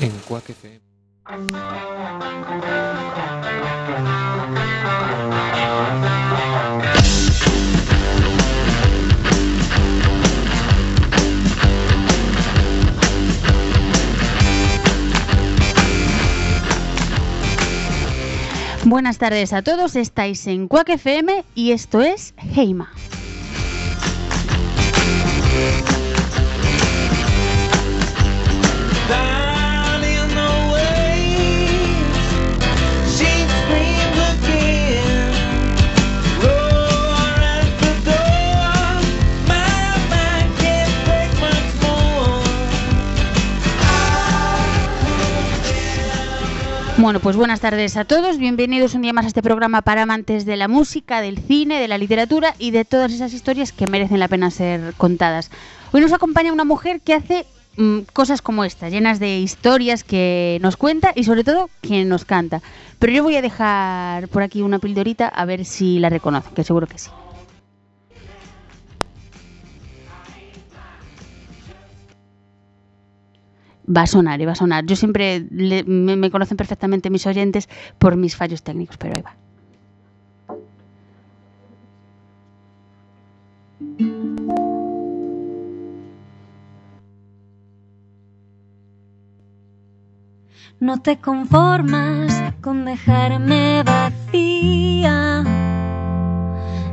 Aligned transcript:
En 0.00 0.10
Quack 0.26 0.50
FM. 0.50 0.80
Buenas 18.84 19.18
tardes 19.18 19.52
a 19.52 19.62
todos, 19.62 19.94
estáis 19.94 20.46
en 20.48 20.66
Quack 20.68 20.90
FM 20.90 21.44
y 21.54 21.70
esto 21.70 22.02
es 22.02 22.34
Heima. 22.56 22.92
Bueno, 47.06 47.20
pues 47.20 47.36
buenas 47.36 47.60
tardes 47.60 47.96
a 47.96 48.04
todos, 48.04 48.36
bienvenidos 48.36 48.94
un 48.94 49.02
día 49.02 49.12
más 49.12 49.26
a 49.26 49.28
este 49.28 49.40
programa 49.40 49.80
para 49.82 50.02
amantes 50.02 50.44
de 50.44 50.56
la 50.56 50.66
música, 50.66 51.20
del 51.20 51.38
cine, 51.38 51.78
de 51.78 51.86
la 51.86 51.98
literatura 51.98 52.56
y 52.58 52.72
de 52.72 52.84
todas 52.84 53.12
esas 53.12 53.32
historias 53.32 53.70
que 53.70 53.86
merecen 53.86 54.18
la 54.18 54.26
pena 54.26 54.50
ser 54.50 54.92
contadas. 54.94 55.52
Hoy 55.92 56.00
nos 56.00 56.12
acompaña 56.12 56.52
una 56.52 56.64
mujer 56.64 57.00
que 57.00 57.14
hace 57.14 57.46
mm, 57.76 58.00
cosas 58.12 58.42
como 58.42 58.64
esta, 58.64 58.88
llenas 58.88 59.20
de 59.20 59.38
historias 59.38 60.02
que 60.02 60.58
nos 60.62 60.76
cuenta 60.76 61.12
y 61.14 61.22
sobre 61.22 61.44
todo 61.44 61.70
que 61.80 62.04
nos 62.04 62.24
canta. 62.24 62.60
Pero 62.98 63.12
yo 63.12 63.22
voy 63.22 63.36
a 63.36 63.42
dejar 63.42 64.26
por 64.26 64.42
aquí 64.42 64.62
una 64.62 64.80
pildorita 64.80 65.28
a 65.28 65.44
ver 65.44 65.64
si 65.64 66.00
la 66.00 66.10
reconocen, 66.10 66.54
que 66.54 66.64
seguro 66.64 66.88
que 66.88 66.98
sí. 66.98 67.10
Va 73.88 74.02
a 74.02 74.06
sonar, 74.06 74.40
eh, 74.40 74.46
va 74.46 74.52
a 74.52 74.56
sonar. 74.56 74.84
Yo 74.84 74.96
siempre 74.96 75.46
me, 75.50 76.16
me 76.16 76.30
conocen 76.30 76.56
perfectamente 76.56 77.10
mis 77.10 77.26
oyentes 77.26 77.68
por 77.98 78.16
mis 78.16 78.36
fallos 78.36 78.62
técnicos, 78.62 78.96
pero 78.96 79.14
ahí 79.16 79.22
va. 79.22 79.36
No 90.78 91.00
te 91.00 91.16
conformas 91.16 92.52
con 92.60 92.84
dejarme 92.84 93.82
vacía. 93.82 95.42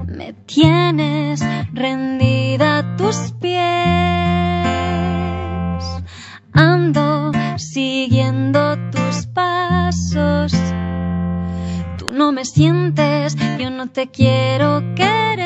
Me 0.07 0.31
tienes 0.45 1.43
rendida 1.73 2.77
a 2.77 2.95
tus 2.95 3.33
pies. 3.41 4.12
No 12.23 12.31
me 12.31 12.45
sientes, 12.45 13.35
yo 13.59 13.69
no 13.69 13.87
te 13.87 14.07
quiero 14.07 14.81
querer. 14.95 15.43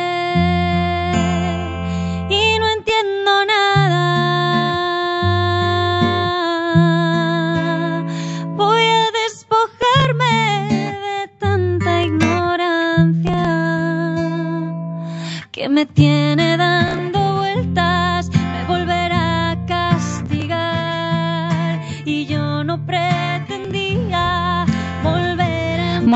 Y 2.30 2.59
no 2.59 2.67
entiendo 2.78 3.45
nada. 3.47 4.06
Voy 8.55 8.83
a 8.83 9.05
despojarme 9.23 10.36
de 11.08 11.28
tanta 11.39 12.04
ignorancia 12.04 13.44
que 15.52 15.67
me 15.67 15.88
tiene 15.88 16.58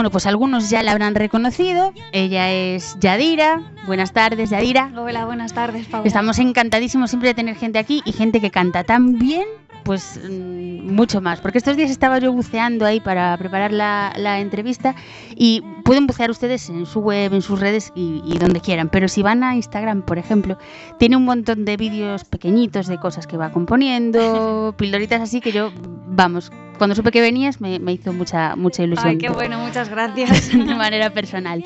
Bueno, 0.01 0.09
pues 0.09 0.25
algunos 0.25 0.72
ya 0.72 0.81
la 0.81 0.94
habrán 0.94 1.13
reconocido. 1.13 1.94
Ella 2.12 2.51
es 2.51 2.97
Yadira. 3.00 3.62
Buenas 3.85 4.13
tardes, 4.13 4.50
Yadira. 4.50 4.91
Hola, 4.97 5.25
buenas 5.25 5.53
tardes, 5.53 5.85
Paula. 5.85 6.07
Estamos 6.07 6.39
encantadísimos 6.39 7.12
siempre 7.12 7.29
de 7.29 7.35
tener 7.35 7.56
gente 7.56 7.78
aquí 7.78 8.01
y 8.03 8.11
gente 8.11 8.41
que 8.41 8.50
canta 8.50 8.84
tan 8.84 9.19
bien, 9.19 9.45
pues 9.84 10.19
mm, 10.28 10.91
mucho 10.91 11.22
más. 11.22 11.40
Porque 11.40 11.59
estos 11.59 11.78
días 11.78 11.91
estaba 11.91 12.17
yo 12.17 12.34
buceando 12.34 12.84
ahí 12.88 13.00
para 13.00 13.38
preparar 13.38 13.72
la, 13.72 14.11
la 14.17 14.40
entrevista 14.40 14.95
y 15.35 15.61
pueden 15.85 16.07
bucear 16.07 16.31
ustedes 16.31 16.67
en 16.69 16.88
su 16.88 17.01
web, 17.01 17.31
en 17.35 17.44
sus 17.44 17.59
redes 17.59 17.91
y, 17.94 18.23
y 18.25 18.40
donde 18.40 18.59
quieran. 18.59 18.90
Pero 18.90 19.07
si 19.07 19.22
van 19.22 19.44
a 19.44 19.53
Instagram, 19.53 20.01
por 20.01 20.17
ejemplo, 20.17 20.57
tiene 20.97 21.16
un 21.16 21.25
montón 21.25 21.63
de 21.63 21.78
vídeos 21.78 22.23
pequeñitos 22.23 22.88
de 22.88 22.97
cosas 22.97 23.28
que 23.28 23.38
va 23.38 23.51
componiendo, 23.51 24.73
pildoritas 24.79 25.22
así 25.22 25.41
que 25.41 25.51
yo, 25.51 25.72
vamos, 26.07 26.51
cuando 26.81 26.95
supe 26.95 27.11
que 27.11 27.21
venías 27.21 27.61
me, 27.61 27.77
me 27.77 27.93
hizo 27.93 28.11
mucha, 28.11 28.55
mucha 28.55 28.81
ilusión. 28.81 29.09
Ay, 29.09 29.17
qué 29.19 29.29
bueno, 29.29 29.59
muchas 29.59 29.87
gracias. 29.87 30.49
de 30.51 30.73
manera 30.73 31.11
personal. 31.11 31.63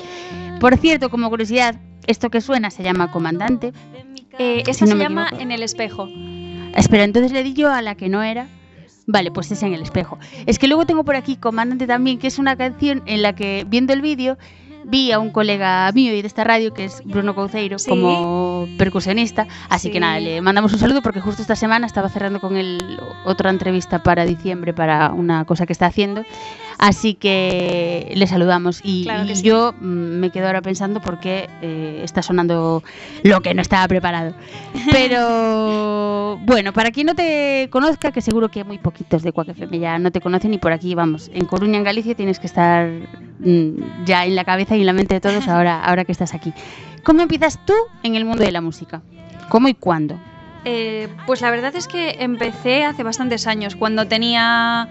Por 0.60 0.76
cierto, 0.76 1.08
como 1.08 1.30
curiosidad, 1.30 1.76
esto 2.06 2.28
que 2.28 2.42
suena 2.42 2.70
se 2.70 2.82
llama 2.82 3.10
Comandante. 3.10 3.72
Eh, 4.38 4.62
esta 4.66 4.84
Si 4.84 4.84
no 4.84 4.98
se 4.98 5.02
llama 5.02 5.22
equivoco. 5.22 5.42
En 5.42 5.52
el 5.52 5.62
espejo. 5.62 6.06
Espera, 6.74 7.04
entonces 7.04 7.32
le 7.32 7.42
di 7.44 7.54
yo 7.54 7.72
a 7.72 7.80
la 7.80 7.94
que 7.94 8.10
no 8.10 8.22
era. 8.22 8.46
Vale, 9.06 9.30
pues 9.30 9.50
es 9.50 9.62
en 9.62 9.72
el 9.72 9.80
espejo. 9.80 10.18
Es 10.44 10.58
que 10.58 10.68
luego 10.68 10.84
tengo 10.84 11.02
por 11.02 11.16
aquí 11.16 11.36
Comandante 11.36 11.86
también, 11.86 12.18
que 12.18 12.26
es 12.26 12.38
una 12.38 12.56
canción 12.56 13.02
en 13.06 13.22
la 13.22 13.34
que, 13.34 13.64
viendo 13.66 13.94
el 13.94 14.02
vídeo, 14.02 14.36
vi 14.88 15.10
a 15.12 15.18
un 15.18 15.30
colega 15.30 15.90
mío 15.92 16.14
y 16.14 16.22
de 16.22 16.26
esta 16.28 16.44
radio, 16.44 16.72
que 16.72 16.84
es 16.84 17.02
Bruno 17.04 17.34
Couceiro, 17.34 17.78
Sí. 17.78 17.88
como 17.90 18.68
percusionista. 18.78 19.46
Así 19.68 19.90
que 19.90 20.00
nada, 20.00 20.20
le 20.20 20.40
mandamos 20.40 20.72
un 20.72 20.78
saludo 20.78 21.02
porque 21.02 21.20
justo 21.20 21.42
esta 21.42 21.56
semana 21.56 21.86
estaba 21.86 22.08
cerrando 22.08 22.40
con 22.40 22.56
él 22.56 22.78
otra 23.24 23.50
entrevista 23.50 24.02
para 24.02 24.24
diciembre 24.24 24.72
para 24.72 25.12
una 25.12 25.44
cosa 25.44 25.66
que 25.66 25.72
está 25.72 25.86
haciendo. 25.86 26.24
Así 26.78 27.14
que 27.14 28.12
le 28.14 28.26
saludamos. 28.26 28.80
Y, 28.84 29.04
Claro 29.04 29.26
que 29.26 29.32
y 29.32 29.36
sí. 29.36 29.42
yo 29.42 29.72
mm, 29.80 29.84
me 30.20 30.30
quedo 30.30 30.46
ahora 30.46 30.60
pensando 30.62 31.00
por 31.00 31.18
qué 31.20 31.48
eh, 31.62 32.00
está 32.04 32.22
sonando 32.22 32.82
lo 33.22 33.40
que 33.40 33.54
no 33.54 33.62
estaba 33.62 33.88
preparado. 33.88 34.34
Pero 34.92 36.38
bueno, 36.44 36.72
para 36.72 36.90
quien 36.90 37.06
no 37.06 37.14
te 37.14 37.68
conozca, 37.70 38.12
que 38.12 38.20
seguro 38.20 38.50
que 38.50 38.62
muy 38.64 38.78
poquitos 38.78 39.22
de 39.22 39.32
Quack 39.32 39.48
FM 39.50 39.78
ya 39.78 39.98
no 39.98 40.10
te 40.12 40.20
conocen 40.20 40.52
y 40.54 40.58
por 40.58 40.72
aquí 40.72 40.94
vamos. 40.94 41.30
En 41.32 41.46
Coruña, 41.46 41.78
en 41.78 41.84
Galicia, 41.84 42.14
tienes 42.14 42.38
que 42.38 42.46
estar 42.46 42.90
ya 43.38 44.24
en 44.24 44.34
la 44.34 44.44
cabeza 44.44 44.76
y 44.76 44.80
en 44.80 44.86
la 44.86 44.92
mente 44.92 45.14
de 45.14 45.20
todos 45.20 45.48
ahora, 45.48 45.82
ahora 45.82 46.04
que 46.04 46.12
estás 46.12 46.34
aquí. 46.34 46.52
¿Cómo 47.02 47.22
empiezas 47.22 47.64
tú 47.64 47.74
en 48.02 48.16
el 48.16 48.24
mundo 48.24 48.42
de 48.42 48.52
la 48.52 48.60
música? 48.60 49.02
¿Cómo 49.48 49.68
y 49.68 49.74
cuándo? 49.74 50.18
Eh, 50.64 51.08
pues 51.26 51.40
la 51.40 51.50
verdad 51.52 51.76
es 51.76 51.86
que 51.86 52.16
empecé 52.18 52.84
hace 52.84 53.04
bastantes 53.04 53.46
años, 53.46 53.76
cuando 53.76 54.06
tenía... 54.08 54.88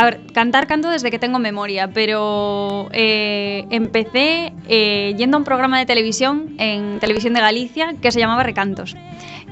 A 0.00 0.04
ver, 0.04 0.20
cantar 0.32 0.68
canto 0.68 0.90
desde 0.90 1.10
que 1.10 1.18
tengo 1.18 1.40
memoria, 1.40 1.90
pero 1.92 2.88
eh, 2.92 3.66
empecé 3.70 4.52
eh, 4.68 5.12
yendo 5.18 5.36
a 5.36 5.40
un 5.40 5.44
programa 5.44 5.76
de 5.76 5.86
televisión 5.86 6.54
en 6.58 7.00
Televisión 7.00 7.34
de 7.34 7.40
Galicia 7.40 7.96
que 8.00 8.12
se 8.12 8.20
llamaba 8.20 8.44
Recantos, 8.44 8.94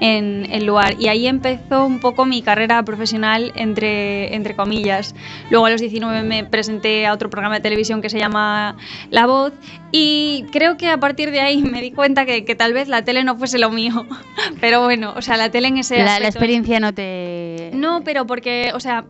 en 0.00 0.46
el 0.50 0.66
lugar. 0.66 0.94
Y 0.98 1.08
ahí 1.08 1.26
empezó 1.26 1.86
un 1.86 2.00
poco 2.00 2.24
mi 2.26 2.42
carrera 2.42 2.82
profesional, 2.84 3.52
entre, 3.56 4.34
entre 4.34 4.54
comillas. 4.54 5.14
Luego 5.50 5.66
a 5.66 5.70
los 5.70 5.80
19 5.80 6.22
me 6.22 6.44
presenté 6.44 7.06
a 7.06 7.12
otro 7.12 7.30
programa 7.30 7.56
de 7.56 7.60
televisión 7.60 8.02
que 8.02 8.10
se 8.10 8.18
llama 8.18 8.76
La 9.10 9.26
Voz 9.26 9.52
y 9.92 10.44
creo 10.52 10.76
que 10.76 10.88
a 10.90 10.98
partir 10.98 11.30
de 11.30 11.40
ahí 11.40 11.62
me 11.62 11.80
di 11.80 11.92
cuenta 11.92 12.26
que, 12.26 12.44
que 12.44 12.54
tal 12.54 12.72
vez 12.72 12.88
la 12.88 13.02
tele 13.04 13.24
no 13.24 13.36
fuese 13.36 13.58
lo 13.58 13.70
mío. 13.70 14.06
Pero 14.60 14.82
bueno, 14.84 15.14
o 15.16 15.22
sea, 15.22 15.36
la 15.36 15.50
tele 15.50 15.68
en 15.68 15.78
ese 15.78 15.98
La, 15.98 16.04
la 16.04 16.12
aspecto- 16.14 16.28
experiencia 16.38 16.80
no 16.80 16.92
te... 16.92 17.70
No, 17.74 18.02
pero 18.04 18.26
porque, 18.26 18.70
o 18.74 18.80
sea, 18.80 19.04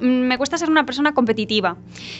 me 0.00 0.36
cuesta 0.36 0.58
ser 0.58 0.70
una 0.70 0.84
persona 0.84 1.14
competitiva 1.14 1.76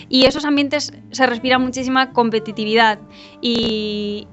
y 0.08 0.24
esos 0.24 0.44
ambientes 0.44 0.92
se 1.10 1.26
respira 1.26 1.58
muchísima 1.58 2.12
competitividad 2.12 2.98
y, 3.42 4.26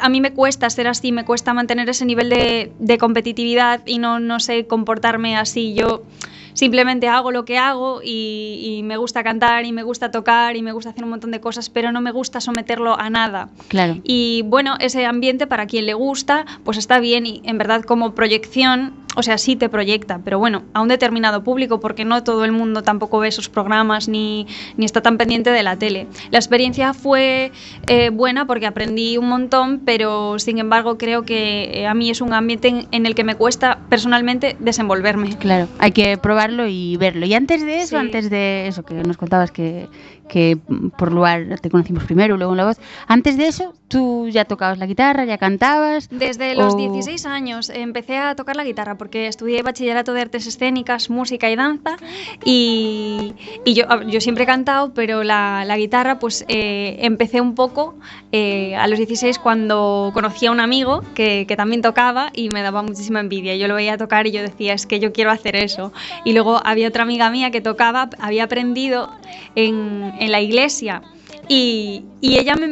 a 0.00 0.08
mí 0.08 0.20
me 0.20 0.34
cuesta 0.34 0.68
ser 0.68 0.88
así, 0.88 1.10
me 1.10 1.24
cuesta 1.24 1.54
mantener 1.54 1.88
ese 1.88 2.04
nivel 2.04 2.28
de, 2.28 2.72
de 2.78 2.98
competitividad 2.98 3.80
y 3.86 3.98
no, 3.98 4.20
no 4.20 4.38
sé 4.40 4.66
comportarme 4.66 5.36
así. 5.36 5.74
Yo 5.74 6.02
simplemente 6.54 7.08
hago 7.08 7.30
lo 7.30 7.44
que 7.44 7.58
hago 7.58 8.00
y, 8.02 8.78
y 8.78 8.82
me 8.82 8.96
gusta 8.96 9.22
cantar 9.22 9.66
y 9.66 9.72
me 9.72 9.82
gusta 9.82 10.10
tocar 10.10 10.56
y 10.56 10.62
me 10.62 10.72
gusta 10.72 10.90
hacer 10.90 11.04
un 11.04 11.10
montón 11.10 11.30
de 11.30 11.40
cosas, 11.40 11.68
pero 11.68 11.92
no 11.92 12.00
me 12.00 12.10
gusta 12.10 12.40
someterlo 12.40 12.98
a 12.98 13.10
nada. 13.10 13.50
Claro. 13.68 13.98
Y 14.02 14.42
bueno, 14.46 14.76
ese 14.80 15.04
ambiente 15.04 15.46
para 15.46 15.66
quien 15.66 15.86
le 15.86 15.94
gusta, 15.94 16.46
pues 16.64 16.78
está 16.78 16.98
bien 16.98 17.26
y 17.26 17.42
en 17.44 17.58
verdad 17.58 17.82
como 17.82 18.14
proyección 18.14 19.04
o 19.16 19.22
sea, 19.22 19.38
sí 19.38 19.56
te 19.56 19.68
proyecta, 19.68 20.20
pero 20.24 20.38
bueno, 20.38 20.62
a 20.72 20.82
un 20.82 20.88
determinado 20.88 21.44
público, 21.44 21.80
porque 21.80 22.04
no 22.04 22.22
todo 22.24 22.44
el 22.44 22.52
mundo 22.52 22.82
tampoco 22.82 23.18
ve 23.18 23.28
esos 23.28 23.48
programas 23.48 24.08
ni, 24.08 24.46
ni 24.76 24.84
está 24.84 25.02
tan 25.02 25.16
pendiente 25.18 25.50
de 25.50 25.62
la 25.62 25.76
tele. 25.76 26.06
La 26.30 26.38
experiencia 26.38 26.94
fue 26.94 27.52
eh, 27.86 28.10
buena 28.10 28.46
porque 28.46 28.66
aprendí 28.66 29.16
un 29.16 29.28
montón, 29.28 29.80
pero 29.84 30.38
sin 30.38 30.58
embargo 30.58 30.98
creo 30.98 31.22
que 31.22 31.82
eh, 31.82 31.86
a 31.86 31.94
mí 31.94 32.10
es 32.10 32.20
un 32.20 32.32
ambiente 32.32 32.68
en, 32.68 32.88
en 32.90 33.06
el 33.06 33.14
que 33.14 33.24
me 33.24 33.36
cuesta 33.36 33.78
personalmente 33.88 34.56
desenvolverme. 34.58 35.36
Claro, 35.38 35.68
hay 35.78 35.92
que 35.92 36.18
probarlo 36.46 36.66
y 36.68 36.96
verlo. 36.96 37.26
Y 37.26 37.34
antes 37.34 37.64
de 37.64 37.78
eso, 37.78 37.88
Sí. 37.88 37.96
antes 37.96 38.30
de 38.30 38.66
eso 38.66 38.82
que 38.84 38.94
nos 38.94 39.16
contabas 39.16 39.50
que, 39.50 39.88
que 40.28 40.56
mm, 40.68 40.88
por 40.90 41.12
lugar 41.12 41.58
te 41.60 41.70
conocimos 41.70 42.04
primero, 42.04 42.36
luego 42.36 42.52
en 42.52 42.56
la 42.58 42.64
voz, 42.66 42.78
antes 43.06 43.36
de 43.36 43.46
eso, 43.48 43.74
tú 43.88 44.28
ya 44.28 44.44
tocabas 44.44 44.78
la 44.78 44.86
guitarra, 44.86 45.24
ya 45.24 45.38
cantabas. 45.38 46.08
Desde 46.10 46.54
los 46.54 46.74
o- 46.74 46.76
16 46.76 47.26
años 47.26 47.70
empecé 47.70 48.18
a 48.18 48.34
tocar 48.34 48.56
la 48.56 48.64
guitarra 48.64 48.96
porque 48.96 49.26
estudié 49.28 49.62
bachillerato 49.62 50.12
de 50.12 50.22
artes 50.22 50.46
escénicas, 50.46 51.10
música 51.10 51.50
y 51.50 51.56
danza 51.56 51.96
y, 52.44 53.34
y 53.64 53.74
yo, 53.74 53.84
yo 54.06 54.20
siempre 54.20 54.44
he 54.44 54.46
cantado, 54.46 54.92
pero 54.94 55.22
la, 55.24 55.64
la 55.64 55.76
guitarra 55.76 56.18
pues 56.18 56.44
eh, 56.48 56.98
empecé 57.00 57.40
un 57.40 57.54
poco 57.54 57.96
eh, 58.32 58.74
a 58.76 58.86
los 58.88 58.98
16 58.98 59.38
cuando 59.38 60.10
conocí 60.14 60.46
a 60.46 60.50
un 60.50 60.60
amigo 60.60 61.02
que, 61.14 61.44
que 61.46 61.56
también 61.56 61.82
tocaba 61.82 62.30
y 62.34 62.50
me 62.50 62.62
daba 62.62 62.82
muchísima 62.82 63.20
envidia. 63.20 63.56
Yo 63.56 63.68
lo 63.68 63.74
veía 63.74 63.96
tocar 63.96 64.26
y 64.26 64.32
yo 64.32 64.42
decía, 64.42 64.74
es 64.74 64.86
que 64.86 65.00
yo 65.00 65.12
quiero 65.12 65.30
hacer 65.30 65.56
eso. 65.56 65.92
Y 66.24 66.32
luego 66.32 66.60
había 66.64 66.88
otra 66.88 67.02
amiga 67.04 67.30
mía 67.30 67.50
que 67.50 67.60
tocaba, 67.60 68.10
había 68.18 68.44
aprendido 68.44 69.10
en, 69.54 70.12
en 70.18 70.32
la 70.32 70.40
iglesia. 70.40 71.02
Y, 71.46 72.04
y 72.22 72.38
ella 72.38 72.54
me, 72.56 72.66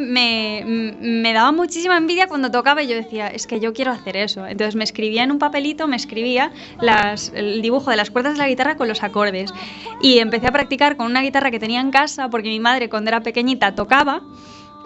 me- 0.65 1.33
daba 1.33 1.51
muchísima 1.51 1.95
envidia 1.95 2.27
cuando 2.27 2.49
tocaba 2.49 2.81
y 2.81 2.87
yo 2.87 2.95
decía, 2.95 3.27
es 3.27 3.45
que 3.45 3.59
yo 3.59 3.71
quiero 3.73 3.91
hacer 3.91 4.17
eso. 4.17 4.47
Entonces 4.47 4.75
me 4.75 4.83
escribía 4.83 5.23
en 5.23 5.31
un 5.31 5.37
papelito, 5.37 5.87
me 5.87 5.95
escribía 5.95 6.51
las- 6.81 7.31
el 7.35 7.61
dibujo 7.61 7.91
de 7.91 7.97
las 7.97 8.09
cuerdas 8.09 8.33
de 8.33 8.39
la 8.39 8.47
guitarra 8.47 8.75
con 8.75 8.87
los 8.87 9.03
acordes. 9.03 9.53
Y 10.01 10.17
empecé 10.19 10.47
a 10.47 10.51
practicar 10.51 10.97
con 10.97 11.05
una 11.05 11.21
guitarra 11.21 11.51
que 11.51 11.59
tenía 11.59 11.81
en 11.81 11.91
casa 11.91 12.29
porque 12.29 12.49
mi 12.49 12.59
madre 12.59 12.89
cuando 12.89 13.09
era 13.09 13.21
pequeñita 13.21 13.75
tocaba. 13.75 14.21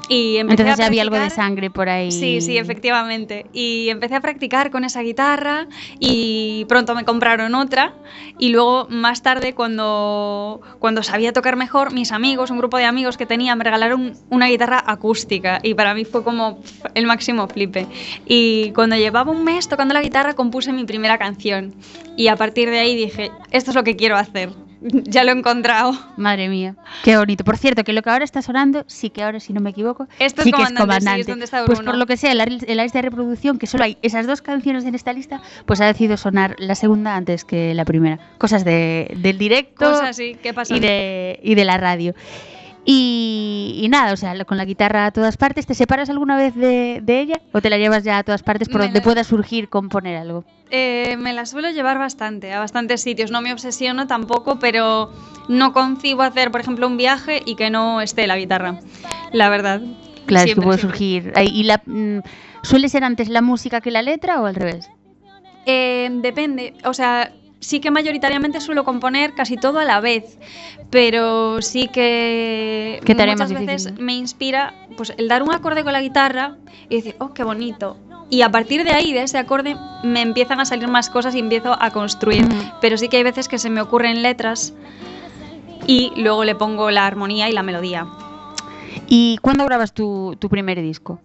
Y 0.09 0.37
empecé 0.37 0.61
Entonces 0.61 0.73
a 0.73 0.83
ya 0.83 0.87
había 0.87 1.01
algo 1.01 1.17
de 1.17 1.29
sangre 1.29 1.69
por 1.69 1.89
ahí. 1.89 2.11
Sí, 2.11 2.41
sí, 2.41 2.57
efectivamente. 2.57 3.45
Y 3.53 3.89
empecé 3.89 4.15
a 4.15 4.21
practicar 4.21 4.71
con 4.71 4.83
esa 4.83 5.01
guitarra 5.01 5.67
y 5.99 6.65
pronto 6.65 6.95
me 6.95 7.03
compraron 7.03 7.55
otra. 7.55 7.93
Y 8.39 8.49
luego, 8.49 8.87
más 8.89 9.21
tarde, 9.21 9.53
cuando, 9.53 10.61
cuando 10.79 11.03
sabía 11.03 11.33
tocar 11.33 11.55
mejor, 11.55 11.93
mis 11.93 12.11
amigos, 12.11 12.51
un 12.51 12.57
grupo 12.57 12.77
de 12.77 12.85
amigos 12.85 13.17
que 13.17 13.25
tenía, 13.25 13.55
me 13.55 13.63
regalaron 13.63 14.13
una 14.29 14.47
guitarra 14.47 14.83
acústica. 14.85 15.59
Y 15.61 15.73
para 15.73 15.93
mí 15.93 16.05
fue 16.05 16.23
como 16.23 16.61
el 16.93 17.05
máximo 17.05 17.47
flipe. 17.47 17.87
Y 18.25 18.71
cuando 18.71 18.95
llevaba 18.95 19.31
un 19.31 19.43
mes 19.43 19.67
tocando 19.67 19.93
la 19.93 20.01
guitarra, 20.01 20.33
compuse 20.33 20.71
mi 20.71 20.85
primera 20.85 21.17
canción. 21.17 21.75
Y 22.15 22.27
a 22.27 22.35
partir 22.35 22.69
de 22.69 22.79
ahí 22.79 22.95
dije, 22.95 23.31
esto 23.51 23.71
es 23.71 23.75
lo 23.75 23.83
que 23.83 23.95
quiero 23.95 24.15
hacer. 24.15 24.66
Ya 25.03 25.23
lo 25.23 25.31
he 25.31 25.35
encontrado. 25.37 25.93
Madre 26.17 26.49
mía, 26.49 26.75
qué 27.03 27.17
bonito. 27.17 27.43
Por 27.43 27.57
cierto, 27.57 27.83
que 27.83 27.93
lo 27.93 28.01
que 28.01 28.09
ahora 28.09 28.23
está 28.23 28.41
sonando, 28.41 28.83
sí 28.87 29.09
que 29.09 29.23
ahora, 29.23 29.39
si 29.39 29.53
no 29.53 29.61
me 29.61 29.71
equivoco, 29.71 30.07
Esto 30.19 30.41
es 30.41 30.45
sí 30.45 30.51
que 30.51 30.61
es 30.61 30.67
Comandante, 30.69 30.73
sí, 30.73 30.77
es 30.77 31.25
comandante. 31.25 31.31
donde 31.31 31.45
está 31.45 31.65
pues 31.65 31.79
por 31.81 31.97
lo 31.97 32.05
que 32.05 32.17
sea, 32.17 32.31
en 32.31 32.37
la, 32.37 32.43
en 32.45 32.77
la 32.77 32.83
lista 32.83 32.99
de 32.99 33.09
reproducción, 33.09 33.57
que 33.57 33.67
solo 33.67 33.83
hay 33.83 33.97
esas 34.01 34.27
dos 34.27 34.41
canciones 34.41 34.85
en 34.85 34.95
esta 34.95 35.13
lista, 35.13 35.41
pues 35.65 35.81
ha 35.81 35.85
decidido 35.85 36.17
sonar 36.17 36.55
la 36.59 36.75
segunda 36.75 37.15
antes 37.15 37.45
que 37.45 37.73
la 37.73 37.85
primera. 37.85 38.19
Cosas 38.37 38.63
de, 38.65 39.13
del 39.17 39.37
directo 39.37 39.85
Cosas 39.85 40.09
así, 40.09 40.35
¿qué 40.41 40.53
pasa? 40.53 40.75
y 40.75 40.79
de, 40.79 41.39
y 41.43 41.55
de 41.55 41.65
la 41.65 41.77
radio. 41.77 42.13
Y, 42.89 43.81
y 43.83 43.89
nada, 43.89 44.13
o 44.13 44.15
sea, 44.15 44.45
con 44.45 44.55
la 44.55 44.63
guitarra 44.63 45.07
a 45.07 45.11
todas 45.11 45.35
partes, 45.35 45.65
¿te 45.67 45.73
separas 45.73 46.09
alguna 46.09 46.37
vez 46.37 46.55
de, 46.55 47.01
de 47.03 47.19
ella 47.19 47.41
o 47.51 47.61
te 47.61 47.69
la 47.69 47.77
llevas 47.77 48.05
ya 48.05 48.17
a 48.17 48.23
todas 48.23 48.43
partes 48.43 48.69
por 48.69 48.79
Me 48.79 48.85
donde 48.85 48.99
la- 49.01 49.03
pueda 49.03 49.23
surgir 49.25 49.67
componer 49.67 50.15
algo? 50.15 50.45
Eh, 50.71 51.17
me 51.19 51.33
la 51.33 51.45
suelo 51.45 51.69
llevar 51.71 51.97
bastante, 51.97 52.53
a 52.53 52.59
bastantes 52.59 53.01
sitios. 53.01 53.29
No 53.29 53.41
me 53.41 53.51
obsesiono 53.51 54.07
tampoco, 54.07 54.57
pero 54.59 55.11
no 55.49 55.73
concibo 55.73 56.21
hacer, 56.23 56.49
por 56.49 56.61
ejemplo, 56.61 56.87
un 56.87 56.95
viaje 56.95 57.41
y 57.45 57.55
que 57.57 57.69
no 57.69 57.99
esté 57.99 58.25
la 58.25 58.37
guitarra. 58.37 58.79
La 59.33 59.49
verdad. 59.49 59.81
Claro, 60.25 60.45
es 60.45 60.55
que 60.55 60.61
Siempre, 60.61 60.65
puede 60.65 60.77
siempre. 60.79 60.97
surgir. 60.97 61.33
¿Y 61.53 61.63
la, 61.63 61.81
mm, 61.85 62.19
suele 62.63 62.87
ser 62.87 63.03
antes 63.03 63.27
la 63.27 63.41
música 63.41 63.81
que 63.81 63.91
la 63.91 64.01
letra 64.01 64.41
o 64.41 64.45
al 64.45 64.55
revés? 64.55 64.89
Eh, 65.65 66.09
depende, 66.21 66.73
o 66.85 66.93
sea, 66.93 67.33
sí 67.59 67.79
que 67.79 67.91
mayoritariamente 67.91 68.61
suelo 68.61 68.83
componer 68.83 69.33
casi 69.33 69.57
todo 69.57 69.79
a 69.79 69.85
la 69.85 69.99
vez, 69.99 70.37
pero 70.89 71.61
sí 71.61 71.87
que 71.87 73.01
¿Qué 73.03 73.15
tarea 73.15 73.33
muchas 73.33 73.51
veces 73.51 73.85
difícil? 73.85 74.05
me 74.05 74.13
inspira 74.13 74.73
pues 74.95 75.13
el 75.17 75.27
dar 75.27 75.43
un 75.43 75.53
acorde 75.53 75.83
con 75.83 75.93
la 75.93 76.01
guitarra 76.01 76.57
y 76.89 76.97
decir, 76.97 77.15
oh, 77.19 77.33
qué 77.33 77.43
bonito. 77.43 77.97
Y 78.29 78.41
a 78.41 78.49
partir 78.51 78.83
de 78.83 78.91
ahí, 78.91 79.13
de 79.13 79.23
ese 79.23 79.37
acorde, 79.37 79.77
me 80.03 80.21
empiezan 80.21 80.59
a 80.59 80.65
salir 80.65 80.89
más 80.89 81.09
cosas 81.09 81.33
y 81.33 81.39
empiezo 81.39 81.81
a 81.81 81.91
construir. 81.91 82.45
Pero 82.81 82.97
sí 82.97 83.07
que 83.07 83.17
hay 83.17 83.23
veces 83.23 83.47
que 83.47 83.57
se 83.57 83.69
me 83.69 83.79
ocurren 83.79 84.21
letras 84.21 84.73
y 85.85 86.11
luego 86.17 86.43
le 86.43 86.53
pongo 86.53 86.91
la 86.91 87.05
armonía 87.05 87.47
y 87.49 87.53
la 87.53 87.63
melodía. 87.63 88.05
¿Y 89.07 89.37
cuándo 89.41 89.63
grabas 89.65 89.93
tu, 89.93 90.35
tu 90.39 90.49
primer 90.49 90.81
disco? 90.81 91.21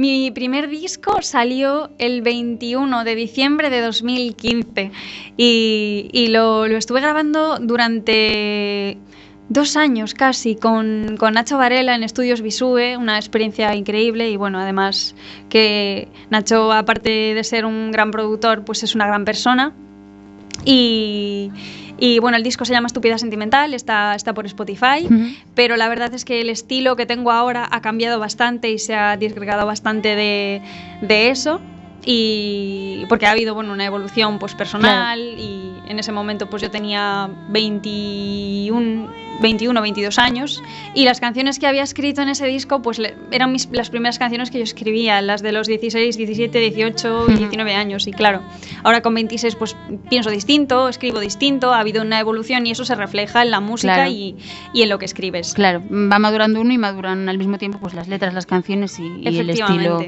Mi 0.00 0.30
primer 0.30 0.70
disco 0.70 1.20
salió 1.20 1.90
el 1.98 2.22
21 2.22 3.04
de 3.04 3.14
diciembre 3.14 3.68
de 3.68 3.82
2015 3.82 4.92
y, 5.36 6.26
lo, 6.30 6.64
estuve 6.64 7.02
grabando 7.02 7.58
durante 7.58 8.96
dos 9.50 9.76
años 9.76 10.14
casi 10.14 10.56
con, 10.56 11.18
con 11.18 11.34
Nacho 11.34 11.58
Varela 11.58 11.94
en 11.94 12.02
Estudios 12.02 12.40
Visue, 12.40 12.96
una 12.96 13.18
experiencia 13.18 13.74
increíble 13.74 14.30
y 14.30 14.38
bueno, 14.38 14.58
además 14.58 15.14
que 15.50 16.08
Nacho 16.30 16.72
aparte 16.72 17.34
de 17.34 17.44
ser 17.44 17.66
un 17.66 17.92
gran 17.92 18.10
productor 18.10 18.64
pues 18.64 18.82
es 18.82 18.94
una 18.94 19.06
gran 19.06 19.26
persona. 19.26 19.74
Y, 20.64 21.50
y 22.00 22.18
bueno, 22.18 22.36
el 22.36 22.42
disco 22.42 22.64
se 22.64 22.72
llama 22.72 22.86
Estúpida 22.86 23.18
Sentimental, 23.18 23.74
está, 23.74 24.14
está 24.14 24.32
por 24.34 24.46
Spotify 24.46 25.04
Ujú. 25.04 25.34
pero 25.54 25.76
la 25.76 25.88
verdad 25.88 26.12
es 26.14 26.24
que 26.24 26.40
el 26.40 26.48
estilo 26.50 26.96
que 26.96 27.06
tengo 27.06 27.30
ahora 27.30 27.68
ha 27.70 27.80
cambiado 27.80 28.18
bastante 28.18 28.70
y 28.70 28.78
se 28.78 28.94
ha 28.94 29.16
disgregado 29.16 29.66
bastante 29.66 30.16
de, 30.16 30.62
de 31.02 31.30
eso 31.30 31.60
y 32.04 33.04
porque 33.08 33.26
ha 33.26 33.32
habido 33.32 33.54
bueno 33.54 33.72
una 33.72 33.84
evolución 33.84 34.38
pues 34.38 34.54
personal 34.54 35.20
y 35.20 35.70
en 35.86 35.98
ese 35.98 36.12
momento 36.12 36.48
pues 36.48 36.62
yo 36.62 36.70
tenía 36.70 37.28
21 37.50 39.29
21 39.40 39.80
22 39.80 40.18
años 40.18 40.62
y 40.94 41.04
las 41.04 41.20
canciones 41.20 41.58
que 41.58 41.66
había 41.66 41.82
escrito 41.82 42.22
en 42.22 42.28
ese 42.28 42.46
disco 42.46 42.82
pues 42.82 42.98
le- 42.98 43.14
eran 43.30 43.52
mis- 43.52 43.68
las 43.72 43.90
primeras 43.90 44.18
canciones 44.18 44.50
que 44.50 44.58
yo 44.58 44.64
escribía 44.64 45.20
las 45.22 45.42
de 45.42 45.52
los 45.52 45.66
16 45.66 46.16
17 46.16 46.58
18 46.58 47.24
y 47.28 47.30
Ujú. 47.32 47.38
19 47.38 47.74
años 47.74 48.06
y 48.06 48.12
claro 48.12 48.42
ahora 48.84 49.00
con 49.02 49.14
26 49.14 49.54
pues 49.56 49.76
pienso 50.08 50.30
distinto 50.30 50.88
escribo 50.88 51.20
distinto 51.20 51.72
ha 51.72 51.80
habido 51.80 52.02
una 52.02 52.20
evolución 52.20 52.66
y 52.66 52.70
eso 52.72 52.84
se 52.84 52.94
refleja 52.94 53.42
en 53.42 53.50
la 53.50 53.60
música 53.60 53.94
Claro. 53.94 54.10
y, 54.10 54.36
y 54.72 54.82
en 54.82 54.88
lo 54.88 54.98
que 54.98 55.04
escribes 55.06 55.54
Claro, 55.54 55.82
va 55.90 56.18
madurando 56.18 56.60
uno 56.60 56.72
y 56.72 56.78
maduran 56.78 57.28
al 57.28 57.38
mismo 57.38 57.58
tiempo 57.58 57.78
pues 57.80 57.94
las 57.94 58.08
letras, 58.08 58.34
las 58.34 58.46
canciones 58.46 58.98
y, 58.98 59.02
y 59.28 59.38
el 59.38 59.50
estilo 59.50 60.00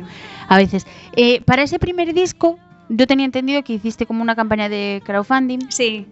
a 0.48 0.56
veces. 0.58 0.86
Eh, 1.16 1.40
para 1.42 1.62
ese 1.62 1.78
primer 1.78 2.12
disco, 2.12 2.58
yo 2.94 3.06
tenía 3.06 3.24
entendido 3.26 3.62
que 3.64 3.74
hiciste 3.74 4.06
como 4.06 4.22
una 4.22 4.34
campaña 4.36 4.68
de 4.68 5.02
crowdfunding. 5.04 5.58
Sí. 5.70 6.06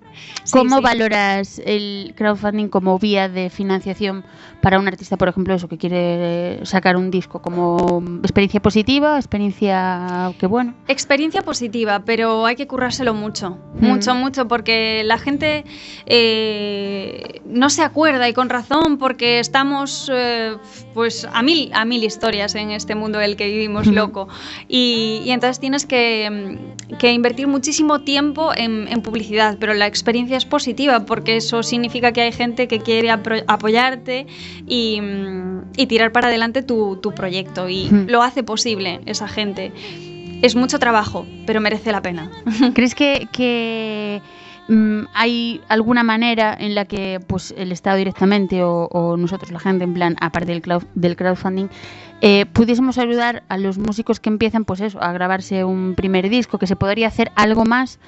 sí, 0.44 0.52
¿Cómo 0.52 0.78
sí. 0.78 0.82
valoras 0.82 1.60
el 1.64 2.14
crowdfunding 2.16 2.68
como 2.68 2.98
vía 2.98 3.28
de 3.28 3.50
financiación 3.50 4.24
para 4.60 4.78
un 4.78 4.88
artista, 4.88 5.16
por 5.16 5.28
ejemplo, 5.28 5.54
eso 5.54 5.68
que 5.68 5.78
quiere 5.78 6.60
sacar 6.64 6.96
un 6.96 7.10
disco? 7.10 7.40
¿Como 7.42 8.02
experiencia 8.22 8.60
positiva, 8.60 9.16
experiencia 9.16 10.32
que 10.38 10.46
bueno? 10.46 10.74
Experiencia 10.88 11.42
positiva, 11.42 12.02
pero 12.04 12.46
hay 12.46 12.56
que 12.56 12.66
currárselo 12.66 13.14
mucho, 13.14 13.58
Mm. 13.74 13.86
mucho, 13.86 14.14
mucho, 14.14 14.48
porque 14.48 15.02
la 15.04 15.18
gente 15.18 15.64
eh, 16.06 17.40
no 17.46 17.70
se 17.70 17.82
acuerda 17.82 18.28
y 18.28 18.32
con 18.32 18.48
razón, 18.48 18.98
porque 18.98 19.38
estamos 19.38 20.10
eh, 20.12 20.56
pues 20.94 21.26
a 21.32 21.42
mil, 21.42 21.70
a 21.72 21.84
mil 21.84 22.04
historias 22.04 22.54
en 22.54 22.70
este 22.70 22.94
mundo 22.94 23.18
en 23.20 23.24
el 23.30 23.36
que 23.36 23.46
vivimos 23.46 23.86
loco. 23.86 24.28
Y, 24.68 25.22
y 25.24 25.30
entonces 25.30 25.60
tienes 25.60 25.86
que, 25.86 26.28
mm, 26.30 26.69
que 26.98 27.12
invertir 27.12 27.46
muchísimo 27.46 28.00
tiempo 28.00 28.52
en, 28.54 28.88
en 28.88 29.02
publicidad, 29.02 29.56
pero 29.58 29.74
la 29.74 29.86
experiencia 29.86 30.36
es 30.36 30.44
positiva, 30.44 31.06
porque 31.06 31.36
eso 31.36 31.62
significa 31.62 32.12
que 32.12 32.22
hay 32.22 32.32
gente 32.32 32.68
que 32.68 32.80
quiere 32.80 33.10
apoyarte 33.10 34.26
y, 34.66 35.00
mm, 35.00 35.62
y 35.76 35.86
tirar 35.86 36.12
para 36.12 36.28
adelante 36.28 36.62
tu, 36.62 36.96
tu 36.96 37.12
proyecto, 37.12 37.68
y 37.68 37.86
Ujú. 37.86 38.06
lo 38.08 38.22
hace 38.22 38.42
posible 38.42 39.00
esa 39.06 39.28
gente. 39.28 39.72
Es 40.42 40.56
mucho 40.56 40.78
trabajo, 40.78 41.26
pero 41.46 41.60
merece 41.60 41.92
la 41.92 42.02
pena. 42.02 42.30
¿Crees 42.74 42.94
que, 42.94 43.28
que, 43.32 44.22
mm, 44.68 45.02
hay 45.14 45.60
alguna 45.68 46.02
manera 46.02 46.56
en 46.58 46.74
la 46.74 46.86
que 46.86 47.20
pues 47.26 47.54
el 47.56 47.72
Estado 47.72 47.98
directamente 47.98 48.62
o, 48.62 48.86
o 48.86 49.16
nosotros, 49.16 49.50
la 49.50 49.60
gente, 49.60 49.84
en 49.84 49.94
plan, 49.94 50.16
aparte 50.20 50.58
del 50.94 51.16
crowdfunding, 51.16 51.68
eh, 52.20 52.46
pudiésemos 52.46 52.98
ayudar 52.98 53.42
a 53.48 53.56
los 53.58 53.78
músicos 53.78 54.20
que 54.20 54.28
empiezan 54.28 54.64
pues 54.64 54.80
eso, 54.80 55.02
a 55.02 55.12
grabarse 55.12 55.64
un 55.64 55.94
primer 55.94 56.28
disco, 56.28 56.58
que 56.58 56.66
se 56.66 56.76
podría 56.76 57.08
hacer 57.08 57.30
algo 57.34 57.64
más? 57.64 57.98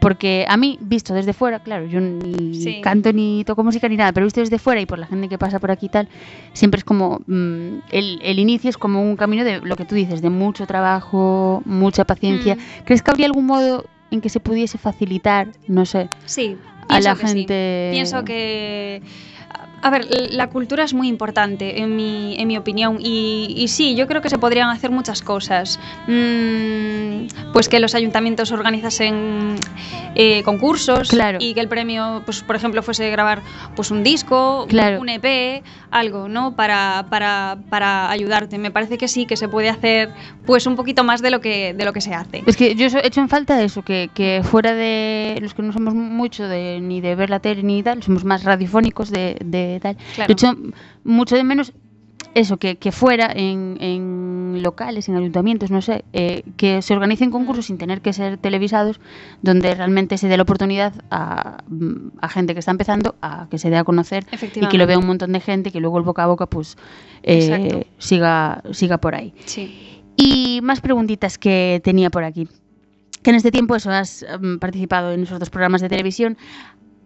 Porque 0.00 0.44
a 0.48 0.56
mí, 0.56 0.78
visto 0.80 1.14
desde 1.14 1.32
fuera, 1.32 1.60
claro, 1.60 1.86
yo 1.86 2.00
ni 2.00 2.54
Sí. 2.56 2.80
canto 2.82 3.12
ni 3.12 3.44
toco 3.44 3.62
música 3.62 3.88
ni 3.88 3.96
nada, 3.96 4.12
pero 4.12 4.26
visto 4.26 4.40
desde 4.40 4.58
fuera 4.58 4.80
y 4.80 4.86
por 4.86 4.98
la 4.98 5.06
gente 5.06 5.28
que 5.28 5.38
pasa 5.38 5.60
por 5.60 5.70
aquí 5.70 5.86
y 5.86 5.90
tal, 5.90 6.08
siempre 6.54 6.78
es 6.78 6.84
como, 6.84 7.20
mm, 7.28 7.78
el, 7.92 8.18
el 8.22 8.38
inicio 8.40 8.68
es 8.68 8.76
como 8.76 9.00
un 9.00 9.14
camino 9.16 9.44
de 9.44 9.60
lo 9.60 9.76
que 9.76 9.84
tú 9.84 9.94
dices, 9.94 10.20
de 10.20 10.28
mucho 10.28 10.66
trabajo, 10.66 11.62
mucha 11.64 12.04
paciencia. 12.04 12.56
Mm. 12.56 12.84
¿Crees 12.84 13.02
que 13.02 13.10
habría 13.12 13.26
algún 13.26 13.46
modo 13.46 13.84
en 14.10 14.20
que 14.20 14.28
se 14.28 14.40
pudiese 14.40 14.76
facilitar, 14.76 15.48
no 15.68 15.86
sé, 15.86 16.08
Sí, 16.24 16.56
a 16.88 16.98
la 17.00 17.14
que 17.14 17.28
sí. 17.28 17.34
gente. 17.38 17.90
Pienso 17.92 18.24
que... 18.24 19.02
A 19.84 19.90
ver, 19.90 20.06
la 20.30 20.48
cultura 20.48 20.84
es 20.84 20.94
muy 20.94 21.08
importante, 21.08 21.80
en 21.82 21.96
mi, 21.96 22.36
en 22.38 22.46
mi 22.46 22.56
opinión, 22.56 22.98
y, 23.00 23.52
y 23.56 23.66
sí, 23.66 23.96
yo 23.96 24.06
creo 24.06 24.22
que 24.22 24.30
se 24.30 24.38
podrían 24.38 24.70
hacer 24.70 24.90
muchas 24.92 25.22
cosas. 25.22 25.80
Mm, 26.06 27.26
pues 27.52 27.68
que 27.68 27.80
los 27.80 27.94
ayuntamientos 27.94 28.52
organizasen 28.52 29.56
eh, 30.14 30.42
concursos 30.44 31.08
Claro. 31.10 31.38
y 31.40 31.54
que 31.54 31.60
el 31.60 31.68
premio, 31.68 32.22
pues 32.24 32.42
por 32.42 32.54
ejemplo, 32.56 32.82
fuese 32.82 33.10
grabar 33.10 33.40
pues 33.74 33.90
un 33.90 34.02
disco, 34.04 34.66
Claro. 34.68 35.00
un 35.00 35.08
EP, 35.08 35.62
algo, 35.90 36.28
¿no? 36.28 36.54
Para, 36.54 37.06
para, 37.10 37.58
para 37.68 38.10
ayudarte. 38.10 38.58
Me 38.58 38.70
parece 38.70 38.98
que 38.98 39.08
sí, 39.08 39.26
que 39.26 39.36
se 39.36 39.48
puede 39.48 39.68
hacer 39.68 40.10
pues 40.46 40.66
un 40.66 40.76
poquito 40.76 41.02
más 41.04 41.22
de 41.22 41.30
lo 41.30 41.40
que, 41.40 41.74
de 41.74 41.84
lo 41.84 41.92
que 41.92 42.00
se 42.00 42.14
hace. 42.14 42.42
Es 42.46 42.56
que 42.56 42.74
yo 42.74 42.86
he 42.86 43.06
hecho 43.06 43.20
en 43.20 43.28
falta 43.28 43.60
eso, 43.62 43.82
que, 43.82 44.10
que 44.14 44.42
fuera 44.44 44.74
de 44.74 45.38
los 45.40 45.54
que 45.54 45.62
no 45.62 45.72
somos 45.72 45.94
mucho 45.94 46.46
de, 46.46 46.78
ni 46.80 47.00
de 47.00 47.14
ver 47.14 47.30
la 47.30 47.40
tele 47.40 47.62
ni 47.62 47.82
tal, 47.82 48.02
somos 48.02 48.24
más 48.24 48.44
radiofónicos 48.44 49.10
de, 49.10 49.36
de 49.44 49.71
tal. 49.80 49.96
Claro. 50.14 50.28
Yo 50.28 50.32
he 50.32 50.32
hecho 50.32 50.74
mucho 51.04 51.36
de 51.36 51.44
menos 51.44 51.72
eso, 52.34 52.56
que, 52.56 52.76
que 52.76 52.92
fuera 52.92 53.30
en, 53.34 53.76
en 53.80 54.62
locales, 54.62 55.08
en 55.08 55.16
ayuntamientos, 55.16 55.70
no 55.70 55.82
sé, 55.82 56.04
eh, 56.12 56.42
que 56.56 56.82
se 56.82 56.94
organicen 56.94 57.30
concursos 57.30 57.66
sin 57.66 57.78
tener 57.78 58.00
que 58.00 58.12
ser 58.12 58.38
televisados, 58.38 59.00
donde 59.42 59.74
realmente 59.74 60.16
se 60.18 60.28
dé 60.28 60.36
la 60.36 60.44
oportunidad 60.44 60.94
a, 61.10 61.62
a 62.20 62.28
gente 62.28 62.54
que 62.54 62.60
está 62.60 62.70
empezando 62.70 63.16
a 63.20 63.48
que 63.50 63.58
se 63.58 63.70
dé 63.70 63.76
a 63.76 63.84
conocer 63.84 64.24
y 64.54 64.66
que 64.66 64.78
lo 64.78 64.86
vea 64.86 64.98
un 64.98 65.06
montón 65.06 65.32
de 65.32 65.40
gente 65.40 65.68
y 65.68 65.72
que 65.72 65.80
luego 65.80 65.98
el 65.98 66.04
boca 66.04 66.24
a 66.24 66.26
boca 66.26 66.46
pues 66.46 66.76
eh, 67.22 67.86
siga, 67.98 68.62
siga 68.72 68.98
por 68.98 69.14
ahí. 69.14 69.34
Sí. 69.44 70.02
Y 70.16 70.60
más 70.62 70.80
preguntitas 70.80 71.38
que 71.38 71.80
tenía 71.84 72.10
por 72.10 72.24
aquí. 72.24 72.48
Que 73.22 73.30
en 73.30 73.36
este 73.36 73.50
tiempo 73.50 73.76
eso 73.76 73.90
has 73.90 74.26
mm, 74.40 74.56
participado 74.56 75.12
en 75.12 75.22
esos 75.22 75.38
dos 75.38 75.50
programas 75.50 75.80
de 75.80 75.88
televisión. 75.88 76.36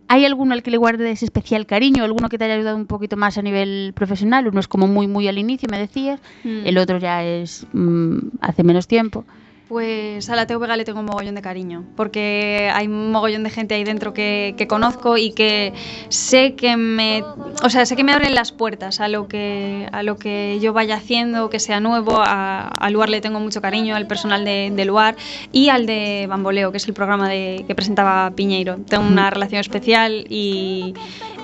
¿Hay 0.08 0.25
alguno 0.25 0.54
al 0.54 0.62
que 0.62 0.70
le 0.70 0.76
guardes 0.76 1.22
especial 1.22 1.66
cariño? 1.66 2.04
¿Alguno 2.04 2.28
que 2.28 2.38
te 2.38 2.44
haya 2.44 2.54
ayudado 2.54 2.76
un 2.76 2.86
poquito 2.86 3.16
más 3.16 3.38
a 3.38 3.42
nivel 3.42 3.92
profesional? 3.94 4.46
Uno 4.46 4.60
es 4.60 4.68
como 4.68 4.86
muy, 4.86 5.08
muy 5.08 5.26
al 5.28 5.38
inicio, 5.38 5.68
me 5.70 5.78
decías. 5.78 6.20
Mm. 6.44 6.66
El 6.66 6.78
otro 6.78 6.98
ya 6.98 7.25
es 7.25 7.66
mm, 7.72 8.18
hace 8.40 8.62
menos 8.62 8.86
tiempo. 8.86 9.25
Pues 9.68 10.30
a 10.30 10.37
la 10.37 10.46
TVG 10.46 10.76
le 10.76 10.85
tengo 10.85 11.00
un 11.00 11.06
mogollón 11.06 11.35
de 11.35 11.42
cariño, 11.42 11.82
porque 11.96 12.70
hay 12.73 12.87
un 12.87 13.11
mogollón 13.11 13.42
de 13.42 13.50
gente 13.50 13.75
ahí 13.75 13.82
dentro 13.82 14.14
que, 14.14 14.54
que 14.56 14.68
conozco 14.68 15.16
y 15.16 15.32
que 15.32 15.73
sé 16.08 16.54
que 16.54 16.76
me, 16.76 17.25
o 17.64 17.68
sea, 17.68 17.85
sé 17.85 17.96
que 17.96 18.04
me 18.04 18.12
abren 18.12 18.37
las 18.37 18.52
puertas 18.52 19.00
a 19.00 19.08
lo 19.08 19.26
que, 19.26 19.88
a 19.90 20.04
lo 20.04 20.18
que 20.18 20.61
yo 20.61 20.73
vaya 20.73 20.94
haciendo, 20.94 21.50
que 21.50 21.58
sea 21.58 21.80
nuevo. 21.80 22.20
A, 22.20 22.68
a 22.68 22.90
Luar 22.90 23.08
le 23.08 23.20
tengo 23.20 23.40
mucho 23.40 23.61
cariño, 23.61 23.96
al 23.96 24.06
personal 24.06 24.44
de, 24.44 24.70
de 24.73 24.85
Luar 24.85 25.16
y 25.50 25.68
al 25.68 25.87
de 25.87 26.26
Bamboleo, 26.28 26.70
que 26.70 26.76
es 26.76 26.87
el 26.87 26.94
programa 26.94 27.28
de, 27.28 27.64
que 27.66 27.75
presentaba 27.75 28.30
Piñeiro. 28.37 28.76
Tengo 28.88 29.04
una 29.04 29.30
relación 29.30 29.58
especial 29.61 30.26
y, 30.28 30.94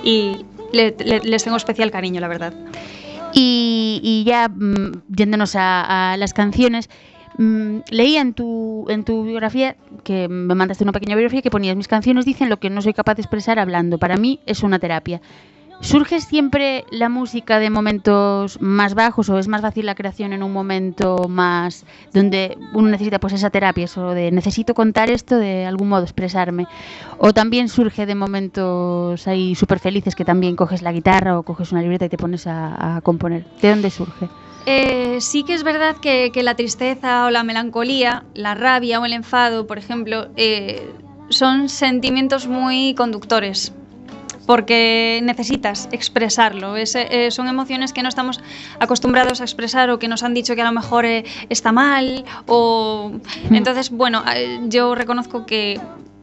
y 0.01 0.45
le- 0.71 0.95
le- 1.03 1.19
les 1.19 1.43
tengo 1.43 1.57
especial 1.57 1.91
cariño, 1.91 2.21
la 2.21 2.29
verdad. 2.29 2.53
Y, 3.33 3.99
y 4.01 4.23
ya 4.23 4.47
mm, 4.47 5.01
yéndonos 5.13 5.55
a, 5.57 6.13
a 6.13 6.17
las 6.17 6.33
canciones, 6.33 6.89
mm, 7.37 7.79
leía 7.89 8.21
en 8.21 8.33
tu, 8.33 8.85
biografía, 9.25 9.75
que 10.03 10.27
me 10.27 10.55
mandaste 10.55 10.83
una 10.83 10.91
pequeña 10.93 11.15
biografía, 11.15 11.41
que 11.41 11.49
ponías, 11.49 11.75
mis 11.75 11.87
canciones 11.87 12.25
dicen 12.25 12.49
lo 12.49 12.57
que 12.57 12.69
no 12.69 12.81
soy 12.81 12.93
capaz 12.93 13.15
de 13.15 13.21
expresar 13.21 13.59
hablando. 13.59 13.97
Para 13.97 14.17
mí 14.17 14.39
es 14.45 14.63
una 14.63 14.79
terapia. 14.79 15.21
¿Surge 15.81 16.21
siempre 16.21 16.85
la 16.91 17.09
música 17.09 17.59
de 17.59 17.69
momentos 17.69 18.61
más 18.61 18.93
bajos 18.93 19.27
o 19.29 19.37
es 19.37 19.49
más 19.49 19.61
fácil 19.61 19.85
la 19.85 19.95
creación 19.95 20.31
en 20.31 20.41
un 20.41 20.53
momento 20.53 21.27
más 21.27 21.85
donde 22.13 22.57
uno 22.73 22.87
necesita 22.87 23.19
pues 23.19 23.33
esa 23.33 23.49
terapia, 23.49 23.83
eso 23.85 24.11
de 24.11 24.31
necesito 24.31 24.75
contar 24.75 25.09
esto 25.09 25.35
de 25.35 25.65
algún 25.65 25.89
modo, 25.89 26.03
expresarme? 26.03 26.67
¿O 27.17 27.33
también 27.33 27.67
surge 27.67 28.05
de 28.05 28.15
momentos 28.15 29.27
ahí 29.27 29.55
súper 29.55 29.79
felices 29.79 30.15
que 30.15 30.23
también 30.23 30.55
coges 30.55 30.83
la 30.83 30.93
guitarra 30.93 31.37
o 31.37 31.43
coges 31.43 31.73
una 31.73 31.81
libreta 31.81 32.05
y 32.05 32.09
te 32.09 32.17
pones 32.17 32.47
a 32.47 33.01
componer? 33.03 33.43
¿De 33.61 33.69
dónde 33.69 33.89
surge? 33.89 34.29
Eh, 34.65 35.17
sí 35.19 35.43
que 35.43 35.53
es 35.53 35.63
verdad 35.63 35.97
que, 35.97 36.31
que 36.31 36.41
la 36.43 36.55
tristeza 36.55 37.25
o 37.25 37.29
la 37.29 37.43
melancolía, 37.43 38.23
la 38.33 38.55
rabia 38.55 38.99
o 38.99 39.05
el 39.05 39.13
enfado, 39.13 39.67
por 39.67 39.77
ejemplo, 39.77 40.29
eh, 40.37 40.89
son 41.29 41.69
sentimientos 41.69 42.47
muy 42.47 42.93
conductores. 42.95 43.73
Porque 44.45 45.21
necesitas 45.23 45.87
expresarlo. 45.93 46.75
Es, 46.75 46.95
eh, 46.95 47.31
son 47.31 47.47
emociones 47.47 47.93
que 47.93 48.03
no 48.03 48.09
estamos 48.09 48.41
acostumbrados 48.77 49.39
a 49.39 49.45
expresar 49.45 49.89
o 49.89 49.99
que 49.99 50.09
nos 50.09 50.21
han 50.21 50.33
dicho 50.33 50.53
que 50.53 50.61
a 50.61 50.65
lo 50.65 50.73
mejor 50.73 51.05
eh, 51.05 51.23
está 51.47 51.71
mal. 51.71 52.25
O... 52.45 53.11
Entonces, 53.51 53.89
bueno, 53.89 54.21
eh, 54.35 54.59
yo 54.67 54.95
reconozco 54.95 55.45
que 55.45 55.79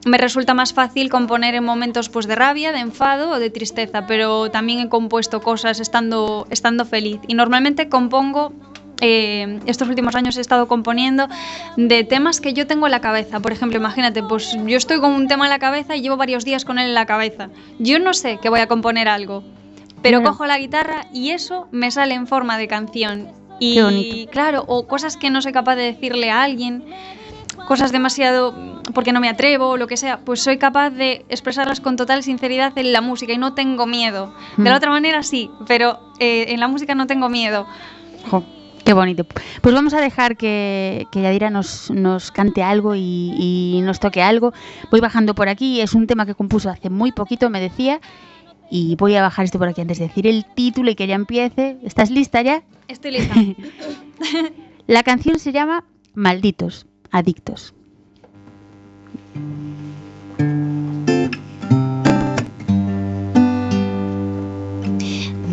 me 0.07 0.19
resulta 0.19 0.55
más 0.55 0.73
fácil 0.73 1.11
componer 1.11 1.55
en 1.55 1.65
momentos 1.65 2.09
pues, 2.09 2.27
de 2.27 2.35
rabia, 2.35 2.73
de 2.73 2.81
enfado 2.81 3.31
o 3.31 3.39
de 3.39 3.51
tristeza, 3.51 4.07
pero 4.07 4.51
también 4.51 4.81
he 4.81 4.89
compuesto 4.89 5.41
cosas 5.41 5.81
estando, 5.81 6.47
estando 6.51 6.85
feliz. 6.85 7.21
Y 7.29 7.35
normalmente 7.35 7.89
compongo, 7.89 8.53
eh, 9.01 9.61
estos 9.67 9.89
últimos 9.89 10.15
años 10.15 10.37
he 10.37 10.41
estado 10.41 10.69
componiendo 10.69 11.29
de 11.77 12.05
temas 12.05 12.41
que 12.41 12.53
yo 12.53 12.67
tengo 12.67 12.87
en 12.87 12.93
la 12.93 13.01
cabeza. 13.01 13.41
Por 13.41 13.53
ejemplo, 13.53 13.79
imagínate, 13.79 14.23
pues 14.23 14.57
yo 14.67 14.77
estoy 14.77 15.01
con 15.01 15.13
un 15.13 15.29
tema 15.29 15.45
en 15.47 15.51
la 15.51 15.59
cabeza 15.59 15.97
y 15.97 16.03
llevo 16.03 16.17
varios 16.17 16.45
días 16.45 16.65
con 16.65 16.79
él 16.79 16.89
en 16.89 16.95
la 16.95 17.07
cabeza. 17.07 17.51
Yo 17.79 17.99
no 17.99 18.15
sé 18.15 18.39
que 18.41 18.49
voy 18.49 18.61
a 18.61 18.69
componer 18.69 19.09
algo, 19.09 19.43
pero 20.03 20.23
cojo 20.23 20.47
la 20.47 20.59
guitarra 20.59 21.07
y 21.13 21.31
eso 21.31 21.69
me 21.73 21.91
sale 21.91 22.15
en 22.15 22.27
forma 22.27 22.57
de 22.57 22.69
canción. 22.69 23.29
Y 23.59 24.27
claro, 24.29 24.65
o 24.67 24.87
cosas 24.87 25.19
que 25.19 25.29
no 25.29 25.43
soy 25.43 25.53
capaz 25.53 25.77
de 25.77 25.83
decirle 25.83 26.31
a 26.31 26.43
alguien 26.43 26.85
cosas 27.71 27.93
demasiado 27.93 28.53
porque 28.93 29.13
no 29.13 29.21
me 29.21 29.29
atrevo 29.29 29.69
o 29.69 29.77
lo 29.77 29.87
que 29.87 29.97
sea, 29.97 30.19
pues 30.25 30.43
soy 30.43 30.59
capaz 30.59 30.91
de 30.91 31.25
expresarlas 31.29 31.81
con 31.81 31.95
total 31.95 32.25
sinceridad 32.25 32.77
en 32.77 32.93
la 32.93 33.01
música 33.01 33.33
y 33.33 33.39
no 33.39 33.55
tengo 33.55 33.87
miedo. 33.87 34.35
De 34.57 34.65
la 34.65 34.73
Mm. 34.73 34.77
otra 34.79 34.91
manera 34.91 35.23
sí, 35.23 35.53
pero 35.69 36.01
eh, 36.19 36.47
en 36.49 36.59
la 36.59 36.67
música 36.67 36.97
no 36.97 37.07
tengo 37.07 37.29
miedo. 37.29 37.69
Jo, 38.29 38.43
qué 38.85 38.93
bonito. 38.93 39.25
Pues 39.61 39.73
vamos 39.73 39.95
a 39.95 40.01
dejar 40.01 40.37
que, 40.37 41.07
que 41.13 41.23
Yadira 41.23 41.49
nos, 41.51 41.93
nos 41.93 42.33
cante 42.33 42.65
algo 42.65 42.97
y, 42.97 43.35
y 43.39 43.81
nos 43.85 44.01
toque 44.01 44.21
algo. 44.21 44.53
Voy 44.91 44.99
bajando 44.99 45.37
por 45.37 45.49
aquí, 45.49 45.81
es 45.81 45.95
un 45.95 46.09
tema 46.09 46.27
que 46.27 46.35
compuso 46.35 46.71
hace 46.71 46.91
muy 46.91 47.13
poquito, 47.13 47.51
me 47.51 47.61
decía. 47.61 48.01
Y 48.69 48.97
voy 48.97 49.15
a 49.15 49.23
bajar 49.23 49.45
esto 49.45 49.61
por 49.61 49.69
aquí 49.69 49.81
antes 49.81 50.01
de 50.01 50.09
decir 50.09 50.27
el 50.27 50.45
título 50.57 50.91
y 50.91 50.97
que 50.97 51.07
ya 51.07 51.15
empiece. 51.15 51.77
¿Estás 51.85 52.11
lista 52.11 52.43
ya? 52.43 52.65
Estoy 52.89 53.13
lista. 53.13 53.35
La 54.89 55.05
canción 55.05 55.39
se 55.39 55.53
llama 55.53 55.85
Malditos, 56.15 56.87
Adictos. 57.13 57.75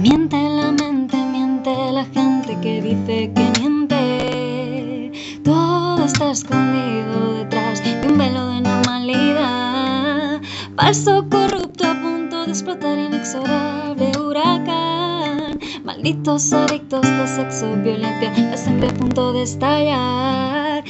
Miente 0.02 0.38
la 0.38 0.72
mente, 0.72 1.18
miente 1.18 1.72
la 1.92 2.06
gente 2.06 2.60
que 2.62 2.82
dice 2.82 3.32
que 3.34 3.60
miente. 3.60 5.12
Todo 5.44 6.06
está 6.06 6.30
escondido 6.30 7.34
detrás 7.34 7.84
de 7.84 8.08
un 8.08 8.18
velo 8.20 8.50
de 8.50 8.62
normalidad. 8.62 10.42
Falso, 10.76 11.28
corrupto, 11.28 11.88
a 11.88 11.96
punto 12.00 12.46
de 12.46 12.52
explotar 12.52 13.00
inexorable 13.00 14.12
huracán. 14.20 15.60
Malditos 15.84 16.54
adictos 16.54 17.02
de 17.02 17.28
sexo, 17.28 17.76
violencia, 17.78 18.32
la 18.38 18.58
sangre 18.58 18.90
a 18.90 18.94
punto 18.94 19.34
de 19.34 19.42
estallar. 19.42 20.84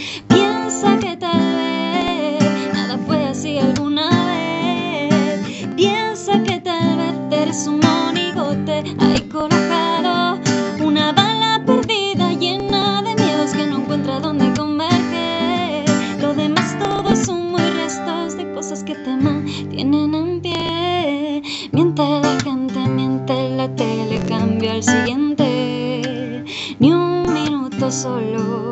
Piensa 0.79 0.99
que 0.99 1.17
tal 1.17 1.55
vez 1.55 2.71
nada 2.71 2.99
fue 3.07 3.25
así 3.25 3.57
alguna 3.57 4.11
vez. 4.27 5.67
Piensa 5.75 6.43
que 6.43 6.59
tal 6.59 6.97
vez 6.97 7.15
eres 7.31 7.65
un 7.65 7.79
monigote 7.79 8.83
ahí 8.99 9.21
colocado. 9.21 10.39
Una 10.79 11.13
bala 11.13 11.63
perdida 11.65 12.31
llena 12.33 13.01
de 13.01 13.15
miedos 13.15 13.53
que 13.53 13.65
no 13.65 13.77
encuentra 13.77 14.19
dónde 14.19 14.53
converger. 14.55 15.85
Lo 16.21 16.35
demás 16.35 16.77
todo 16.77 17.15
son 17.15 17.53
muy 17.53 17.63
restos 17.71 18.37
de 18.37 18.53
cosas 18.53 18.83
que 18.83 18.93
te 18.93 19.17
mantienen 19.17 20.13
en 20.13 20.41
pie. 20.41 21.41
Miente 21.71 22.03
la 22.21 22.39
gente, 22.43 22.79
miente 22.87 23.49
la 23.49 23.67
tele, 23.75 24.21
cambia 24.29 24.73
al 24.73 24.83
siguiente. 24.83 26.45
Ni 26.77 26.91
un 26.91 27.33
minuto 27.33 27.91
solo, 27.91 28.69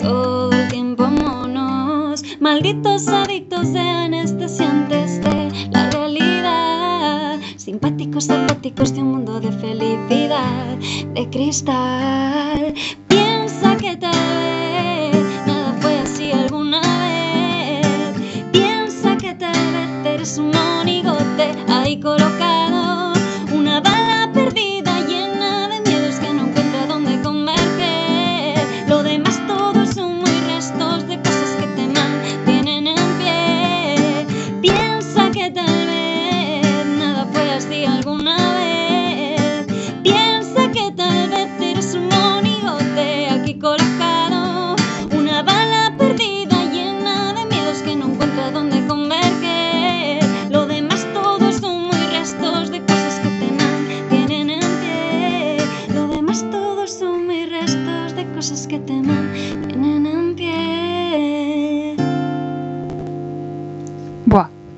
todo 0.00 0.51
Malditos 2.40 3.08
adictos 3.08 3.72
de 3.72 3.80
anestesiantes 3.80 5.20
de 5.22 5.68
la 5.70 5.90
realidad. 5.90 7.40
Simpáticos, 7.56 8.30
apáticos 8.30 8.94
de 8.94 9.00
un 9.00 9.12
mundo 9.12 9.40
de 9.40 9.52
felicidad, 9.52 10.76
de 11.14 11.28
cristal. 11.30 12.74
Piensa 13.08 13.76
que 13.76 13.96
tal 13.96 14.61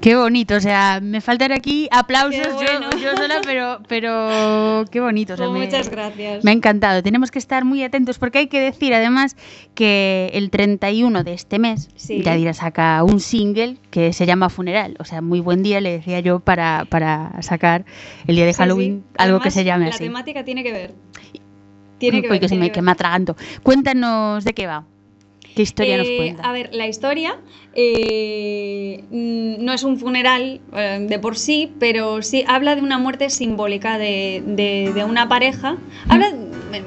Qué 0.05 0.17
bonito, 0.17 0.57
o 0.57 0.61
sea, 0.61 1.01
me 1.03 1.23
faltan 1.23 1.51
aquí 1.51 1.89
aplausos 1.91 2.47
yo- 2.47 2.53
bueno. 2.57 2.91
yo, 3.03 3.17
sola, 3.17 3.41
pero, 3.43 3.79
pero 3.89 4.85
qué 4.91 5.01
bonito. 5.01 5.33
o 5.33 5.37
sea, 5.39 5.49
me- 5.49 5.65
muchas 5.65 5.89
gracias. 5.89 6.45
Me 6.45 6.51
ha 6.51 6.55
encantado. 6.55 7.03
Tenemos 7.03 7.31
que 7.31 7.39
estar 7.39 7.65
muy 7.65 7.83
atentos 7.83 8.19
porque 8.19 8.37
hay 8.37 8.49
que 8.49 8.61
decir 8.61 8.93
además 8.93 9.35
que 9.75 10.31
el 10.35 10.51
31 10.51 11.25
de 11.25 11.33
este 11.33 11.59
mes 11.59 11.89
Sí. 11.97 12.21
Yadira 12.23 12.53
saca 12.53 13.03
un 13.03 13.19
single 13.19 13.79
que 13.91 14.13
se 14.13 14.27
llama 14.27 14.51
Funeral. 14.51 14.95
O 14.99 15.05
sea, 15.07 15.23
muy 15.23 15.41
buen 15.41 15.63
día 15.63 15.81
le 15.81 15.93
decía 15.93 16.21
yo 16.21 16.41
para, 16.41 16.85
para 16.91 17.41
sacar 17.41 17.87
el 18.27 18.37
día 18.37 18.45
de 18.45 18.53
Halloween 18.53 19.05
sí. 19.09 19.15
algo 19.17 19.41
que 19.41 19.51
se 19.51 19.65
llame 19.65 19.87
la 19.87 19.95
así. 19.95 20.05
temática 20.05 20.45
tiene 20.45 20.63
que 20.63 20.73
ver. 20.73 20.95
Tiene 21.97 22.21
que 22.21 22.29
ver. 22.29 22.41
que, 22.41 22.49
tiene 22.49 22.65
me, 22.65 22.73
que 22.73 22.83
me 22.83 22.91
atraganto. 22.91 23.37
Cuéntanos 23.63 24.45
de 24.45 24.53
qué 24.53 24.67
va. 24.67 24.85
¿Qué 25.55 25.63
historia 25.63 25.99
nos 25.99 26.09
Eh, 26.09 26.17
cuenta? 26.17 26.49
A 26.49 26.53
ver, 26.53 26.71
la 26.73 26.87
historia 26.89 27.37
eh, 27.75 29.05
mm, 29.11 29.65
no 29.65 29.73
es 29.73 29.83
un 29.85 29.99
funeral 29.99 30.61
eh, 30.75 31.07
de 31.09 31.19
por 31.19 31.37
sí, 31.37 31.73
pero 31.79 32.23
sí 32.23 32.45
habla 32.47 32.75
de 32.77 32.83
una 32.83 32.99
muerte 32.99 33.31
simbólica 33.31 33.99
de, 33.99 34.43
de- 34.47 34.93
de 34.95 35.05
una 35.05 35.29
pareja. 35.29 35.77
Habla, 36.09 36.29
eh, 36.73 36.83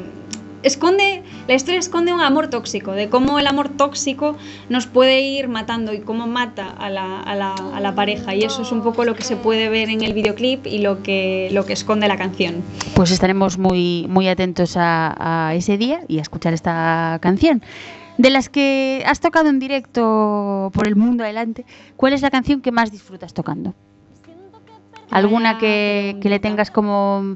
esconde, 0.63 1.23
la 1.47 1.53
historia 1.53 1.79
esconde 1.79 2.11
un 2.13 2.19
amor 2.21 2.49
tóxico, 2.49 2.91
de 2.91 3.07
cómo 3.09 3.39
el 3.39 3.47
amor 3.47 3.69
tóxico 3.69 4.35
nos 4.69 4.85
puede 4.85 5.21
ir 5.21 5.47
matando 5.47 5.93
y 5.93 5.99
cómo 6.01 6.27
mata 6.27 6.67
a 6.69 6.89
la, 6.89 7.21
a 7.21 7.35
la- 7.35 7.53
a 7.53 7.79
la 7.79 7.95
pareja. 7.95 8.35
Y 8.35 8.43
eso 8.43 8.61
es 8.63 8.71
un 8.71 8.81
poco 8.81 9.05
lo 9.05 9.15
que 9.15 9.23
se 9.23 9.37
puede 9.37 9.69
ver 9.69 9.89
en 9.89 10.03
el 10.03 10.13
videoclip 10.13 10.67
y 10.67 10.79
lo 10.79 11.03
que, 11.03 11.49
lo 11.53 11.65
que 11.65 11.73
esconde 11.73 12.07
la 12.07 12.17
canción. 12.17 12.63
Pues 12.95 13.11
estaremos 13.11 13.57
muy, 13.57 14.07
muy 14.09 14.27
atentos 14.27 14.75
a, 14.75 15.47
a 15.49 15.55
ese 15.55 15.77
día 15.77 16.01
y 16.07 16.19
a 16.19 16.21
escuchar 16.21 16.53
esta 16.53 17.17
canción. 17.21 17.61
De 18.17 18.29
las 18.29 18.49
que 18.49 19.03
has 19.05 19.19
tocado 19.19 19.49
en 19.49 19.59
directo 19.59 20.71
por 20.73 20.87
el 20.87 20.95
mundo 20.95 21.23
adelante, 21.23 21.65
¿cuál 21.95 22.13
es 22.13 22.21
la 22.21 22.31
canción 22.31 22.61
que 22.61 22.71
más 22.71 22.91
disfrutas 22.91 23.33
tocando? 23.33 23.75
¿Alguna 25.11 25.57
que, 25.57 26.17
que 26.21 26.29
le 26.29 26.39
tengas 26.39 26.71
como 26.71 27.35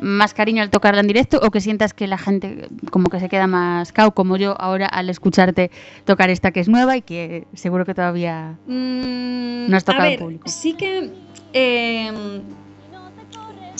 más 0.00 0.34
cariño 0.34 0.60
al 0.62 0.70
tocarla 0.70 1.00
en 1.02 1.06
directo 1.06 1.38
o 1.42 1.50
que 1.52 1.60
sientas 1.60 1.94
que 1.94 2.08
la 2.08 2.18
gente 2.18 2.68
como 2.90 3.08
que 3.08 3.20
se 3.20 3.28
queda 3.28 3.46
más 3.46 3.92
cao 3.92 4.12
como 4.12 4.36
yo 4.36 4.60
ahora 4.60 4.86
al 4.86 5.08
escucharte 5.08 5.70
tocar 6.04 6.30
esta 6.30 6.50
que 6.50 6.58
es 6.58 6.68
nueva 6.68 6.96
y 6.96 7.02
que 7.02 7.46
seguro 7.54 7.84
que 7.84 7.94
todavía 7.94 8.56
Mm, 8.66 9.70
No 9.70 9.76
has 9.76 9.84
tocado 9.84 10.04
a 10.04 10.06
en 10.08 10.12
ver, 10.12 10.18
público. 10.20 10.48
Sí 10.48 10.74
que 10.74 11.12
eh, 11.52 12.10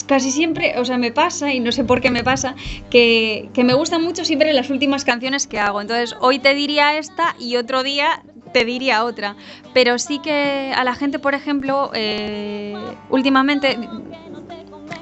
casi 0.05 0.31
siempre, 0.31 0.79
o 0.79 0.85
sea, 0.85 0.97
me 0.97 1.11
pasa, 1.11 1.53
y 1.53 1.59
no 1.59 1.71
sé 1.71 1.83
por 1.83 2.01
qué 2.01 2.11
me 2.11 2.23
pasa, 2.23 2.55
que, 2.89 3.49
que 3.53 3.63
me 3.63 3.73
gustan 3.73 4.03
mucho 4.03 4.25
siempre 4.25 4.53
las 4.53 4.69
últimas 4.69 5.03
canciones 5.05 5.47
que 5.47 5.59
hago. 5.59 5.81
Entonces, 5.81 6.15
hoy 6.21 6.39
te 6.39 6.53
diría 6.53 6.97
esta 6.97 7.35
y 7.39 7.55
otro 7.57 7.83
día 7.83 8.23
te 8.55 8.63
diría 8.63 9.03
otra. 9.03 9.35
Pero 9.73 9.99
sí 9.99 10.19
que 10.19 10.71
a 10.73 10.85
la 10.85 10.95
gente, 10.95 11.19
por 11.19 11.33
ejemplo, 11.33 11.91
eh, 11.93 12.73
últimamente 13.09 13.77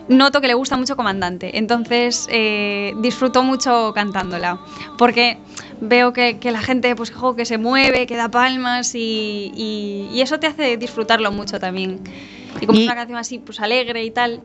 noto 0.07 0.41
que 0.41 0.47
le 0.47 0.53
gusta 0.53 0.77
mucho 0.77 0.95
Comandante. 0.95 1.57
Entonces 1.57 2.27
eh, 2.31 2.93
disfruto 2.97 3.43
mucho 3.43 3.91
cantándola. 3.93 4.59
Porque 4.97 5.37
veo 5.81 6.13
que, 6.13 6.37
que 6.39 6.51
la 6.51 6.61
gente 6.61 6.95
pues, 6.95 7.11
jo, 7.11 7.35
que 7.35 7.45
se 7.45 7.57
mueve, 7.57 8.05
que 8.05 8.15
da 8.15 8.29
palmas 8.29 8.95
y, 8.95 9.51
y- 9.55 10.09
y 10.13 10.21
eso 10.21 10.39
te 10.39 10.47
hace 10.47 10.77
disfrutarlo 10.77 11.31
mucho 11.31 11.59
también. 11.59 11.99
Y 12.61 12.65
como 12.65 12.77
Y- 12.79 12.83
es 12.83 12.87
una 12.87 12.95
canción 12.95 13.17
así, 13.19 13.39
pues 13.39 13.59
alegre 13.59 14.03
y 14.03 14.11
tal. 14.11 14.41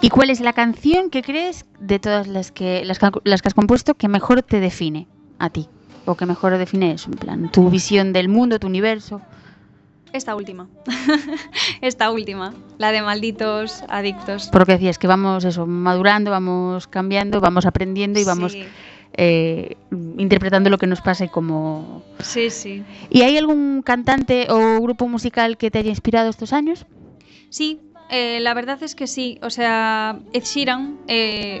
¿Y 0.00 0.10
cuál 0.10 0.30
es 0.30 0.40
la 0.40 0.52
canción 0.52 1.10
que 1.10 1.22
crees 1.22 1.64
de 1.80 1.98
todas 1.98 2.26
las 2.26 2.52
que 2.52 2.84
las, 2.84 2.98
que 2.98 3.10
las 3.24 3.40
que 3.42 3.48
has 3.48 3.54
compuesto 3.54 3.94
que 3.94 4.08
mejor 4.08 4.42
te 4.42 4.60
define 4.60 5.06
a 5.38 5.50
ti? 5.50 5.68
O 6.06 6.16
que 6.16 6.26
mejor 6.26 6.56
define 6.58 6.92
eso, 6.92 7.10
en 7.10 7.16
plan, 7.16 7.50
tu 7.50 7.70
visión 7.70 8.12
del 8.12 8.28
mundo, 8.28 8.58
tu 8.58 8.66
universo. 8.66 9.22
Esta 10.14 10.36
última. 10.36 10.68
Esta 11.80 12.12
última. 12.12 12.54
La 12.78 12.92
de 12.92 13.02
malditos 13.02 13.82
adictos. 13.88 14.48
Porque 14.52 14.74
decías 14.74 14.96
que 14.96 15.08
vamos 15.08 15.44
eso, 15.44 15.66
madurando, 15.66 16.30
vamos 16.30 16.86
cambiando, 16.86 17.40
vamos 17.40 17.66
aprendiendo 17.66 18.20
y 18.20 18.24
vamos 18.24 18.52
Sí, 18.52 18.62
eh, 19.14 19.76
interpretando 20.16 20.70
lo 20.70 20.78
que 20.78 20.86
nos 20.86 21.00
pasa 21.00 21.24
y 21.24 21.28
como... 21.28 22.04
sí, 22.20 22.50
sí. 22.50 22.84
¿Y 23.10 23.22
hay 23.22 23.36
algún 23.36 23.82
cantante 23.82 24.46
o 24.50 24.80
grupo 24.80 25.08
musical 25.08 25.56
que 25.56 25.72
te 25.72 25.80
haya 25.80 25.90
inspirado 25.90 26.30
estos 26.30 26.52
años? 26.52 26.86
Sí, 27.50 27.80
eh, 28.08 28.38
la 28.38 28.54
verdad 28.54 28.80
es 28.84 28.94
que 28.94 29.08
sí. 29.08 29.40
O 29.42 29.50
sea, 29.50 30.20
Ed 30.32 30.44
Sheeran, 30.44 30.96
eh, 31.08 31.60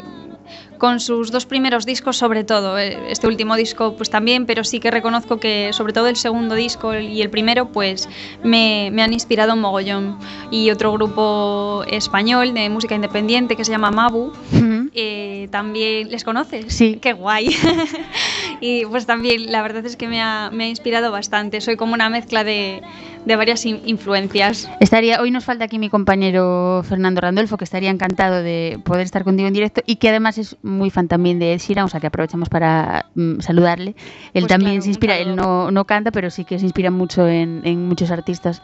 con 0.78 1.00
sus 1.00 1.30
dos 1.30 1.46
primeros 1.46 1.86
discos 1.86 2.16
sobre 2.16 2.44
todo, 2.44 2.78
eh, 2.78 2.98
este 3.10 3.26
último 3.26 3.56
disco 3.56 3.94
pues 3.96 4.10
también, 4.10 4.44
pero 4.46 4.64
sí 4.64 4.80
que 4.80 4.90
reconozco 4.90 5.38
que 5.38 5.72
sobre 5.72 5.92
todo 5.92 6.08
el 6.08 6.16
segundo 6.16 6.54
disco 6.54 6.94
y 6.98 7.22
el 7.22 7.30
primero 7.30 7.68
pues 7.72 8.08
me, 8.42 8.90
me 8.92 9.02
han 9.02 9.12
inspirado 9.12 9.54
un 9.54 9.60
mogollón. 9.60 10.18
Y 10.50 10.70
otro 10.70 10.92
grupo 10.92 11.84
español 11.88 12.54
de 12.54 12.68
música 12.70 12.94
independiente 12.94 13.56
que 13.56 13.64
se 13.64 13.70
llama 13.72 13.90
Mabu, 13.90 14.32
Ujú. 14.52 14.90
eh, 14.94 15.48
también 15.50 16.10
les 16.10 16.24
conoces. 16.24 16.74
Sí. 16.74 16.98
Qué 17.00 17.12
guay. 17.12 17.54
y 18.66 18.86
pues 18.86 19.04
también 19.04 19.52
la 19.52 19.60
verdad 19.60 19.84
es 19.84 19.94
que 19.96 20.08
me 20.08 20.22
ha, 20.22 20.48
me 20.50 20.64
ha 20.64 20.68
inspirado 20.68 21.12
bastante. 21.12 21.60
Soy 21.60 21.76
como 21.76 21.92
una 21.92 22.08
mezcla 22.08 22.44
de, 22.44 22.80
de 23.26 23.36
varias 23.36 23.66
in- 23.66 23.82
influencias. 23.84 24.70
Estaría, 24.80 25.20
hoy 25.20 25.30
nos 25.30 25.44
falta 25.44 25.66
aquí 25.66 25.78
mi 25.78 25.90
compañero 25.90 26.82
Fernando 26.88 27.20
Randolfo, 27.20 27.58
que 27.58 27.64
estaría 27.64 27.90
encantado 27.90 28.42
de 28.42 28.80
poder 28.82 29.02
estar 29.04 29.22
contigo 29.22 29.46
en 29.48 29.52
directo 29.52 29.82
y 29.84 29.96
que 29.96 30.08
además 30.08 30.38
es 30.38 30.56
muy 30.62 30.88
fan 30.88 31.08
también 31.08 31.38
de 31.38 31.52
Ed 31.52 31.58
Sheeran, 31.60 31.84
o 31.84 31.88
sea 31.88 32.00
que 32.00 32.06
aprovechamos 32.06 32.48
para 32.48 33.04
mm, 33.14 33.40
saludarle. 33.40 33.96
Él 34.32 34.44
Pues 34.44 34.46
también 34.46 34.70
claro, 34.72 34.82
se 34.82 34.88
inspira, 34.88 35.18
él 35.18 35.36
no, 35.36 35.70
no 35.70 35.84
canta, 35.84 36.10
pero 36.10 36.30
sí 36.30 36.46
que 36.46 36.58
se 36.58 36.64
inspira 36.64 36.90
mucho 36.90 37.28
en, 37.28 37.60
en 37.64 37.86
muchos 37.86 38.10
artistas. 38.10 38.62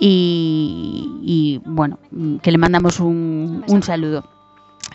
Y, 0.00 1.10
y, 1.22 1.60
bueno, 1.64 1.98
mm, 2.12 2.36
que 2.38 2.50
le 2.50 2.58
mandamos 2.58 3.00
un, 3.00 3.64
un 3.66 3.82
saludo. 3.82 4.24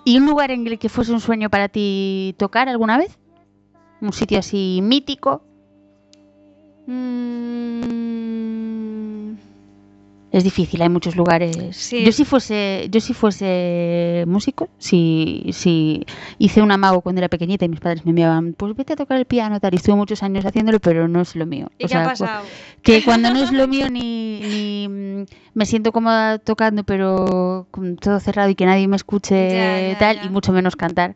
¿Y 0.05 0.17
un 0.17 0.25
lugar 0.25 0.49
en 0.51 0.65
el 0.65 0.79
que 0.79 0.89
fuese 0.89 1.11
un 1.11 1.19
sueño 1.19 1.49
para 1.49 1.69
ti 1.69 2.35
tocar 2.39 2.67
alguna 2.69 2.97
vez? 2.97 3.19
¿Un 4.03 4.11
sitio 4.13 4.37
así 4.39 4.79
mítico? 4.83 5.41
Mm, 8.03 9.35
Es 10.31 10.43
difícil, 10.43 10.81
hay 10.81 10.89
muchos 10.89 11.15
lugares. 11.15 11.55
Sí. 11.77 12.03
Yo 12.03 12.11
si 12.11 12.25
fuese, 12.25 12.87
yo 12.89 12.99
si 12.99 13.13
fuese 13.13 14.23
músico, 14.27 14.67
si, 14.79 15.45
si 15.53 16.05
hice 16.39 16.61
un 16.63 16.71
amago 16.71 17.01
cuando 17.01 17.19
era 17.19 17.29
pequeñita 17.29 17.65
y 17.65 17.69
mis 17.69 17.79
padres 17.79 18.03
me 18.03 18.09
enviaban, 18.09 18.53
pues 18.53 18.75
vete 18.75 18.93
a 18.93 18.95
tocar 18.95 19.19
el 19.19 19.25
piano, 19.25 19.59
tal, 19.59 19.73
y 19.73 19.77
estuve 19.77 19.95
muchos 19.95 20.23
años 20.23 20.43
haciéndolo, 20.43 20.79
pero 20.79 21.07
no 21.07 21.21
es 21.21 21.35
lo 21.35 21.45
mío. 21.45 21.67
¿Y 21.77 21.85
O 21.85 21.87
qué 21.87 21.95
ha 21.95 21.99
sea, 21.99 22.03
pasado? 22.09 22.45
Que 22.81 23.03
cuando 23.03 23.29
no 23.31 23.43
es 23.43 23.51
lo 23.51 23.67
mío 23.67 23.89
ni, 23.91 24.39
ni, 24.41 25.25
me 25.53 25.65
siento 25.67 25.91
cómoda 25.91 26.39
tocando, 26.39 26.83
pero 26.83 27.67
con 27.71 27.95
todo 27.97 28.19
cerrado 28.19 28.49
y 28.49 28.55
que 28.55 28.65
nadie 28.65 28.87
me 28.87 28.95
escuche 28.95 29.35
Ya, 29.53 29.79
ya, 29.91 29.97
tal, 29.99 30.15
ya. 30.17 30.25
y 30.25 30.29
mucho 30.29 30.51
menos 30.51 30.75
cantar, 30.75 31.15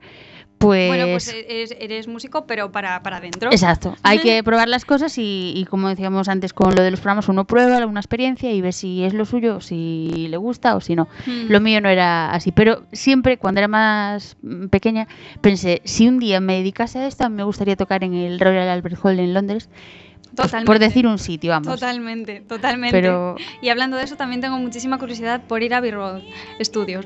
pues... 0.58 0.88
Bueno, 0.88 1.06
pues 1.12 1.28
eres, 1.28 1.76
eres 1.80 2.08
músico, 2.08 2.46
pero 2.46 2.72
para, 2.72 3.02
para 3.04 3.17
adentro. 3.17 3.52
Exacto, 3.52 3.96
hay 4.04 4.20
que 4.20 4.43
probar 4.46 4.67
las 4.67 4.86
cosas 4.86 5.17
y, 5.17 5.54
y 5.56 5.65
como 5.65 5.89
decíamos 5.89 6.28
antes 6.30 6.54
con 6.54 6.76
lo 6.76 6.82
de 6.82 6.91
los 6.91 7.00
programas, 7.00 7.30
uno 7.30 7.46
prueba 7.46 7.86
una 7.86 8.00
experiencia 8.00 8.52
y 8.52 8.62
ve 8.62 8.72
si 8.72 9.04
es 9.04 9.13
lo 9.13 9.26
suyo, 9.26 9.62
si 9.62 10.28
le 10.30 10.38
gusta 10.38 10.76
o 10.76 10.82
si 10.82 10.96
no. 10.96 11.08
Mm. 11.26 11.50
Lo 11.50 11.60
mío 11.60 11.82
no 11.82 11.89
era 11.89 12.32
así, 12.32 12.52
pero 12.52 12.84
siempre 12.91 13.38
cuando 13.38 13.60
era 13.60 13.67
más 13.67 14.38
mm, 14.41 14.67
pequeña 14.67 15.08
pensé, 15.41 15.82
si 15.86 16.08
un 16.08 16.20
día 16.20 16.39
me 16.39 16.58
dedicase 16.58 17.00
a 17.00 17.08
esto, 17.08 17.30
me 17.30 17.43
gustaría 17.43 17.76
tocar 17.76 18.04
en 18.04 18.13
el 18.13 18.39
Royal 18.39 18.70
Albert 18.70 18.98
Hall 19.04 19.20
en 19.20 19.34
Londres, 19.34 19.70
pues, 20.36 20.48
Totalmente. 20.48 20.67
por 20.67 20.80
decir 20.80 21.08
un 21.08 21.17
sitio, 21.17 21.52
vamos. 21.52 21.67
Totalmente, 21.67 22.41
totalmente. 22.41 22.96
Pero 22.96 23.36
Y 23.62 23.70
hablando 23.70 23.98
de 23.98 24.04
eso, 24.04 24.17
también 24.17 24.41
tengo 24.41 24.58
muchísima 24.58 25.00
curiosidad 25.00 25.41
por 25.48 25.63
ir 25.63 25.74
a 25.74 25.82
Road 25.82 26.22
Studios. 26.62 27.06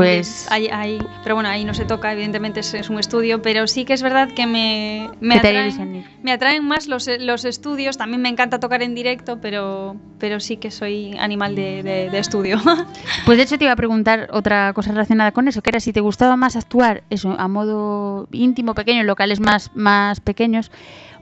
Pues- 0.00 0.46
ahí, 0.50 0.68
ahí- 0.72 0.98
pero 1.22 1.34
bueno, 1.34 1.48
ahí 1.48 1.64
no 1.64 1.74
se 1.74 1.84
toca, 1.84 2.12
evidentemente 2.12 2.60
es, 2.60 2.74
es 2.74 2.90
un 2.90 2.98
estudio, 2.98 3.42
pero 3.42 3.66
sí 3.66 3.84
que 3.84 3.92
es 3.92 4.02
verdad 4.02 4.28
que 4.34 4.46
me, 4.46 5.10
me, 5.20 5.36
¿qué 5.36 5.40
te 5.40 5.48
haría 5.48 5.60
atraen, 5.72 6.04
me 6.22 6.68
más 6.68 6.86
los, 6.88 7.08
los 7.20 7.44
estudios. 7.44 7.96
También 7.96 8.20
me 8.22 8.28
encanta 8.28 8.60
tocar 8.60 8.82
en 8.82 8.94
directo, 8.94 9.40
pero, 9.40 9.96
pero 10.18 10.40
sí 10.40 10.56
que 10.56 10.70
soy 10.70 11.16
animal 11.18 11.54
de, 11.54 11.82
de- 11.82 12.10
de 12.10 12.18
estudio. 12.18 12.58
Pues 13.26 13.38
de 13.38 13.44
hecho 13.44 13.58
te 13.58 13.64
iba 13.64 13.72
a 13.72 13.76
preguntar 13.76 14.28
otra 14.32 14.72
cosa 14.72 14.90
relacionada 14.92 15.32
con 15.32 15.46
eso, 15.48 15.62
que 15.62 15.70
era 15.70 15.80
si 15.80 15.92
te 15.92 16.00
gustaba 16.00 16.36
más 16.36 16.56
actuar 16.56 17.02
eso 17.10 17.34
a 17.38 17.48
modo 17.48 18.28
íntimo, 18.32 18.74
pequeño, 18.74 19.00
en 19.02 19.06
locales 19.06 19.40
más, 19.40 19.70
más 19.74 20.20
pequeños, 20.20 20.70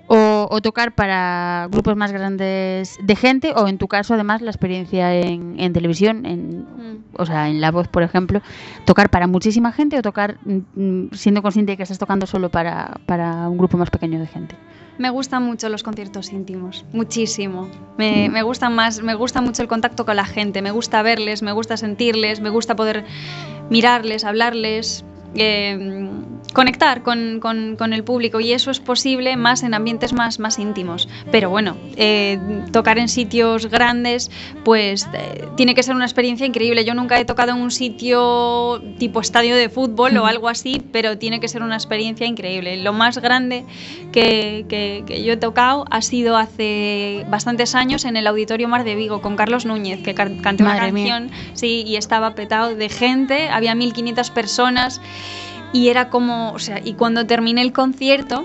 o, 0.09 0.49
o 0.51 0.61
tocar 0.61 0.95
para 0.95 1.69
grupos 1.71 1.97
más 1.97 2.13
grandes 2.13 2.99
de 3.03 3.17
gente, 3.17 3.53
o 3.55 3.69
en 3.69 3.79
tu 3.79 3.89
caso 3.89 4.15
además 4.15 4.43
la 4.43 4.51
experiencia 4.51 5.15
en, 5.15 5.61
en 5.61 5.73
televisión, 5.73 6.27
en, 6.27 6.67
Mm. 6.89 7.05
o 7.19 7.27
sea, 7.27 7.49
en 7.49 7.61
La 7.61 7.71
Voz, 7.71 7.89
por 7.89 8.03
ejemplo, 8.03 8.41
tocar 8.85 9.11
para 9.11 9.27
muchísima 9.27 9.73
gente 9.73 9.99
o 9.99 10.03
tocar 10.03 10.39
mm, 10.45 10.59
mm, 10.75 11.11
siendo 11.13 11.43
consciente 11.43 11.73
de 11.73 11.77
que 11.77 11.83
estás 11.83 11.99
tocando 11.99 12.27
solo 12.27 12.51
para, 12.51 12.99
para 13.07 13.49
un 13.49 13.59
grupo 13.59 13.77
más 13.77 13.91
pequeño 13.91 14.19
de 14.19 14.27
gente. 14.27 14.55
Me 14.99 15.11
gustan 15.11 15.45
mucho 15.45 15.69
los 15.69 15.85
conciertos 15.85 16.33
íntimos, 16.33 16.85
muchísimo. 16.93 17.69
Me, 17.99 18.29
me 18.29 18.43
gustan 18.43 18.75
más, 18.75 19.01
me 19.01 19.15
gusta 19.15 19.41
mucho 19.41 19.63
el 19.63 19.69
contacto 19.69 20.05
con 20.05 20.17
la 20.17 20.25
gente, 20.25 20.61
me 20.61 20.73
gusta 20.73 21.03
verles, 21.03 21.43
me 21.43 21.53
gusta 21.53 21.77
sentirles, 21.77 22.41
me 22.41 22.51
gusta 22.51 22.75
poder 22.75 23.05
mirarles, 23.71 24.25
hablarles. 24.25 25.05
Eh, 25.35 26.09
conectar 26.55 27.03
con, 27.03 27.39
con- 27.41 27.77
con 27.77 27.93
el 27.93 28.03
público 28.03 28.41
y 28.41 28.53
eso 28.53 28.71
es 28.71 28.81
posible 28.81 29.37
más 29.37 29.63
en 29.63 29.75
ambientes 29.75 30.13
más, 30.15 30.39
más 30.39 30.59
íntimos. 30.59 31.07
Pero 31.31 31.51
bueno, 31.51 31.77
eh, 31.97 32.39
tocar 32.73 32.99
en 32.99 33.09
sitios 33.09 33.67
grandes, 33.67 34.31
pues 34.65 35.07
eh, 35.13 35.45
tiene 35.57 35.75
que 35.75 35.83
ser 35.83 35.95
una 35.95 36.07
experiencia 36.07 36.47
increíble. 36.47 36.85
Yo 36.87 36.95
nunca 36.95 37.21
he 37.21 37.25
tocado 37.27 37.53
en 37.53 37.59
un 37.59 37.71
sitio 37.71 38.83
tipo 38.99 39.21
estadio 39.21 39.55
de 39.57 39.69
fútbol 39.69 40.17
o 40.17 40.25
algo 40.27 40.49
así, 40.49 40.83
pero 40.91 41.19
tiene 41.19 41.39
que 41.39 41.49
ser 41.49 41.63
una 41.63 41.75
experiencia 41.77 42.27
increíble. 42.27 42.79
Lo 42.79 42.95
más 42.95 43.19
grande 43.19 43.65
que, 44.11 44.65
que- 44.69 45.05
que 45.07 45.23
yo 45.23 45.35
he 45.35 45.37
tocado 45.37 45.85
ha 45.91 46.01
sido 46.01 46.37
hace 46.39 47.27
bastantes 47.29 47.75
años 47.75 48.07
en 48.07 48.17
el 48.17 48.27
Auditorio 48.27 48.69
Mar 48.69 48.85
de 48.85 48.95
Vigo 48.95 49.21
con 49.21 49.37
Carlos 49.37 49.67
Núñez, 49.67 50.03
que 50.03 50.15
can- 50.15 50.39
canté 50.39 50.63
una 50.63 50.73
canción, 51.11 51.31
sí, 51.53 51.85
y 51.87 51.97
estaba 51.97 52.35
petado 52.35 52.75
de 52.75 52.89
gente, 52.89 53.49
había 53.51 53.75
1500 53.75 54.31
personas 54.31 55.01
y 55.73 55.89
era 55.89 56.09
como, 56.11 56.53
o 56.53 56.59
sea, 56.59 56.81
y 56.85 56.95
cuando 56.95 57.27
terminé 57.27 57.63
el 57.63 57.73
concierto 57.73 58.45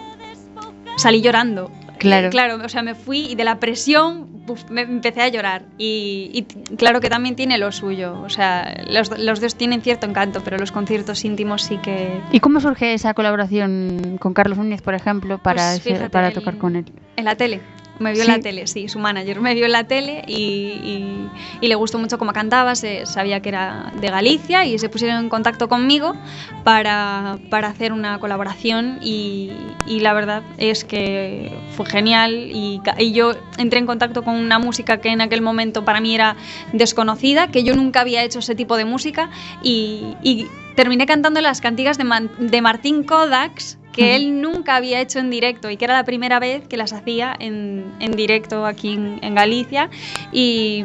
salí 0.97 1.21
llorando. 1.21 1.71
Claro. 1.97 2.27
Eh, 2.27 2.29
Claro, 2.31 2.57
o 2.63 2.69
sea, 2.69 2.83
me 2.83 2.95
fui 2.95 3.27
y 3.31 3.35
de 3.35 3.43
la 3.45 3.59
presión 3.59 4.27
me 4.69 4.81
empecé 4.81 5.21
a 5.21 5.29
llorar. 5.29 5.63
Y, 5.77 6.45
claro 6.77 6.99
que 6.99 7.09
también 7.09 7.35
tiene 7.37 7.57
lo 7.57 7.71
suyo. 7.71 8.19
O 8.25 8.29
sea, 8.29 8.83
los, 8.89 9.17
los 9.17 9.39
dos 9.39 9.55
tienen 9.55 9.81
cierto 9.81 10.05
encanto, 10.05 10.41
pero 10.43 10.57
los 10.57 10.73
conciertos 10.73 11.23
íntimos 11.23 11.61
sí 11.61 11.77
que. 11.77 12.19
¿Y 12.31 12.41
cómo 12.41 12.59
surge 12.59 12.93
esa 12.93 13.13
colaboración 13.13 14.17
con 14.19 14.33
Carlos 14.33 14.57
Núñez, 14.57 14.81
por 14.81 14.95
ejemplo, 14.95 15.37
para, 15.37 15.77
Pues 15.81 15.87
ese- 15.87 16.09
para 16.09 16.27
el- 16.27 16.33
tocar 16.33 16.57
con 16.57 16.75
él? 16.75 16.85
En 17.15 17.23
la 17.25 17.35
tele. 17.35 17.61
Me 17.99 18.11
vio 18.11 18.23
Sí. 18.23 18.29
en 18.31 18.37
la 18.37 18.41
tele, 18.41 18.65
sí, 18.67 18.87
su 18.87 18.97
manager 18.99 19.39
me 19.39 19.53
vio 19.53 19.65
en 19.65 19.71
la 19.71 19.83
tele 19.85 20.23
y, 20.27 20.33
y- 20.33 21.29
y 21.61 21.67
le 21.67 21.75
gustó 21.75 21.99
mucho 21.99 22.17
cómo 22.17 22.33
cantaba, 22.33 22.75
se, 22.75 23.05
sabía 23.05 23.39
que 23.41 23.49
era 23.49 23.91
de 24.01 24.09
Galicia 24.09 24.65
y 24.65 24.77
se 24.79 24.89
pusieron 24.89 25.17
en 25.19 25.29
contacto 25.29 25.69
conmigo 25.69 26.15
para, 26.63 27.37
para 27.49 27.67
hacer 27.67 27.93
una 27.93 28.19
colaboración 28.19 28.97
y, 29.01 29.51
y 29.85 29.99
la 29.99 30.13
verdad 30.13 30.41
es 30.57 30.83
que 30.83 31.51
fue 31.75 31.85
genial 31.85 32.33
y, 32.51 32.81
yo 33.13 33.33
entré 33.57 33.79
en 33.79 33.85
contacto 33.85 34.23
con 34.23 34.35
una 34.35 34.57
música 34.59 34.97
que 34.99 35.09
en 35.09 35.21
aquel 35.21 35.41
momento 35.41 35.85
para 35.85 36.01
mí 36.01 36.15
era 36.15 36.35
desconocida, 36.73 37.47
que 37.49 37.63
yo 37.63 37.75
nunca 37.75 38.01
había 38.01 38.23
hecho 38.23 38.39
ese 38.39 38.55
tipo 38.55 38.75
de 38.75 38.85
música 38.85 39.29
y, 39.61 40.15
y 40.23 40.47
terminé 40.75 41.05
cantando 41.05 41.39
las 41.41 41.61
cantigas 41.61 41.97
de, 41.99 42.03
Man- 42.05 42.31
de 42.39 42.61
Martín 42.61 43.03
Kodaks 43.03 43.77
que 43.93 44.15
él 44.15 44.41
nunca 44.41 44.75
había 44.75 44.99
hecho 44.99 45.19
en 45.19 45.29
directo 45.29 45.69
y 45.69 45.77
que 45.77 45.85
era 45.85 45.93
la 45.93 46.03
primera 46.03 46.39
vez 46.39 46.67
que 46.67 46.75
las 46.75 46.91
hacía 46.91 47.35
en, 47.39 47.85
en 47.99 48.11
directo 48.11 48.65
aquí 48.65 48.93
en, 48.93 49.19
en 49.21 49.35
Galicia 49.35 49.89
y, 50.31 50.83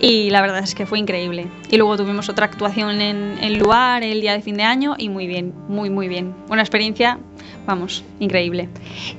y 0.00 0.28
la 0.30 0.40
verdad 0.42 0.58
es 0.62 0.74
que 0.74 0.84
fue 0.84 0.98
increíble. 0.98 1.46
Y 1.70 1.76
luego 1.76 1.96
tuvimos 1.96 2.28
otra 2.28 2.46
actuación 2.46 3.00
en, 3.00 3.38
en 3.40 3.58
Luar 3.58 4.02
el 4.02 4.20
día 4.20 4.32
de 4.32 4.42
fin 4.42 4.56
de 4.56 4.64
año 4.64 4.94
y 4.98 5.08
muy 5.08 5.26
bien, 5.26 5.54
muy 5.68 5.90
muy 5.90 6.08
bien. 6.08 6.34
Una 6.50 6.60
experiencia, 6.62 7.18
vamos, 7.66 8.04
increíble. 8.18 8.68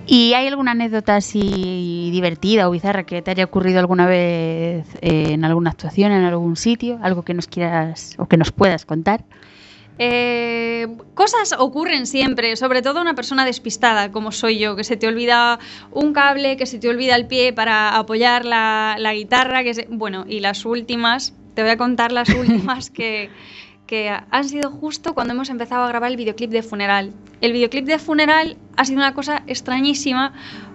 ¿Y 0.05 0.33
hay 0.33 0.47
alguna 0.47 0.71
anécdota 0.71 1.15
así 1.15 2.09
divertida 2.12 2.67
o 2.67 2.71
bizarra 2.71 3.05
que 3.05 3.21
te 3.21 3.31
haya 3.31 3.45
ocurrido 3.45 3.79
alguna 3.79 4.07
vez 4.07 4.85
eh, 5.01 5.31
en 5.31 5.45
alguna 5.45 5.69
actuación, 5.69 6.12
en 6.12 6.23
algún 6.23 6.57
sitio? 6.57 6.99
Algo 7.01 7.23
que 7.23 7.33
nos 7.33 7.47
quieras 7.47 8.15
o 8.17 8.27
que 8.27 8.38
nos 8.38 8.51
puedas 8.51 8.85
contar. 8.85 9.23
Eh, 10.01 10.88
cosas 11.13 11.53
ocurren 11.59 12.07
siempre, 12.07 12.55
sobre 12.55 12.81
todo 12.81 13.01
una 13.01 13.15
persona 13.15 13.43
despistada 13.45 14.12
como 14.13 14.31
soy 14.31 14.57
yo, 14.57 14.77
que 14.77 14.85
se 14.85 14.95
te 14.95 15.07
olvida 15.07 15.59
un 15.91 16.13
cable, 16.13 16.55
que 16.55 16.65
se 16.65 16.79
te 16.79 16.88
olvida 16.88 17.15
el 17.17 17.27
pie 17.27 17.51
para 17.51 17.97
apoyar 17.97 18.45
la, 18.45 18.95
la 18.97 19.13
guitarra, 19.13 19.62
que 19.63 19.73
se- 19.73 19.88
bueno, 19.91 20.23
y 20.27 20.39
las 20.39 20.65
últimas, 20.65 21.33
te 21.53 21.63
voy 21.63 21.71
a 21.71 21.77
contar 21.77 22.13
las 22.13 22.29
últimas 22.33 22.89
que, 22.89 23.29
que 23.88 24.09
han 24.31 24.47
sido 24.47 24.71
justo 24.71 25.13
cuando 25.13 25.33
hemos 25.33 25.49
empezado 25.49 25.83
a 25.83 25.89
grabar 25.89 26.12
el 26.12 26.15
videoclip 26.17 26.49
de 26.51 26.63
Funeral. 26.63 27.12
El 27.41 27.51
videoclip 27.51 27.85
de 27.85 27.99
Funeral 27.99 28.55
ha 28.77 28.85
sido 28.85 28.99
una 28.99 29.13
cosa 29.13 29.43
extrañísima 29.47 30.31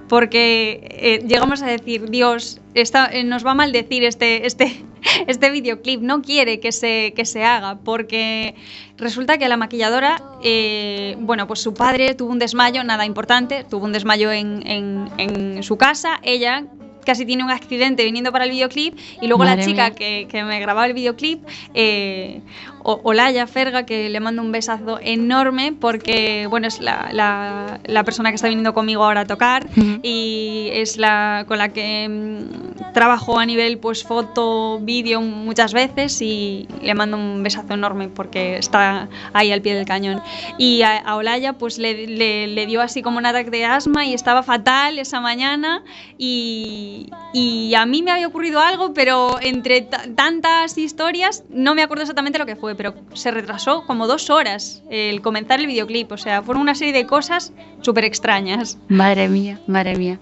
porque 0.08 0.80
eh, 0.90 1.24
llegamos 1.26 1.62
a 1.62 1.66
decir, 1.66 2.10
Dios, 2.10 2.60
está, 2.74 3.08
eh, 3.12 3.24
nos 3.24 3.44
va 3.44 3.52
a 3.52 3.54
maldecir 3.54 4.04
este, 4.04 4.46
este, 4.46 4.84
este 5.26 5.50
videoclip, 5.50 6.00
no 6.00 6.22
quiere 6.22 6.60
que 6.60 6.72
se, 6.72 7.12
que 7.16 7.24
se 7.24 7.44
haga, 7.44 7.78
porque 7.84 8.54
resulta 8.96 9.38
que 9.38 9.48
la 9.48 9.56
maquilladora, 9.56 10.22
eh, 10.42 11.16
bueno, 11.20 11.46
pues 11.46 11.60
su 11.60 11.74
padre 11.74 12.14
tuvo 12.14 12.30
un 12.32 12.38
desmayo, 12.38 12.84
nada 12.84 13.06
importante, 13.06 13.64
tuvo 13.68 13.84
un 13.86 13.92
desmayo 13.92 14.30
en, 14.32 14.62
en- 14.66 15.08
en 15.18 15.62
su 15.62 15.76
casa, 15.76 16.20
ella 16.22 16.64
casi 17.04 17.26
tiene 17.26 17.44
un 17.44 17.50
accidente 17.50 18.02
viniendo 18.02 18.32
para 18.32 18.46
el 18.46 18.50
videoclip 18.50 18.98
y 19.20 19.26
luego 19.26 19.44
Madre 19.44 19.56
la 19.58 19.62
chica 19.66 19.90
que, 19.94 20.26
que 20.30 20.42
me 20.42 20.58
grababa 20.58 20.86
el 20.86 20.94
videoclip, 20.94 21.46
eh, 21.74 22.40
O- 22.86 23.00
Olaya 23.02 23.46
Ferga, 23.46 23.84
que 23.86 24.08
le 24.10 24.20
mando 24.20 24.42
un 24.42 24.52
besazo 24.52 24.98
enorme 25.02 25.72
porque, 25.80 26.46
bueno, 26.48 26.68
es 26.68 26.80
la, 26.80 27.08
la- 27.12 27.80
la 27.84 28.04
persona 28.04 28.28
que 28.30 28.36
está 28.36 28.46
viniendo 28.48 28.74
conmigo 28.74 29.02
ahora 29.04 29.22
a 29.22 29.24
tocar 29.26 29.66
y 30.02 30.68
es 30.72 30.98
la 30.98 31.44
con 31.48 31.58
la 31.58 31.70
que 31.70 32.06
mm, 32.08 32.92
trabajo 32.92 33.38
a 33.38 33.46
nivel 33.46 33.78
pues 33.78 34.04
foto, 34.04 34.78
vídeo 34.82 35.20
muchas 35.22 35.72
veces 35.72 36.20
y 36.22 36.68
le 36.82 36.94
mando 36.94 37.16
un 37.16 37.42
besazo 37.42 37.72
enorme 37.74 38.08
porque 38.08 38.58
está 38.58 39.08
ahí 39.32 39.50
al 39.50 39.62
pie 39.62 39.74
del 39.74 39.86
cañón. 39.86 40.20
Y 40.58 40.82
a, 40.82 40.98
a 40.98 41.16
Olaya 41.16 41.54
pues 41.54 41.78
le, 41.78 42.06
le- 42.06 42.46
le 42.46 42.66
dio 42.66 42.82
así 42.82 43.00
como 43.02 43.18
un 43.18 43.26
ataque 43.26 43.50
de 43.50 43.64
asma 43.64 44.04
y 44.04 44.12
estaba 44.14 44.42
fatal 44.42 44.98
esa 44.98 45.20
mañana 45.20 45.82
y, 46.18 47.10
y 47.32 47.74
a 47.74 47.86
mí 47.86 48.02
me 48.02 48.10
había 48.10 48.26
ocurrido 48.28 48.60
algo, 48.60 48.92
pero 48.94 49.38
entre 49.40 49.80
ta- 49.82 50.04
tantas 50.14 50.76
historias 50.78 51.44
no 51.48 51.74
me 51.74 51.82
acuerdo 51.82 52.02
exactamente 52.02 52.38
lo 52.38 52.46
que 52.46 52.56
fue, 52.56 52.73
pero 52.76 52.94
se 53.14 53.30
retrasó 53.30 53.84
como 53.86 54.06
dos 54.06 54.30
horas 54.30 54.82
el 54.90 55.20
comenzar 55.22 55.60
el 55.60 55.66
videoclip, 55.66 56.12
o 56.12 56.16
sea, 56.16 56.42
fueron 56.42 56.62
una 56.62 56.74
serie 56.74 56.92
de 56.92 57.06
cosas 57.06 57.52
súper 57.80 58.04
extrañas. 58.04 58.78
Madre 58.88 59.28
mía, 59.28 59.60
madre 59.66 59.96
mía. 59.96 60.18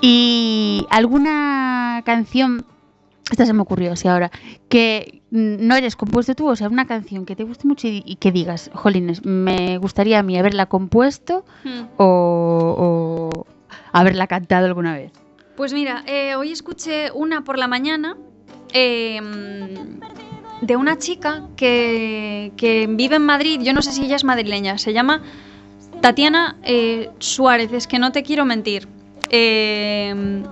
¿Y 0.00 0.86
alguna 0.90 2.02
canción, 2.04 2.66
esta 3.30 3.46
se 3.46 3.52
me 3.52 3.62
ocurrió 3.62 3.92
así 3.92 4.06
ahora, 4.08 4.30
que 4.68 5.22
mm, 5.30 5.66
no 5.66 5.76
eres 5.76 5.96
compuesto 5.96 6.34
tú, 6.34 6.48
o 6.48 6.56
sea, 6.56 6.68
una 6.68 6.86
canción 6.86 7.24
que 7.24 7.36
te 7.36 7.44
guste 7.44 7.66
mucho 7.66 7.86
y, 7.88 8.02
y 8.04 8.16
que 8.16 8.32
digas, 8.32 8.70
jolines, 8.74 9.24
me 9.24 9.78
gustaría 9.78 10.18
a 10.18 10.22
mí 10.22 10.36
haberla 10.38 10.66
compuesto 10.66 11.44
Hmm. 11.64 11.84
o, 11.96 13.30
o 13.34 13.46
haberla 13.92 14.26
cantado 14.26 14.66
alguna 14.66 14.94
vez? 14.94 15.12
Pues 15.56 15.72
mira, 15.72 16.02
eh, 16.06 16.34
hoy 16.34 16.50
escuché 16.50 17.12
una 17.12 17.44
por 17.44 17.58
la 17.58 17.68
mañana 17.68 18.16
eh, 18.72 19.20
de 20.60 20.76
una 20.76 20.98
chica 20.98 21.42
que, 21.56 22.52
que 22.56 22.86
vive 22.88 23.16
en 23.16 23.26
Madrid. 23.26 23.60
Yo 23.62 23.72
no 23.72 23.82
sé 23.82 23.92
si 23.92 24.04
ella 24.04 24.16
es 24.16 24.24
madrileña. 24.24 24.78
Se 24.78 24.92
llama 24.92 25.22
Tatiana 26.00 26.56
eh, 26.62 27.10
Suárez. 27.18 27.72
Es 27.72 27.86
que 27.86 27.98
no 27.98 28.12
te 28.12 28.22
quiero 28.22 28.44
mentir. 28.44 28.88
Eh, 29.30 30.42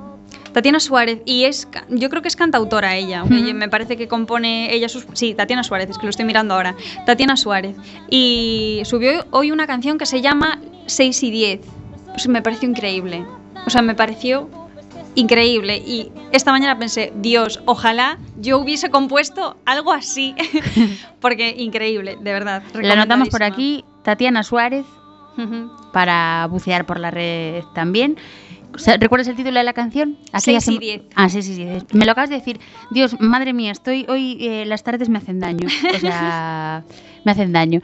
Tatiana 0.53 0.81
Suárez. 0.81 1.23
Y 1.25 1.45
es, 1.45 1.69
yo 1.89 2.11
creo 2.11 2.23
que 2.23 2.29
es 2.29 2.37
cantautora 2.37 2.97
ella. 2.97 3.25
Me 3.25 3.69
parece 3.69 3.97
que 3.97 4.09
compone 4.09 4.75
ella 4.75 4.89
sus... 4.89 5.07
Sí, 5.15 5.35
Tatiana 5.35 5.65
Suárez, 5.65 5.91
es 5.91 5.99
que 5.99 6.05
lo 6.05 6.11
estoy 6.11 6.25
mirando 6.25 6.55
ahora. 6.55 6.77
Tatiana 7.07 7.37
Suárez. 7.37 7.77
Y 8.11 8.83
subió 8.85 9.27
hoy 9.31 9.51
una 9.51 9.67
canción 9.67 9.99
que 9.99 10.07
se 10.07 10.21
llama 10.21 10.61
6 10.87 11.23
y 11.23 11.31
10. 11.31 11.61
Pues 12.09 12.29
me 12.29 12.43
pareció 12.43 12.69
increíble. 12.69 13.25
O 13.67 13.71
sea, 13.71 13.83
me 13.83 13.95
pareció 13.95 14.49
increíble. 15.15 15.77
Y 15.79 16.11
esta 16.33 16.53
mañana 16.53 16.79
pensé, 16.79 17.13
Dios, 17.17 17.61
ojalá 17.67 18.19
yo 18.41 18.59
hubiese 18.59 18.91
compuesto 18.91 19.57
algo 19.65 19.93
así. 19.93 20.35
Porque 21.21 21.55
increíble, 21.59 22.17
de 22.21 22.33
verdad. 22.33 22.63
La 22.75 22.95
anotamos 22.95 23.29
por 23.29 23.43
aquí, 23.43 23.85
Tatiana 24.03 24.43
Suárez, 24.43 24.85
para 25.93 26.47
bucear 26.51 26.87
por 26.87 26.99
la 26.99 27.11
red 27.11 27.63
también. 27.75 28.17
¿Recuerdas 28.99 29.29
el 29.29 29.37
título 29.37 29.59
de 29.59 29.65
la 29.65 29.75
canción? 29.75 30.17
Aquí 30.33 30.45
Seis 30.45 30.55
y 30.55 30.71
hace- 30.71 30.79
diez. 30.79 31.03
Ah, 31.15 31.29
sí, 31.29 31.43
sí, 31.43 31.55
sí. 31.57 31.67
Me 31.93 32.07
lo 32.07 32.13
acabas 32.13 32.31
de 32.31 32.37
decir. 32.37 32.59
Dios, 32.91 33.21
madre 33.21 33.53
mía, 33.53 33.71
estoy 33.71 34.07
hoy 34.09 34.39
eh, 34.41 34.65
las 34.65 34.83
tardes 34.83 35.11
me 35.11 35.19
hacen 35.19 35.41
daño. 35.41 35.69
O 35.95 35.99
sea, 35.99 36.83
me 37.27 37.33
hacen 37.33 37.53
daño. 37.53 37.81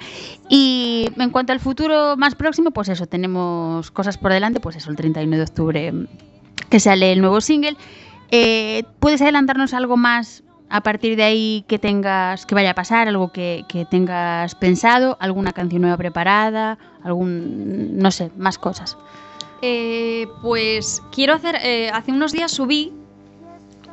Y 0.48 1.10
en 1.18 1.28
cuanto 1.28 1.52
al 1.52 1.60
futuro 1.60 2.16
más 2.16 2.34
próximo, 2.36 2.70
pues 2.70 2.88
eso, 2.88 3.06
tenemos 3.06 3.90
cosas 3.90 4.16
por 4.16 4.32
delante, 4.32 4.60
pues 4.60 4.76
eso, 4.76 4.88
el 4.90 4.96
31 4.96 5.36
de 5.36 5.42
octubre 5.42 5.92
que 6.68 6.81
sale 6.81 7.12
el 7.12 7.21
nuevo 7.21 7.40
single. 7.40 7.77
Eh, 8.31 8.85
¿Puedes 9.01 9.23
adelantarnos 9.23 9.75
algo 9.75 9.97
más 9.97 10.42
a 10.68 10.83
partir 10.83 11.16
de 11.16 11.23
ahí 11.23 11.64
que 11.66 11.79
tengas, 11.79 12.44
que 12.44 12.55
vaya 12.55 12.71
a 12.71 12.75
pasar, 12.75 13.09
algo 13.09 13.33
que, 13.33 13.64
tengas 13.90 14.55
pensado, 14.55 15.16
alguna 15.21 15.53
canción 15.53 15.83
nueva 15.83 15.97
preparada, 15.97 16.79
algún, 17.03 17.97
no 17.99 18.11
sé, 18.11 18.31
más 18.37 18.59
cosas? 18.59 18.99
Eh, 19.62 20.27
pues 20.42 21.03
quiero 21.11 21.35
hacer. 21.35 21.57
eh, 21.62 21.90
hace 21.92 22.12
unos 22.12 22.33
días 22.33 22.51
subí 22.51 22.92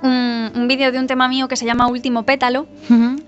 un, 0.05 0.51
un 0.55 0.67
vídeo 0.67 0.91
de 0.91 0.99
un 0.99 1.07
tema 1.07 1.27
mío 1.27 1.47
que 1.47 1.55
se 1.55 1.65
llama 1.65 1.87
Último 1.87 2.23
Pétalo, 2.23 2.67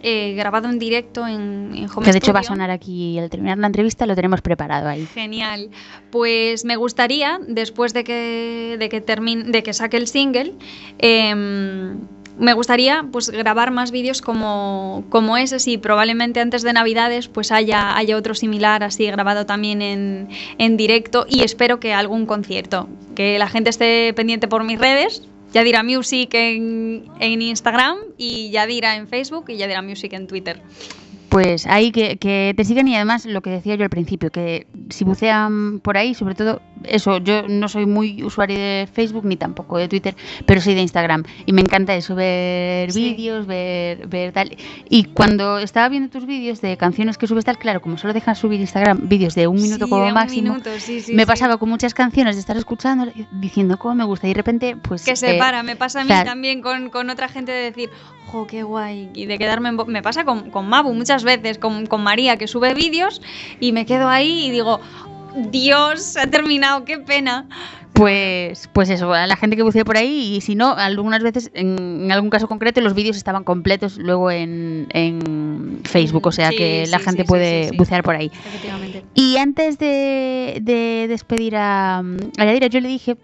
eh, 0.01 0.33
grabado 0.35 0.69
en 0.69 0.79
directo 0.79 1.27
en, 1.27 1.71
en 1.75 1.89
Home 1.89 2.05
Que 2.05 2.11
de 2.11 2.17
hecho 2.19 2.33
va 2.33 2.41
a 2.41 2.43
sonar 2.43 2.71
aquí 2.71 3.17
al 3.19 3.29
terminar 3.29 3.57
la 3.57 3.67
entrevista, 3.67 4.05
lo 4.05 4.15
tenemos 4.15 4.41
preparado 4.41 4.87
ahí. 4.87 5.05
Genial. 5.13 5.69
Pues 6.11 6.65
me 6.65 6.75
gustaría, 6.75 7.39
después 7.47 7.93
de 7.93 8.03
que, 8.03 8.77
de 8.79 8.89
que, 8.89 9.01
termine, 9.01 9.43
de 9.45 9.63
que 9.63 9.73
saque 9.73 9.97
el 9.97 10.07
single, 10.07 10.53
em, 10.99 11.97
me 12.39 12.53
gustaría 12.53 13.05
pues 13.11 13.29
grabar 13.29 13.71
más 13.71 13.91
vídeos 13.91 14.21
como, 14.21 15.03
como 15.09 15.37
ese, 15.37 15.57
y 15.69 15.77
probablemente 15.77 16.39
antes 16.39 16.61
de 16.61 16.71
Navidades 16.71 17.27
pues 17.27 17.51
haya, 17.51 17.97
haya 17.97 18.15
otro 18.15 18.35
similar 18.35 18.83
así 18.83 19.05
grabado 19.07 19.45
también 19.45 19.81
en, 19.81 20.29
en 20.57 20.77
directo 20.77 21.25
y 21.27 21.41
espero 21.41 21.79
que 21.79 21.93
algún 21.93 22.25
concierto, 22.25 22.87
que 23.15 23.39
la 23.39 23.47
gente 23.47 23.71
esté 23.71 24.13
pendiente 24.13 24.47
por 24.47 24.63
mis 24.63 24.79
redes, 24.79 25.27
Yadira 25.57 25.81
Music 25.81 26.35
en, 26.35 27.05
en 27.19 27.41
Instagram 27.41 27.97
y 28.15 28.51
Yadira 28.51 28.95
en 28.95 29.07
Facebook 29.07 29.45
y 29.47 29.57
Yadira 29.57 29.81
Music 29.81 30.13
en 30.13 30.27
Twitter. 30.27 30.61
Pues 31.29 31.65
ahí 31.67 31.91
que, 31.91 32.17
que 32.17 32.53
te 32.55 32.63
sigan 32.63 32.87
y 32.87 32.95
además 32.95 33.25
lo 33.25 33.41
que 33.41 33.49
decía 33.49 33.75
yo 33.75 33.83
al 33.83 33.89
principio, 33.89 34.31
que 34.31 34.65
si 34.89 35.03
bucean 35.03 35.79
por 35.79 35.97
ahí, 35.97 36.13
sobre 36.13 36.35
todo 36.35 36.61
eso, 36.83 37.17
yo 37.17 37.47
no 37.47 37.67
soy 37.67 37.85
muy 37.85 38.23
usuario 38.23 38.57
de 38.57 38.87
Facebook 38.91 39.25
ni 39.25 39.35
tampoco 39.35 39.77
de 39.77 39.87
Twitter, 39.87 40.15
pero 40.45 40.61
soy 40.61 40.75
de 40.75 40.81
Instagram 40.81 41.23
y 41.45 41.53
me 41.53 41.61
encanta 41.61 41.95
eso, 41.95 42.15
ver 42.15 42.91
Sí. 42.91 43.13
vídeos, 43.13 43.45
ver, 43.45 44.07
ver 44.07 44.31
tal. 44.31 44.55
Y 44.89 45.05
cuando 45.05 45.57
estaba 45.57 45.89
viendo 45.89 46.09
tus 46.09 46.25
vídeos 46.25 46.61
de 46.61 46.77
canciones 46.77 47.17
que 47.17 47.27
subes 47.27 47.45
tal, 47.45 47.57
claro, 47.57 47.81
como 47.81 47.97
solo 47.97 48.13
dejas 48.13 48.37
subir 48.37 48.59
Instagram 48.61 49.09
vídeos 49.09 49.35
de 49.35 49.47
un 49.47 49.61
minuto 49.61 49.85
Sí, 49.85 49.89
como 49.89 50.05
un 50.05 50.13
máximo, 50.13 50.53
minuto, 50.53 50.69
sí, 50.79 51.01
sí, 51.01 51.13
me 51.13 51.25
pasaba 51.27 51.57
con 51.57 51.69
muchas 51.69 51.93
canciones 51.93 52.35
de 52.35 52.39
estar 52.41 52.55
escuchando 52.57 53.11
diciendo 53.31 53.77
cómo 53.77 53.95
me 53.95 54.03
gusta 54.05 54.27
y 54.27 54.29
de 54.29 54.35
repente 54.35 54.77
pues... 54.77 55.03
Que 55.03 55.15
se 55.15 55.35
eh, 55.35 55.39
para, 55.39 55.63
me 55.63 55.75
pasa 55.75 56.01
a 56.01 56.03
mí 56.03 56.13
también 56.23 56.61
con, 56.61 56.89
con 56.89 57.09
otra 57.09 57.27
gente 57.27 57.51
de 57.51 57.63
decir, 57.63 57.89
jo, 58.31 58.47
qué 58.47 58.63
guay, 58.63 59.09
y 59.13 59.25
de 59.25 59.37
quedarme 59.37 59.69
en 59.69 59.77
Me 59.87 60.01
pasa 60.01 60.25
con, 60.25 60.49
con 60.49 60.67
Mabu 60.67 60.93
muchas 60.93 61.23
veces, 61.23 61.57
con, 61.57 61.85
con 61.87 62.03
María, 62.03 62.37
que 62.37 62.47
sube 62.47 62.73
vídeos 62.73 63.21
y 63.59 63.71
me 63.71 63.85
quedo 63.85 64.09
ahí 64.09 64.47
y 64.47 64.51
digo, 64.51 64.79
Dios, 65.51 66.01
se 66.01 66.21
ha 66.21 66.27
terminado, 66.27 66.83
qué 66.85 66.97
pena. 66.99 67.47
Pues, 67.93 68.69
pues 68.73 68.91
eso, 68.91 69.11
a 69.11 69.25
la 69.25 69.35
gente 69.37 69.55
que 69.55 69.63
bucea 69.63 69.83
por 69.83 69.97
ahí 69.97 70.35
y 70.35 70.41
si 70.41 70.53
no, 70.53 70.73
algunas 70.73 71.23
veces, 71.23 71.49
en, 71.55 72.03
en 72.03 72.11
algún 72.11 72.29
caso 72.29 72.47
concreto, 72.47 72.79
los 72.81 72.93
vídeos 72.93 73.17
estaban 73.17 73.43
completos 73.43 73.97
luego 73.97 74.29
en, 74.29 74.87
en 74.91 75.81
Facebook, 75.83 76.27
o 76.27 76.31
sea 76.31 76.49
Sí, 76.49 76.57
que 76.57 76.85
la 76.89 76.99
sí, 76.99 77.05
gente 77.05 77.23
sí, 77.23 77.27
puede 77.27 77.71
bucear 77.75 78.03
por 78.03 78.15
ahí. 78.15 78.27
Efectivamente. 78.27 79.03
Y 79.15 79.37
antes 79.37 79.79
de, 79.79 80.59
de 80.61 81.07
despedir 81.07 81.55
a, 81.55 81.99
a 81.99 82.45
Yadira, 82.45 82.67
yo 82.67 82.81
le 82.81 82.89
dije 82.89 83.17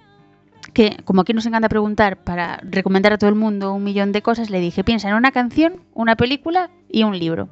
que, 0.73 0.97
como 1.04 1.21
aquí 1.21 1.34
nos 1.34 1.45
encanta 1.45 1.69
preguntar 1.69 2.23
para 2.23 2.60
recomendar 2.63 3.13
a 3.13 3.17
todo 3.17 3.30
el 3.30 3.36
mundo 3.36 3.73
un 3.73 3.84
millón 3.84 4.12
de 4.12 4.21
cosas, 4.21 4.49
le 4.49 4.60
dije, 4.60 4.84
piensa 4.84 5.10
en 5.10 5.15
una 5.15 5.32
canción, 5.32 5.82
una 5.93 6.15
película 6.15 6.69
y 6.89 7.04
un 7.04 7.17
libro. 7.17 7.49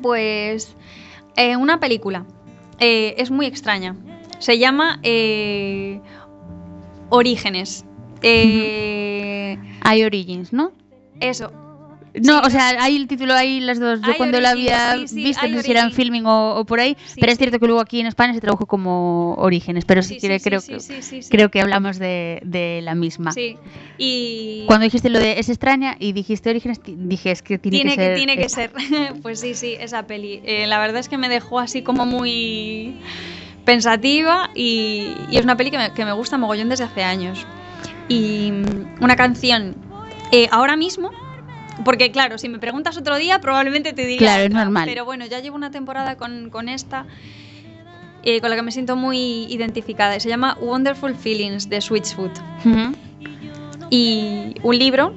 Pues 0.00 0.76
eh, 1.36 1.56
una 1.56 1.78
película. 1.80 2.26
Eh, 2.78 3.14
es 3.18 3.30
muy 3.30 3.46
extraña. 3.46 3.96
Se 4.38 4.58
llama 4.58 4.98
eh, 5.02 6.00
Orígenes. 7.10 7.84
Eh, 8.22 9.58
Hay 9.82 10.04
Origins, 10.04 10.52
¿no? 10.52 10.72
eso. 11.20 11.52
No, 12.14 12.40
Sí, 12.40 12.46
o 12.46 12.50
sea, 12.50 12.68
hay 12.82 12.96
el 12.96 13.06
título 13.06 13.34
ahí 13.34 13.60
las 13.60 13.80
dos. 13.80 14.00
Yo 14.02 14.14
cuando 14.16 14.40
la 14.40 14.50
había 14.50 15.06
sí, 15.06 15.24
visto, 15.24 15.46
no 15.48 15.56
sé 15.56 15.62
si 15.62 15.70
era 15.70 15.82
en 15.82 15.92
filming 15.92 16.26
o, 16.26 16.56
o 16.56 16.64
por 16.64 16.80
ahí, 16.80 16.96
Sí, 17.06 17.20
pero 17.20 17.32
es 17.32 17.38
cierto 17.38 17.58
que 17.58 17.66
luego 17.66 17.80
aquí 17.80 18.00
en 18.00 18.06
España 18.06 18.34
se 18.34 18.40
tradujo 18.40 18.66
como 18.66 19.34
Orígenes, 19.34 19.84
pero 19.84 20.02
sí, 20.02 20.18
creo, 20.18 20.60
que, 20.60 20.78
creo 21.30 21.50
que 21.50 21.60
hablamos 21.60 21.98
de, 21.98 22.40
de 22.44 22.80
la 22.82 22.94
misma. 22.94 23.32
Sí. 23.32 23.56
Y 23.96 24.64
Cuando 24.66 24.84
dijiste 24.84 25.08
lo 25.08 25.18
de 25.18 25.38
es 25.38 25.48
extraña 25.48 25.96
y 25.98 26.12
dijiste 26.12 26.50
Orígenes, 26.50 26.80
dije 26.84 27.30
es 27.30 27.42
que 27.42 27.58
tiene, 27.58 27.78
tiene 27.78 27.96
que 27.96 28.02
ser. 28.02 28.16
tiene 28.16 28.36
que 28.36 28.48
ser. 28.48 28.72
pues 29.22 29.40
sí, 29.40 29.54
sí, 29.54 29.76
esa 29.80 30.06
peli. 30.06 30.40
Eh, 30.44 30.66
la 30.66 30.78
verdad 30.78 30.98
es 30.98 31.08
que 31.08 31.18
me 31.18 31.28
dejó 31.28 31.60
así 31.60 31.82
como 31.82 32.04
muy 32.04 32.96
pensativa 33.64 34.50
y, 34.54 35.14
y 35.30 35.36
es 35.36 35.44
una 35.44 35.56
peli 35.56 35.70
que 35.70 35.78
me, 35.78 35.92
que 35.94 36.04
me 36.04 36.12
gusta 36.12 36.36
mogollón 36.36 36.68
desde 36.68 36.84
hace 36.84 37.02
años. 37.02 37.46
Y 38.08 38.50
mm, 38.52 39.02
una 39.02 39.16
canción 39.16 39.76
eh, 40.32 40.48
ahora 40.50 40.76
mismo, 40.76 41.10
porque 41.84 42.10
claro, 42.10 42.38
si 42.38 42.48
me 42.48 42.58
preguntas 42.58 42.96
otro 42.96 43.16
día 43.16 43.40
probablemente 43.40 43.92
te 43.92 44.02
diría 44.02 44.18
Claro, 44.28 44.42
es 44.44 44.50
normal. 44.50 44.84
Pero 44.86 45.04
bueno, 45.04 45.26
ya 45.26 45.40
llevo 45.40 45.56
una 45.56 45.70
temporada 45.70 46.16
con, 46.16 46.50
con 46.50 46.68
esta. 46.68 47.06
eh, 48.24 48.40
con 48.40 48.50
la 48.50 48.56
que 48.56 48.62
me 48.62 48.70
siento 48.70 48.94
muy 48.96 49.44
identificada. 49.52 50.18
Se 50.20 50.28
llama 50.28 50.56
Wonderful 50.60 51.14
Feelings 51.16 51.68
de 51.68 51.80
Switchfoot. 51.80 52.30
Y 53.90 54.54
un 54.62 54.78
libro 54.78 55.14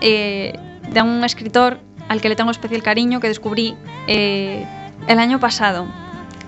eh, 0.00 0.58
de 0.90 1.02
un 1.02 1.22
escritor 1.24 1.80
al 2.08 2.20
que 2.20 2.28
le 2.28 2.36
tengo 2.36 2.50
especial 2.50 2.82
cariño 2.82 3.20
que 3.20 3.28
descubrí 3.28 3.74
eh, 4.06 4.64
el 5.06 5.18
año 5.18 5.38
pasado 5.38 5.86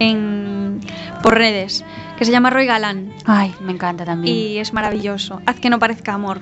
en, 0.00 0.80
por 1.22 1.34
redes, 1.36 1.84
que 2.16 2.24
se 2.24 2.30
llama 2.32 2.50
Roy 2.50 2.66
Galán 2.66 3.12
Ay, 3.24 3.54
me 3.60 3.72
encanta 3.72 4.04
también. 4.04 4.34
y 4.34 4.58
es 4.58 4.72
maravilloso. 4.72 5.40
Haz 5.46 5.58
que 5.60 5.70
no 5.70 5.78
parezca 5.78 6.14
amor, 6.14 6.40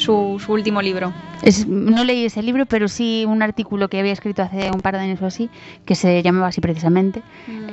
su, 0.00 0.40
su 0.44 0.52
último 0.52 0.80
libro. 0.82 1.12
Es- 1.42 1.66
no 1.66 2.04
leí 2.04 2.24
ese 2.26 2.42
libro, 2.42 2.66
pero 2.66 2.88
sí 2.88 3.24
un 3.26 3.42
artículo 3.42 3.88
que 3.88 3.98
había 3.98 4.12
escrito 4.12 4.42
hace 4.42 4.70
un 4.70 4.80
par 4.80 4.94
de 4.94 5.00
años 5.00 5.20
o 5.22 5.26
así, 5.26 5.48
que 5.84 5.94
se 5.94 6.22
llamaba 6.22 6.48
así 6.48 6.60
precisamente, 6.60 7.22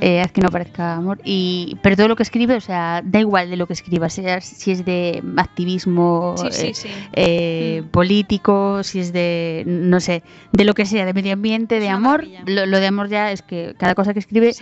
eh, 0.01 0.21
haz 0.21 0.31
que 0.31 0.41
no 0.41 0.49
parezca 0.49 0.95
amor. 0.95 1.19
Y, 1.23 1.77
pero 1.81 1.95
todo 1.95 2.07
lo 2.07 2.15
que 2.15 2.23
escribe, 2.23 2.55
o 2.55 2.61
sea, 2.61 3.01
da 3.03 3.19
igual 3.19 3.49
de 3.49 3.57
lo 3.57 3.67
que 3.67 3.73
escriba, 3.73 4.09
sea 4.09 4.39
si 4.41 4.71
es 4.71 4.85
de 4.85 5.21
activismo 5.37 6.35
sí, 6.37 6.47
eh, 6.47 6.51
sí, 6.51 6.73
sí. 6.73 6.89
eh, 7.13 7.81
Mm. 7.83 7.87
político, 7.89 8.83
si 8.83 8.99
es 8.99 9.11
de, 9.13 9.63
no 9.65 9.99
sé, 9.99 10.23
de 10.51 10.63
lo 10.65 10.73
que 10.73 10.85
sea, 10.85 11.05
de 11.05 11.13
medio 11.13 11.33
ambiente, 11.33 11.79
de 11.79 11.89
amor. 11.89 12.25
Lo, 12.45 12.65
lo 12.65 12.79
de 12.79 12.87
amor 12.87 13.09
ya 13.09 13.31
es 13.31 13.41
que 13.41 13.75
cada 13.77 13.95
cosa 13.95 14.13
que 14.13 14.19
escribe 14.19 14.53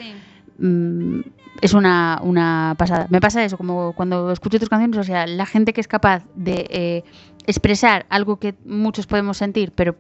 mm, 0.60 1.20
es 1.62 1.74
una, 1.74 2.20
una 2.22 2.76
pasada. 2.78 3.08
Me 3.10 3.22
pasa 3.22 3.44
eso, 3.44 3.58
como 3.58 3.94
cuando 3.94 4.32
escucho 4.32 4.60
tus 4.60 4.70
canciones, 4.70 4.98
o 4.98 5.04
sea, 5.04 5.26
la 5.28 5.46
gente 5.46 5.74
que 5.74 5.82
es 5.82 5.88
capaz 5.88 6.24
de 6.36 6.66
eh, 6.70 7.04
expresar 7.48 8.06
algo 8.10 8.38
que 8.38 8.56
muchos 8.66 9.08
podemos 9.08 9.38
sentir, 9.38 9.72
pero 9.74 9.96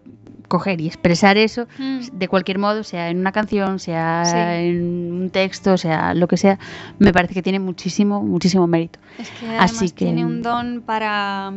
coger 0.47 0.79
y 0.79 0.87
expresar 0.87 1.37
eso 1.37 1.67
Mm. 1.79 1.99
de 2.13 2.27
cualquier 2.27 2.59
modo, 2.59 2.83
sea 2.83 3.09
en 3.09 3.17
una 3.17 3.31
canción, 3.31 3.79
sea 3.79 4.23
Sí. 4.25 4.37
en 4.67 5.11
un 5.11 5.29
texto, 5.31 5.75
sea 5.77 6.13
lo 6.13 6.27
que 6.27 6.37
sea, 6.37 6.59
me 6.99 7.11
parece 7.11 7.33
que 7.33 7.41
tiene 7.41 7.59
muchísimo, 7.59 8.21
muchísimo 8.21 8.67
mérito. 8.67 8.99
Es 9.17 9.29
que 9.31 9.47
además 9.47 9.71
Así 9.71 9.89
que- 9.89 10.05
tiene 10.05 10.23
un 10.23 10.41
don 10.43 10.83
para, 10.85 11.51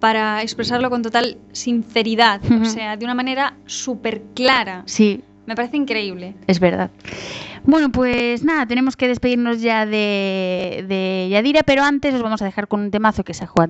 para 0.00 0.42
expresarlo 0.42 0.90
con 0.90 1.02
total 1.02 1.38
sinceridad, 1.52 2.40
o 2.60 2.64
sea, 2.66 2.96
de 2.96 3.04
una 3.04 3.14
manera 3.14 3.54
súper 3.66 4.22
clara. 4.34 4.82
Sí, 4.86 5.22
Me 5.46 5.54
parece 5.54 5.76
increíble. 5.76 6.34
Es 6.46 6.58
verdad. 6.58 6.90
Bueno, 7.66 7.90
pues 7.90 8.44
nada, 8.44 8.66
tenemos 8.66 8.94
que 8.94 9.08
despedirnos 9.08 9.62
ya 9.62 9.86
de, 9.86 11.28
Yadira, 11.30 11.62
pero 11.62 11.82
antes 11.82 12.14
os 12.14 12.20
vamos 12.20 12.42
a 12.42 12.44
dejar 12.44 12.68
con 12.68 12.80
un 12.80 12.90
temazo 12.90 13.24
que 13.24 13.32
sacó, 13.32 13.64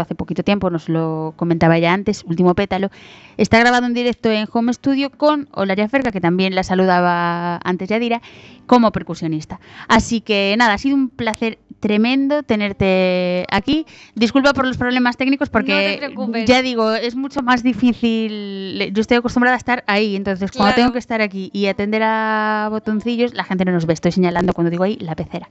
hace 0.00 0.14
poquito 0.16 0.42
tiempo, 0.42 0.70
nos 0.70 0.88
lo 0.88 1.34
comentaba 1.36 1.78
ya 1.78 1.92
antes, 1.92 2.24
último 2.24 2.56
pétalo. 2.56 2.90
Está 3.36 3.60
grabado 3.60 3.86
en 3.86 3.94
directo 3.94 4.28
en 4.28 4.48
Home 4.52 4.72
Studio 4.72 5.10
con 5.10 5.48
Olaria 5.52 5.88
Ferga, 5.88 6.10
que 6.10 6.20
también 6.20 6.56
la 6.56 6.64
saludaba 6.64 7.60
antes 7.62 7.88
Yadira, 7.88 8.22
como 8.66 8.90
percusionista. 8.90 9.60
Así 9.86 10.20
que 10.20 10.56
nada, 10.58 10.74
ha 10.74 10.78
sido 10.78 10.96
un 10.96 11.08
placer 11.08 11.58
tremendo 11.80 12.42
tenerte 12.42 13.44
aquí. 13.50 13.86
Disculpa 14.14 14.52
por 14.52 14.66
los 14.66 14.76
problemas 14.76 15.16
técnicos 15.16 15.48
porque 15.48 15.72
No 15.72 15.78
te 15.78 15.96
preocupes. 15.98 16.44
ya 16.46 16.62
digo, 16.62 16.92
es 16.94 17.14
mucho 17.16 17.42
más 17.42 17.62
difícil. 17.62 18.90
Yo 18.92 19.00
estoy 19.00 19.18
acostumbrada 19.18 19.54
a 19.54 19.58
estar 19.58 19.84
ahí, 19.86 20.16
entonces 20.16 20.50
cuando 20.52 20.74
Claro. 20.74 20.82
tengo 20.82 20.92
que 20.92 20.98
estar 20.98 21.20
aquí 21.20 21.50
y 21.52 21.66
atender 21.66 22.02
a 22.04 22.68
botoncillos, 22.70 23.34
la 23.34 23.44
gente 23.44 23.64
no 23.64 23.72
nos 23.72 23.86
ve. 23.86 23.94
Estoy 23.94 24.12
señalando 24.12 24.52
cuando 24.52 24.70
digo 24.70 24.84
ahí 24.84 24.96
la 25.00 25.14
pecera. 25.14 25.48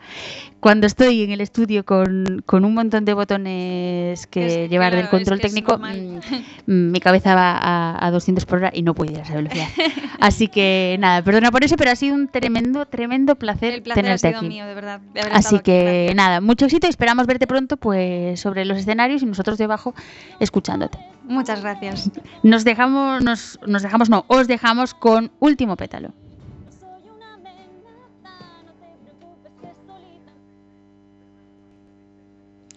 Cuando 0.59 0.87
estoy 0.87 1.23
en 1.23 1.31
el 1.31 1.41
estudio 1.41 1.85
con, 1.85 2.43
con 2.45 2.65
un 2.65 2.73
montón 2.73 3.05
de 3.05 3.13
botones 3.13 4.27
que 4.27 4.45
Es- 4.65 4.69
llevar 4.69 4.91
claro, 4.91 4.95
del 4.97 5.05
es 5.05 5.09
control 5.11 5.39
que 5.39 5.47
técnico, 5.47 5.77
mm, 5.77 6.71
mm, 6.71 6.91
mi 6.91 6.99
cabeza 6.99 7.35
va 7.35 7.57
a, 7.57 8.05
a 8.05 8.11
200 8.11 8.45
por 8.45 8.59
hora 8.59 8.71
y 8.73 8.81
no 8.81 8.93
puedo 8.93 9.11
ir 9.11 9.19
a 9.19 9.21
esa 9.23 9.35
velocidad. 9.35 9.67
Así 10.19 10.47
que 10.47 10.97
nada, 10.99 11.21
perdona 11.23 11.51
por 11.51 11.63
eso, 11.63 11.75
pero 11.77 11.91
ha 11.91 11.95
sido 11.95 12.15
un 12.15 12.27
tremendo, 12.27 12.85
tremendo 12.85 13.35
placer, 13.35 13.73
El 13.75 13.81
placer 13.83 14.03
ha 14.05 14.17
tenerte 14.17 14.27
sido 14.29 14.39
aquí. 14.39 14.47
mío, 14.47 14.65
de 14.65 14.73
verdad. 14.75 14.99
de 15.13 15.21
haber 15.21 15.33
Así 15.33 15.59
que. 15.59 16.11
Nada, 16.17 16.41
mucho 16.41 16.65
éxito 16.65 16.87
y 16.87 16.89
esperamos 16.89 17.27
verte 17.27 17.47
pronto 17.47 17.77
pues 17.77 18.39
sobre 18.41 18.65
los 18.65 18.77
escenarios 18.77 19.21
y 19.21 19.25
nosotros 19.25 19.57
debajo 19.57 19.93
escuchándote. 20.39 20.97
Muchas 21.23 21.61
gracias. 21.61 22.11
Nos 22.43 22.65
dejamos, 22.65 23.23
nos, 23.23 23.59
nos 23.65 23.83
dejamos, 23.83 24.09
no, 24.09 24.25
os 24.27 24.47
dejamos 24.47 24.93
con 24.93 25.31
último 25.39 25.77
pétalo. 25.77 26.11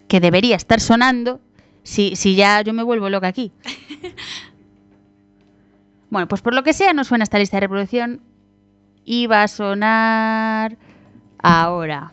Que 0.06 0.20
debería 0.20 0.56
estar 0.56 0.80
sonando 0.80 1.40
si, 1.82 2.16
si 2.16 2.34
ya 2.34 2.60
yo 2.62 2.72
me 2.72 2.82
vuelvo 2.82 3.08
loca 3.08 3.26
aquí. 3.26 3.50
Bueno, 6.10 6.26
pues 6.26 6.42
por 6.42 6.54
lo 6.54 6.64
que 6.64 6.72
sea, 6.72 6.92
no 6.92 7.04
suena 7.04 7.22
esta 7.22 7.38
lista 7.38 7.56
de 7.56 7.60
reproducción 7.60 8.20
y 9.04 9.28
va 9.28 9.44
a 9.44 9.48
sonar 9.48 10.76
ahora. 11.38 12.12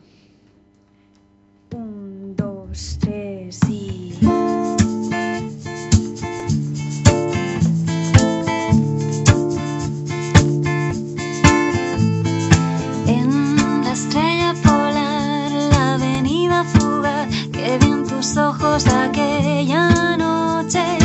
Ojos 18.36 18.86
aquella 18.88 20.18
noche, 20.18 20.97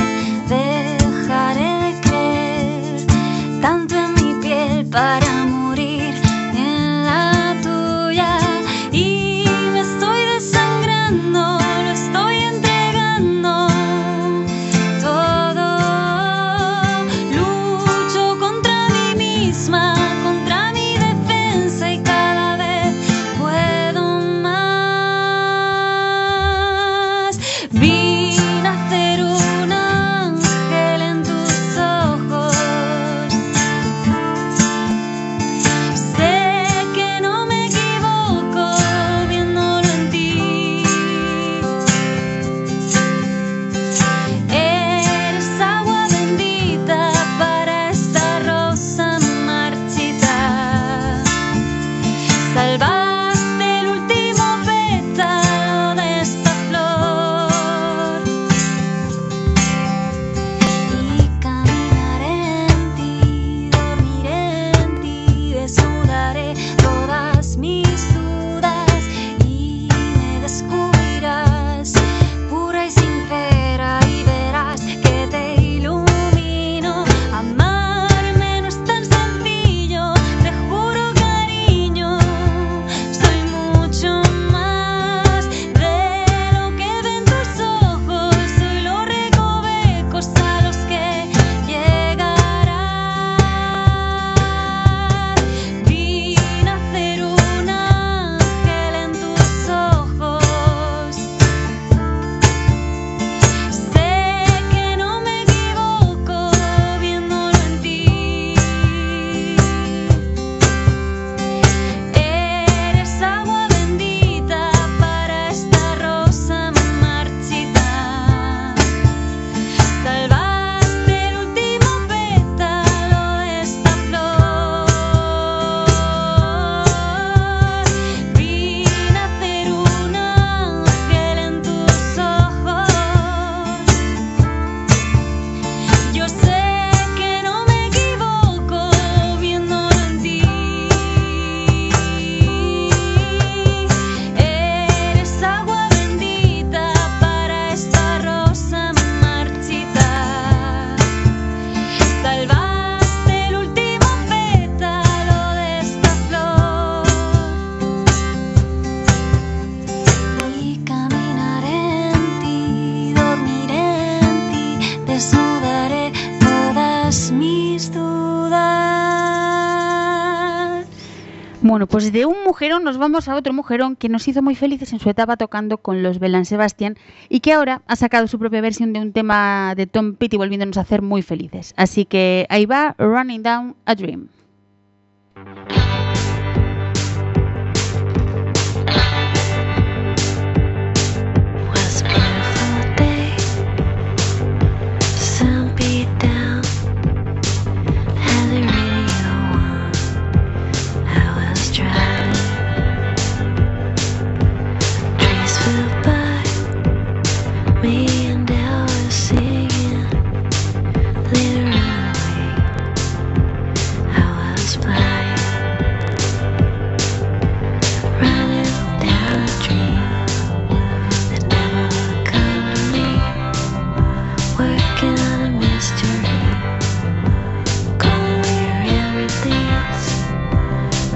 pues 172.03 172.13
de 172.13 172.27
un 172.27 172.43
mujerón 172.43 172.83
nos 172.83 172.99
vamos 172.99 173.29
a 173.29 173.37
otro 173.37 173.53
mujerón 173.53 173.95
que 173.95 174.09
nos 174.09 174.27
hizo 174.27 174.43
muy 174.43 174.57
felices 174.57 174.93
en 174.93 174.99
su 174.99 175.09
etapa 175.09 175.37
tocando 175.37 175.79
con 175.79 176.03
los 176.03 176.19
Belan 176.19 176.45
Sebastian 176.45 176.97
y 177.29 177.39
que 177.39 177.53
ahora 177.53 177.83
ha 177.87 177.95
sacado 177.95 178.27
su 178.27 178.41
propia 178.41 178.61
versión 178.61 178.93
de 178.93 178.99
un 178.99 179.13
tema 179.13 179.75
de 179.77 179.87
Tom 179.87 180.17
Petty 180.17 180.37
volviéndonos 180.37 180.79
a 180.79 180.81
hacer 180.81 181.01
muy 181.01 181.23
felices. 181.23 181.75
Así 181.77 182.05
que 182.05 182.47
ahí 182.49 182.67
va 182.67 182.97
Running 182.99 183.45
Down 183.45 183.77
a 183.85 183.95
Dream. 183.95 184.27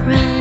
Running 0.07 0.36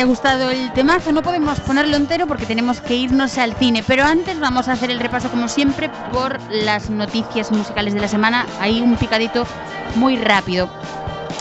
haya 0.00 0.08
gustado 0.08 0.50
el 0.50 0.72
temazo. 0.72 1.12
No 1.12 1.20
podemos 1.20 1.60
ponerlo 1.60 1.94
entero 1.94 2.26
porque 2.26 2.46
tenemos 2.46 2.80
que 2.80 2.96
irnos 2.96 3.36
al 3.36 3.54
cine. 3.56 3.84
Pero 3.86 4.02
antes 4.02 4.40
vamos 4.40 4.66
a 4.66 4.72
hacer 4.72 4.90
el 4.90 4.98
repaso, 4.98 5.28
como 5.30 5.46
siempre, 5.46 5.90
por 6.10 6.40
las 6.50 6.88
noticias 6.88 7.52
musicales 7.52 7.92
de 7.92 8.00
la 8.00 8.08
semana. 8.08 8.46
Hay 8.60 8.80
un 8.80 8.96
picadito 8.96 9.46
muy 9.96 10.16
rápido. 10.16 10.70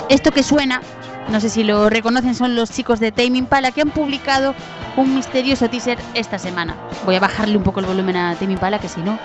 Esto 0.09 0.31
que 0.31 0.43
suena, 0.43 0.81
no 1.29 1.39
sé 1.39 1.49
si 1.49 1.63
lo 1.63 1.89
reconocen, 1.89 2.35
son 2.35 2.57
los 2.57 2.69
chicos 2.69 2.99
de 2.99 3.13
Tame 3.13 3.37
Impala 3.37 3.71
que 3.71 3.79
han 3.79 3.91
publicado 3.91 4.53
un 4.97 5.15
misterioso 5.15 5.69
teaser 5.69 5.97
esta 6.13 6.37
semana. 6.37 6.75
Voy 7.05 7.15
a 7.15 7.21
bajarle 7.21 7.55
un 7.55 7.63
poco 7.63 7.79
el 7.79 7.85
volumen 7.85 8.17
a 8.17 8.35
Tame 8.35 8.53
Impala, 8.53 8.79
que 8.79 8.89
si 8.89 8.99
no. 8.99 9.17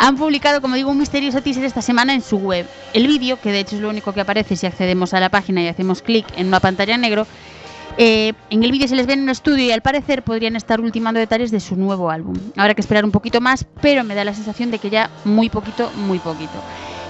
Han 0.00 0.16
publicado, 0.16 0.60
como 0.60 0.74
digo, 0.74 0.90
un 0.90 0.98
misterioso 0.98 1.42
teaser 1.42 1.64
esta 1.64 1.82
semana 1.82 2.12
en 2.12 2.22
su 2.22 2.38
web. 2.38 2.66
El 2.92 3.06
vídeo, 3.06 3.40
que 3.40 3.52
de 3.52 3.60
hecho 3.60 3.76
es 3.76 3.82
lo 3.82 3.88
único 3.88 4.12
que 4.12 4.20
aparece 4.20 4.56
si 4.56 4.66
accedemos 4.66 5.14
a 5.14 5.20
la 5.20 5.28
página 5.28 5.62
y 5.62 5.68
hacemos 5.68 6.02
clic 6.02 6.26
en 6.36 6.48
una 6.48 6.58
pantalla 6.58 6.96
negro, 6.96 7.26
eh, 8.00 8.32
en 8.50 8.62
el 8.62 8.70
vídeo 8.70 8.86
se 8.86 8.94
les 8.94 9.08
ve 9.08 9.14
en 9.14 9.22
un 9.22 9.28
estudio 9.28 9.64
y 9.64 9.72
al 9.72 9.82
parecer 9.82 10.22
podrían 10.22 10.54
estar 10.54 10.80
ultimando 10.80 11.18
detalles 11.18 11.50
de 11.50 11.58
su 11.58 11.74
nuevo 11.74 12.12
álbum. 12.12 12.36
Habrá 12.56 12.74
que 12.74 12.80
esperar 12.80 13.04
un 13.04 13.10
poquito 13.10 13.40
más, 13.40 13.66
pero 13.80 14.04
me 14.04 14.14
da 14.14 14.22
la 14.24 14.34
sensación 14.34 14.70
de 14.70 14.78
que 14.78 14.88
ya 14.88 15.10
muy 15.24 15.50
poquito, 15.50 15.90
muy 15.96 16.20
poquito. 16.20 16.62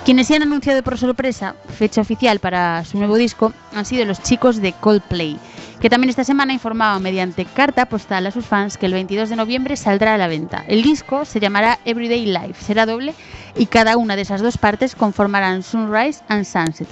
Quienes 0.06 0.28
se 0.28 0.36
han 0.36 0.42
anunciado 0.42 0.82
por 0.82 0.96
sorpresa 0.96 1.54
fecha 1.76 2.00
oficial 2.00 2.38
para 2.38 2.82
su 2.86 2.96
nuevo 2.96 3.16
disco 3.16 3.52
han 3.74 3.84
sido 3.84 4.06
los 4.06 4.22
chicos 4.22 4.62
de 4.62 4.72
Coldplay, 4.72 5.38
que 5.78 5.90
también 5.90 6.08
esta 6.08 6.24
semana 6.24 6.54
informaban 6.54 7.02
mediante 7.02 7.44
carta 7.44 7.84
postal 7.84 8.26
a 8.26 8.30
sus 8.30 8.46
fans 8.46 8.78
que 8.78 8.86
el 8.86 8.94
22 8.94 9.28
de 9.28 9.36
noviembre 9.36 9.76
saldrá 9.76 10.14
a 10.14 10.18
la 10.18 10.26
venta. 10.26 10.64
El 10.68 10.80
disco 10.80 11.26
se 11.26 11.38
llamará 11.38 11.80
Everyday 11.84 12.24
Life, 12.24 12.64
será 12.64 12.86
doble 12.86 13.12
y 13.58 13.66
cada 13.66 13.98
una 13.98 14.16
de 14.16 14.22
esas 14.22 14.40
dos 14.40 14.56
partes 14.56 14.94
conformarán 14.94 15.62
Sunrise 15.62 16.22
and 16.28 16.46
Sunset. 16.46 16.88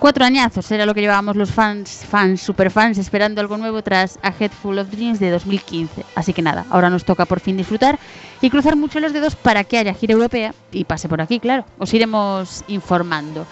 Cuatro 0.00 0.24
añazos 0.24 0.70
era 0.70 0.86
lo 0.86 0.94
que 0.94 1.02
llevábamos 1.02 1.36
los 1.36 1.50
fans, 1.50 2.06
fans, 2.08 2.40
superfans, 2.40 2.96
esperando 2.96 3.42
algo 3.42 3.58
nuevo 3.58 3.82
tras 3.82 4.18
A 4.22 4.32
Head 4.32 4.50
Full 4.50 4.78
of 4.78 4.90
Dreams 4.90 5.20
de 5.20 5.28
2015. 5.28 6.06
Así 6.14 6.32
que 6.32 6.40
nada, 6.40 6.64
ahora 6.70 6.88
nos 6.88 7.04
toca 7.04 7.26
por 7.26 7.38
fin 7.38 7.58
disfrutar 7.58 7.98
y 8.40 8.48
cruzar 8.48 8.76
mucho 8.76 8.98
los 8.98 9.12
dedos 9.12 9.36
para 9.36 9.62
que 9.62 9.76
haya 9.76 9.92
gira 9.92 10.14
europea 10.14 10.54
y 10.72 10.84
pase 10.84 11.06
por 11.06 11.20
aquí, 11.20 11.38
claro. 11.38 11.66
Os 11.76 11.92
iremos 11.92 12.64
informando. 12.68 13.46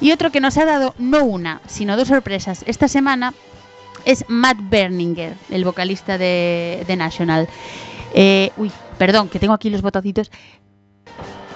Y 0.00 0.12
otro 0.12 0.32
que 0.32 0.40
nos 0.40 0.56
ha 0.56 0.64
dado 0.64 0.94
no 0.98 1.22
una, 1.22 1.60
sino 1.66 1.98
dos 1.98 2.08
sorpresas 2.08 2.64
esta 2.66 2.88
semana 2.88 3.34
es 4.06 4.24
Matt 4.26 4.56
Berninger, 4.58 5.34
el 5.50 5.66
vocalista 5.66 6.16
de, 6.16 6.94
National. 6.96 7.46
Eh, 8.14 8.52
uy, 8.56 8.72
perdón, 8.96 9.28
que 9.28 9.38
tengo 9.38 9.52
aquí 9.52 9.68
los 9.68 9.82
botoncitos. 9.82 10.30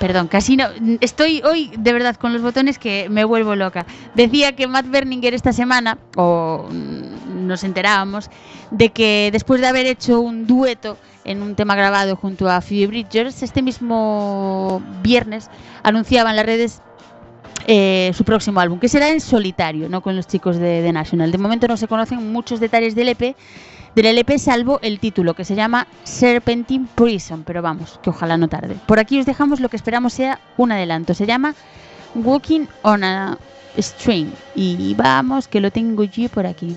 Perdón, 0.05 0.29
casi 0.29 0.55
no. 0.55 0.67
Estoy 1.01 1.41
hoy 1.47 1.73
de 1.79 1.95
verdad 1.95 2.17
con 2.17 2.35
los 2.35 2.43
botones 2.43 2.79
que 2.79 3.09
me 3.09 3.25
vuelvo 3.25 3.57
loca. 3.57 3.87
Decía 4.15 4.55
que 4.55 4.67
Matt 4.67 4.85
Berninger 4.91 5.33
esta 5.33 5.55
semana, 5.55 5.97
o 6.15 6.69
mm, 6.71 7.47
nos 7.47 7.65
enterábamos, 7.65 8.29
de 8.71 8.91
que 8.91 9.31
después 9.33 9.63
de 9.63 9.67
haber 9.67 9.87
hecho 9.87 10.21
un 10.21 10.47
dueto 10.47 10.99
en 11.25 11.41
un 11.41 11.55
tema 11.55 11.75
grabado 11.75 12.17
junto 12.17 12.51
a 12.51 12.61
Phoebe 12.61 12.89
Bridgers, 12.89 13.43
este 13.43 13.63
mismo 13.63 14.83
viernes 15.03 15.49
anunciaba 15.83 16.29
en 16.29 16.37
las 16.37 16.45
redes 16.45 16.83
eh, 17.67 18.11
su 18.15 18.25
próximo 18.25 18.61
álbum, 18.61 18.79
que 18.79 18.91
será 18.91 19.09
en 19.09 19.23
solitario, 19.23 19.89
no 19.89 20.03
con 20.03 20.17
los 20.17 20.27
chicos 20.27 20.59
de, 20.59 20.83
de 20.83 20.93
National. 20.93 21.33
De 21.33 21.39
momento 21.39 21.67
no 21.67 21.79
se 21.79 21.89
conocen 21.89 22.31
muchos 22.31 22.61
detalles 22.61 22.95
del 22.95 23.09
EP, 23.09 23.35
del 23.95 24.07
LP, 24.07 24.39
salvo 24.39 24.81
el 24.83 24.99
título, 24.99 25.35
que 25.35 25.45
se 25.45 25.55
llama 25.55 25.87
Serpentine 26.03 26.87
Prison, 26.95 27.45
pero 27.45 27.63
vamos, 27.63 27.99
que 28.03 28.11
ojalá 28.11 28.37
no 28.37 28.49
tarde. 28.49 28.77
Por 28.87 28.99
aquí 28.99 29.21
os 29.21 29.27
dejamos 29.27 29.61
lo 29.61 29.69
que 29.69 29.77
esperamos 29.77 30.13
sea 30.13 30.41
un 30.57 30.73
adelanto, 30.73 31.15
se 31.15 31.27
llama 31.27 31.55
Walking 32.15 32.67
on 32.83 33.05
a 33.05 33.39
String, 33.79 34.33
y 34.55 34.95
vamos, 34.95 35.49
que 35.49 35.61
lo 35.61 35.71
tengo 35.71 36.05
yo 36.05 36.29
por 36.29 36.47
aquí. 36.47 36.77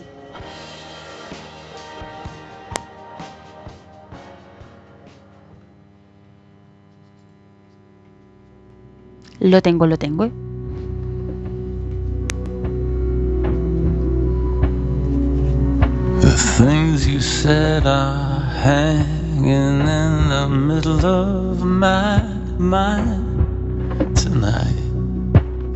Lo 9.39 9.61
tengo, 9.61 9.86
lo 9.86 9.97
tengo. 9.97 10.26
¿eh? 10.26 10.57
Things 16.38 17.08
you 17.08 17.20
said 17.20 17.88
are 17.88 18.40
hanging 18.40 19.82
in 19.82 20.30
the 20.30 20.48
middle 20.48 21.06
of 21.06 21.64
my 21.64 22.22
mind 22.60 24.16
tonight. 24.16 24.78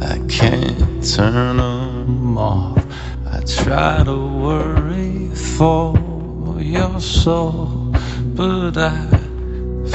I 0.01 0.19
can't 0.27 1.03
turn 1.03 1.57
them 1.57 2.37
off. 2.37 2.85
I 3.25 3.39
try 3.41 4.03
to 4.03 4.15
worry 4.15 5.29
for 5.35 5.95
your 6.59 6.99
soul, 6.99 7.93
but 8.35 8.77
I 8.77 9.07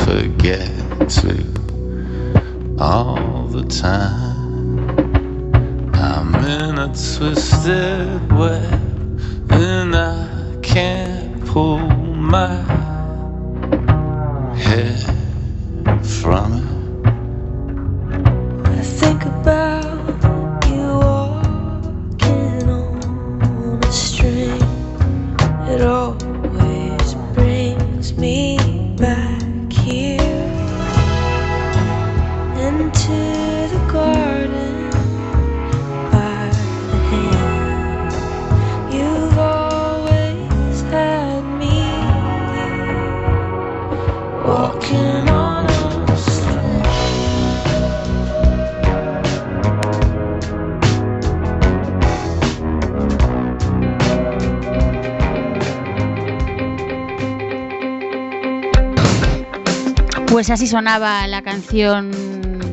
forget 0.04 0.70
to 1.20 2.76
all 2.78 3.46
the 3.46 3.64
time. 3.64 4.90
I'm 5.94 6.34
in 6.34 6.78
a 6.78 6.88
twisted 6.88 8.32
web 8.32 8.86
and 9.50 9.94
I 9.94 10.35
can't 10.76 11.42
pull 11.46 11.78
my 11.78 12.52
head 14.58 15.15
sonaba 60.66 61.26
la 61.26 61.42
canción 61.42 62.10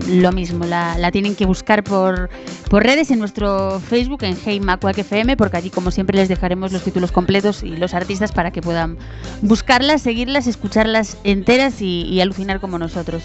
lo 0.07 0.31
mismo, 0.31 0.65
la, 0.65 0.97
la 0.97 1.11
tienen 1.11 1.35
que 1.35 1.45
buscar 1.45 1.83
por, 1.83 2.29
por 2.69 2.83
redes 2.83 3.09
en 3.11 3.19
nuestro 3.19 3.79
Facebook 3.79 4.23
en 4.23 4.37
Hey 4.43 4.59
Macuac 4.59 4.97
FM, 4.97 5.37
porque 5.37 5.57
allí 5.57 5.69
como 5.69 5.91
siempre 5.91 6.17
les 6.17 6.29
dejaremos 6.29 6.71
los 6.71 6.83
títulos 6.83 7.11
completos 7.11 7.63
y 7.63 7.75
los 7.77 7.93
artistas 7.93 8.31
para 8.31 8.51
que 8.51 8.61
puedan 8.61 8.97
buscarlas, 9.41 10.01
seguirlas, 10.01 10.47
escucharlas 10.47 11.17
enteras 11.23 11.81
y, 11.81 12.03
y 12.03 12.21
alucinar 12.21 12.59
como 12.59 12.77
nosotros. 12.77 13.23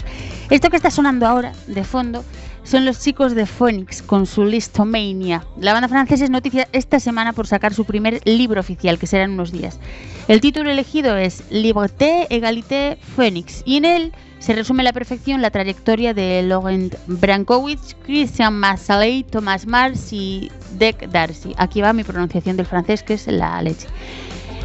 Esto 0.49 0.69
que 0.69 0.77
está 0.77 0.89
sonando 0.89 1.27
ahora, 1.27 1.51
de 1.67 1.83
fondo, 1.83 2.23
son 2.63 2.85
los 2.85 2.99
chicos 2.99 3.35
de 3.35 3.45
Phoenix 3.45 4.01
con 4.01 4.25
su 4.25 4.45
Listomania. 4.45 5.43
La 5.59 5.73
banda 5.73 5.87
francesa 5.87 6.23
es 6.23 6.29
noticia 6.29 6.67
esta 6.71 6.99
semana 6.99 7.33
por 7.33 7.47
sacar 7.47 7.73
su 7.73 7.85
primer 7.85 8.21
libro 8.25 8.59
oficial, 8.59 8.99
que 8.99 9.07
será 9.07 9.23
en 9.23 9.31
unos 9.31 9.51
días. 9.51 9.79
El 10.27 10.41
título 10.41 10.69
elegido 10.69 11.17
es 11.17 11.43
Liberté, 11.49 12.27
Égalité, 12.29 12.97
Phoenix, 13.15 13.63
y 13.65 13.77
en 13.77 13.85
él 13.85 14.13
se 14.39 14.53
resume 14.53 14.81
a 14.81 14.85
la 14.85 14.93
perfección 14.93 15.41
la 15.41 15.51
trayectoria 15.51 16.13
de 16.13 16.41
Laurent 16.43 16.95
Brankowitz, 17.07 17.95
Christian 18.03 18.57
Massaley, 18.57 19.23
Thomas 19.23 19.67
Mars 19.67 20.11
y 20.13 20.49
Dick 20.77 21.09
Darcy. 21.09 21.53
Aquí 21.57 21.81
va 21.81 21.93
mi 21.93 22.03
pronunciación 22.03 22.57
del 22.57 22.65
francés, 22.65 23.03
que 23.03 23.15
es 23.15 23.27
la 23.27 23.61
leche. 23.61 23.87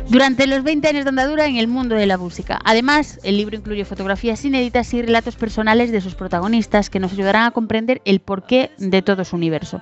Durante 0.08 0.46
los 0.46 0.62
20 0.62 0.86
años 0.86 1.04
de 1.04 1.08
andadura 1.08 1.46
en 1.46 1.56
el 1.56 1.66
mundo 1.66 1.94
de 1.94 2.06
la 2.06 2.18
música. 2.18 2.60
Además, 2.64 3.18
el 3.24 3.38
libro 3.38 3.56
incluye 3.56 3.86
fotografías 3.86 4.44
inéditas 4.44 4.92
y 4.92 5.00
relatos 5.00 5.34
personales 5.34 5.90
de 5.90 6.02
sus 6.02 6.14
protagonistas 6.14 6.90
que 6.90 7.00
nos 7.00 7.12
ayudarán 7.12 7.44
a 7.44 7.50
comprender 7.52 8.02
el 8.04 8.20
porqué 8.20 8.70
de 8.76 9.00
todo 9.00 9.24
su 9.24 9.34
universo. 9.34 9.80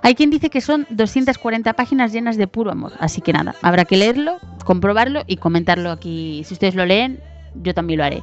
Hay 0.00 0.14
quien 0.14 0.30
dice 0.30 0.48
que 0.48 0.60
son 0.60 0.86
240 0.90 1.72
páginas 1.72 2.12
llenas 2.12 2.36
de 2.36 2.46
puro 2.46 2.70
amor, 2.70 2.92
así 3.00 3.20
que 3.20 3.32
nada, 3.32 3.56
habrá 3.62 3.84
que 3.84 3.96
leerlo, 3.96 4.38
comprobarlo 4.64 5.24
y 5.26 5.38
comentarlo 5.38 5.90
aquí. 5.90 6.42
Si 6.46 6.54
ustedes 6.54 6.76
lo 6.76 6.86
leen, 6.86 7.20
yo 7.54 7.74
también 7.74 7.98
lo 7.98 8.04
haré. 8.04 8.22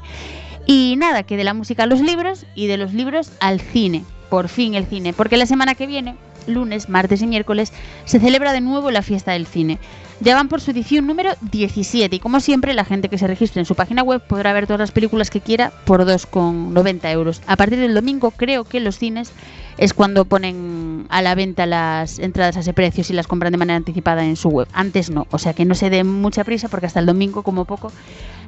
Y 0.66 0.96
nada, 0.98 1.24
que 1.24 1.38
de 1.38 1.44
la 1.44 1.54
música 1.54 1.84
a 1.84 1.88
los 1.88 2.02
libros 2.02 2.46
y 2.56 2.68
de 2.68 2.78
los 2.78 2.94
libros 2.94 3.32
al 3.40 3.60
cine. 3.60 4.04
Por 4.30 4.48
fin 4.48 4.76
el 4.76 4.86
cine, 4.86 5.12
porque 5.12 5.36
la 5.36 5.46
semana 5.46 5.76
que 5.76 5.88
viene, 5.88 6.16
lunes, 6.48 6.88
martes 6.88 7.22
y 7.22 7.28
miércoles, 7.28 7.74
se 8.06 8.20
celebra 8.20 8.54
de 8.54 8.62
nuevo 8.62 8.90
la 8.90 9.02
fiesta 9.02 9.34
del 9.34 9.46
cine. 9.46 9.78
Ya 10.22 10.36
van 10.36 10.50
por 10.50 10.62
su 10.62 10.70
edición 10.70 11.08
número 11.08 11.32
17 11.52 12.16
y 12.16 12.20
como 12.20 12.40
siempre 12.40 12.76
la 12.76 12.86
gente 12.86 13.10
que 13.10 13.18
se 13.18 13.26
registre 13.26 13.60
en 13.60 13.66
su 13.66 13.74
página 13.74 14.04
web 14.04 14.22
podrá 14.22 14.54
ver 14.54 14.68
todas 14.68 14.80
las 14.80 14.92
películas 14.92 15.32
que 15.32 15.42
quiera 15.42 15.72
por 15.84 16.06
2,90 16.06 17.12
euros. 17.12 17.42
A 17.48 17.56
partir 17.56 17.80
del 17.80 17.96
domingo 17.96 18.30
creo 18.30 18.64
que 18.64 18.80
los 18.80 19.00
cines 19.00 19.34
es 19.80 19.96
cuando 19.96 20.26
ponen 20.26 21.08
a 21.10 21.24
la 21.24 21.34
venta 21.34 21.66
las 21.66 22.20
entradas 22.20 22.56
a 22.56 22.60
ese 22.60 22.72
precio 22.72 23.04
si 23.04 23.14
las 23.14 23.26
compran 23.26 23.52
de 23.52 23.58
manera 23.58 23.78
anticipada 23.78 24.24
en 24.24 24.36
su 24.36 24.50
web. 24.50 24.68
Antes 24.74 25.10
no, 25.10 25.26
o 25.32 25.40
sea 25.40 25.54
que 25.54 25.66
no 25.66 25.74
se 25.74 25.90
den 25.90 26.08
mucha 26.08 26.44
prisa 26.44 26.70
porque 26.70 26.86
hasta 26.86 27.00
el 27.00 27.08
domingo 27.08 27.42
como 27.42 27.66
poco 27.66 27.92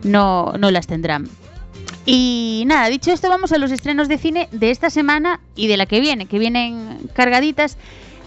no, 0.04 0.54
no 0.60 0.70
las 0.70 0.86
tendrán. 0.86 1.28
Y 2.06 2.64
nada, 2.68 2.90
dicho 2.90 3.12
esto, 3.12 3.30
vamos 3.30 3.52
a 3.54 3.58
los 3.58 3.72
estrenos 3.72 4.08
de 4.08 4.18
cine 4.18 4.50
de 4.52 4.72
esta 4.72 4.90
semana 4.90 5.40
y 5.56 5.68
de 5.68 5.78
la 5.78 5.86
que 5.86 6.02
viene, 6.02 6.26
que 6.26 6.38
vienen 6.38 7.00
cargaditas, 7.14 7.78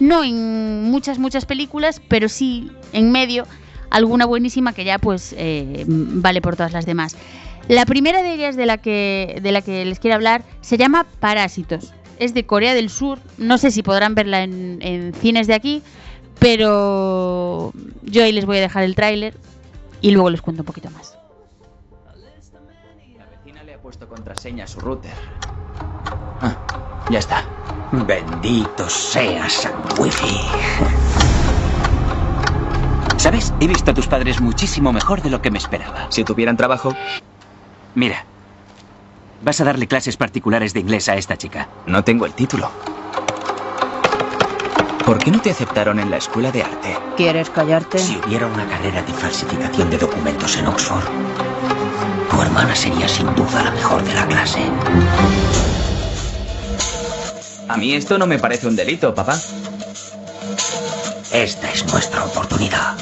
no 0.00 0.24
en 0.24 0.84
muchas, 0.84 1.18
muchas 1.18 1.44
películas, 1.44 2.00
pero 2.08 2.28
sí 2.28 2.70
en 2.92 3.12
medio 3.12 3.46
alguna 3.90 4.24
buenísima 4.26 4.72
que 4.72 4.84
ya 4.84 4.98
pues 4.98 5.34
eh, 5.36 5.84
vale 5.86 6.40
por 6.40 6.56
todas 6.56 6.72
las 6.72 6.86
demás. 6.86 7.16
La 7.68 7.84
primera 7.84 8.22
de 8.22 8.32
ellas 8.32 8.56
de 8.56 8.66
la 8.66 8.78
que, 8.78 9.40
de 9.42 9.52
la 9.52 9.60
que 9.60 9.84
les 9.84 9.98
quiero 9.98 10.14
hablar 10.14 10.44
se 10.60 10.78
llama 10.78 11.06
Parásitos. 11.20 11.92
Es 12.18 12.32
de 12.32 12.46
Corea 12.46 12.74
del 12.74 12.88
Sur, 12.88 13.18
no 13.36 13.58
sé 13.58 13.70
si 13.70 13.82
podrán 13.82 14.14
verla 14.14 14.42
en, 14.42 14.78
en 14.80 15.12
cines 15.12 15.46
de 15.46 15.54
aquí, 15.54 15.82
pero 16.38 17.72
yo 18.04 18.24
ahí 18.24 18.32
les 18.32 18.46
voy 18.46 18.58
a 18.58 18.60
dejar 18.60 18.84
el 18.84 18.94
tráiler 18.94 19.34
y 20.00 20.12
luego 20.12 20.30
les 20.30 20.40
cuento 20.40 20.62
un 20.62 20.66
poquito 20.66 20.90
más. 20.90 21.15
Puesto 23.86 24.08
contraseña 24.08 24.64
a 24.64 24.66
su 24.66 24.80
router. 24.80 25.12
Ah, 26.42 26.56
ya 27.08 27.20
está. 27.20 27.44
Bendito 27.92 28.90
sea 28.90 29.48
San 29.48 29.74
Wifi. 29.96 30.40
¿Sabes? 33.16 33.54
He 33.60 33.68
visto 33.68 33.92
a 33.92 33.94
tus 33.94 34.08
padres 34.08 34.40
muchísimo 34.40 34.92
mejor 34.92 35.22
de 35.22 35.30
lo 35.30 35.40
que 35.40 35.52
me 35.52 35.58
esperaba. 35.58 36.08
Si 36.10 36.24
tuvieran 36.24 36.56
trabajo, 36.56 36.96
Mira, 37.94 38.24
vas 39.44 39.60
a 39.60 39.64
darle 39.64 39.86
clases 39.86 40.16
particulares 40.16 40.74
de 40.74 40.80
inglés 40.80 41.08
a 41.08 41.14
esta 41.14 41.36
chica. 41.36 41.68
no 41.86 42.02
tengo 42.02 42.26
el 42.26 42.32
título. 42.32 42.68
¿Por 45.06 45.18
qué 45.20 45.30
no 45.30 45.40
te 45.40 45.52
aceptaron 45.52 46.00
en 46.00 46.10
la 46.10 46.16
escuela 46.16 46.50
de 46.50 46.64
arte? 46.64 46.98
¿Quieres 47.16 47.50
callarte? 47.50 48.00
Si 48.00 48.16
hubiera 48.16 48.48
una 48.48 48.66
carrera 48.66 49.00
de 49.02 49.12
falsificación 49.12 49.88
de 49.90 49.98
documentos 49.98 50.56
en 50.56 50.66
Oxford, 50.66 51.04
tu 52.56 52.62
hermana 52.62 52.74
sería 52.74 53.06
sin 53.06 53.26
duda 53.34 53.64
la 53.64 53.70
mejor 53.70 54.02
de 54.02 54.14
la 54.14 54.26
clase. 54.26 54.60
A 57.68 57.76
mí 57.76 57.92
esto 57.92 58.16
no 58.16 58.26
me 58.26 58.38
parece 58.38 58.66
un 58.66 58.74
delito, 58.74 59.14
papá. 59.14 59.38
Esta 61.32 61.70
es 61.70 61.84
nuestra 61.92 62.24
oportunidad. 62.24 62.96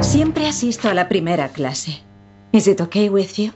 Siempre 0.00 0.48
asisto 0.48 0.88
a 0.88 0.94
la 0.94 1.08
primera 1.08 1.50
clase. 1.50 2.09
Is 2.52 2.66
it 2.66 2.80
okay 2.80 3.08
with 3.08 3.38
you? 3.38 3.52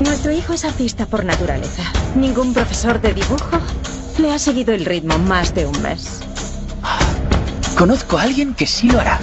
Nuestro 0.00 0.32
hijo 0.32 0.54
es 0.54 0.64
artista 0.64 1.06
por 1.06 1.24
naturaleza. 1.24 1.84
Ningún 2.16 2.52
profesor 2.52 3.00
de 3.00 3.14
dibujo 3.14 3.60
le 4.18 4.32
ha 4.32 4.40
seguido 4.40 4.74
el 4.74 4.84
ritmo 4.84 5.18
más 5.18 5.54
de 5.54 5.66
un 5.66 5.82
mes. 5.82 6.20
Conozco 7.78 8.18
a 8.18 8.22
alguien 8.22 8.54
que 8.54 8.66
sí 8.66 8.90
lo 8.90 8.98
hará. 8.98 9.20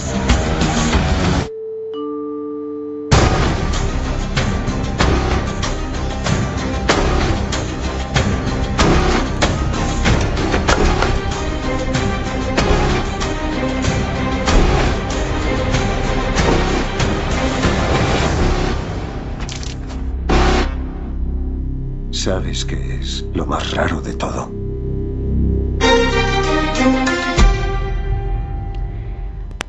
¿Sabes 22.32 22.64
qué 22.64 22.96
es 22.96 23.26
lo 23.34 23.46
más 23.46 23.72
raro 23.72 24.00
de 24.00 24.14
todo? 24.14 24.50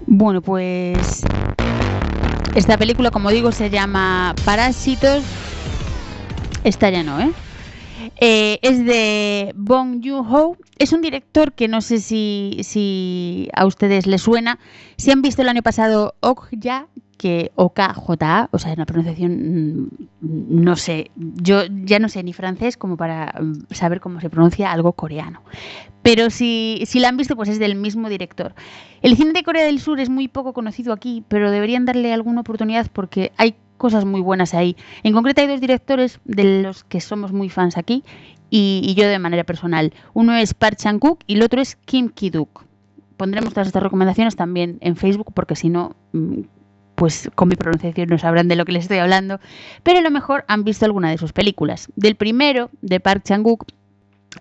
Bueno, 0.07 0.41
pues 0.41 1.25
esta 2.55 2.79
película, 2.79 3.11
como 3.11 3.33
digo, 3.33 3.51
se 3.51 3.69
llama 3.69 4.33
Parásitos. 4.45 5.25
Esta 6.63 6.89
ya 6.89 7.03
no, 7.03 7.21
¿eh? 7.21 7.33
Eh, 8.21 8.59
es 8.63 8.85
de 8.85 9.53
Bong 9.57 10.01
Joon-ho. 10.05 10.57
Es 10.79 10.93
un 10.93 11.03
director 11.03 11.53
que 11.53 11.69
no 11.69 11.81
sé 11.81 11.99
si, 11.99 13.49
a 13.55 13.67
ustedes 13.67 14.07
les 14.07 14.23
suena. 14.23 14.59
Si 14.97 15.11
han 15.11 15.23
visto 15.23 15.43
el 15.43 15.49
año 15.49 15.63
pasado 15.63 16.15
Okja, 16.21 16.89
que 17.19 17.53
OKJA, 17.55 18.49
o 18.51 18.59
sea, 18.59 18.73
es 18.73 18.77
una 18.77 18.87
pronunciación, 18.87 19.33
mm, 19.33 19.89
no 20.21 20.75
sé, 20.75 21.13
yo 21.15 21.63
ya 21.85 22.01
no 22.01 22.09
sé 22.09 22.23
ni 22.25 22.33
francés 22.33 22.77
como 22.77 22.97
para 22.97 23.33
mm, 23.41 23.73
saber 23.73 24.01
cómo 24.01 24.21
se 24.21 24.29
pronuncia 24.29 24.73
algo 24.73 24.95
coreano. 24.95 25.41
Pero 26.03 26.31
si, 26.31 26.83
si 26.85 26.99
la 26.99 27.09
han 27.09 27.17
visto, 27.17 27.37
pues 27.37 27.49
es 27.49 27.61
del 27.61 27.77
mismo 27.77 28.09
director. 28.09 28.55
El 29.03 29.17
cine 29.17 29.33
de 29.33 29.45
Corea 29.45 29.65
del 29.65 29.79
Sur 29.79 30.01
es 30.01 30.11
muy 30.11 30.27
poco 30.27 30.53
conocido 30.53 30.93
aquí, 30.93 31.25
pero 31.29 31.53
deberían 31.53 31.85
darle 31.85 32.13
alguna 32.13 32.41
oportunidad 32.41 32.89
porque 32.93 33.31
hay 33.37 33.55
cosas 33.83 34.05
muy 34.05 34.21
buenas 34.21 34.55
ahí. 34.55 34.77
En 35.03 35.13
concreto 35.13 35.41
hay 35.41 35.49
dos 35.49 35.61
directores 35.61 36.21
de 36.25 36.63
los 36.63 36.85
que 36.85 37.01
somos 37.01 37.33
muy 37.33 37.49
fans 37.49 37.77
aquí 37.77 38.05
y, 38.49 38.95
yo 38.97 39.09
de 39.09 39.19
manera 39.19 39.43
personal. 39.43 39.93
Uno 40.15 40.37
es 40.37 40.55
Park 40.55 40.77
Chan-wook 40.77 41.25
y 41.27 41.35
el 41.35 41.43
otro 41.43 41.61
es 41.61 41.75
Kim 41.85 42.09
Ki-duk. 42.09 42.65
Pondremos 43.17 43.53
todas 43.53 43.67
estas 43.67 43.83
recomendaciones 43.83 44.37
también 44.37 44.79
en 44.83 44.95
Facebook 44.95 45.33
porque 45.35 45.57
si 45.57 45.69
no, 45.69 45.97
mm, 46.13 46.43
pues 46.95 47.29
con 47.35 47.49
mi 47.49 47.57
pronunciación 47.57 48.09
no 48.09 48.19
sabrán 48.19 48.47
de 48.47 48.55
lo 48.55 48.65
que 48.65 48.71
les 48.71 48.85
estoy 48.85 48.99
hablando. 48.99 49.41
Pero 49.83 49.99
a 49.99 50.03
lo 50.03 50.13
mejor 50.13 50.45
han 50.47 50.63
visto 50.63 50.85
alguna 50.85 51.11
de 51.11 51.19
sus 51.19 51.33
películas. 51.33 51.89
Del 51.97 52.15
primero, 52.15 52.71
de 52.83 53.01
Park 53.01 53.25
Chan-wook, 53.25 53.65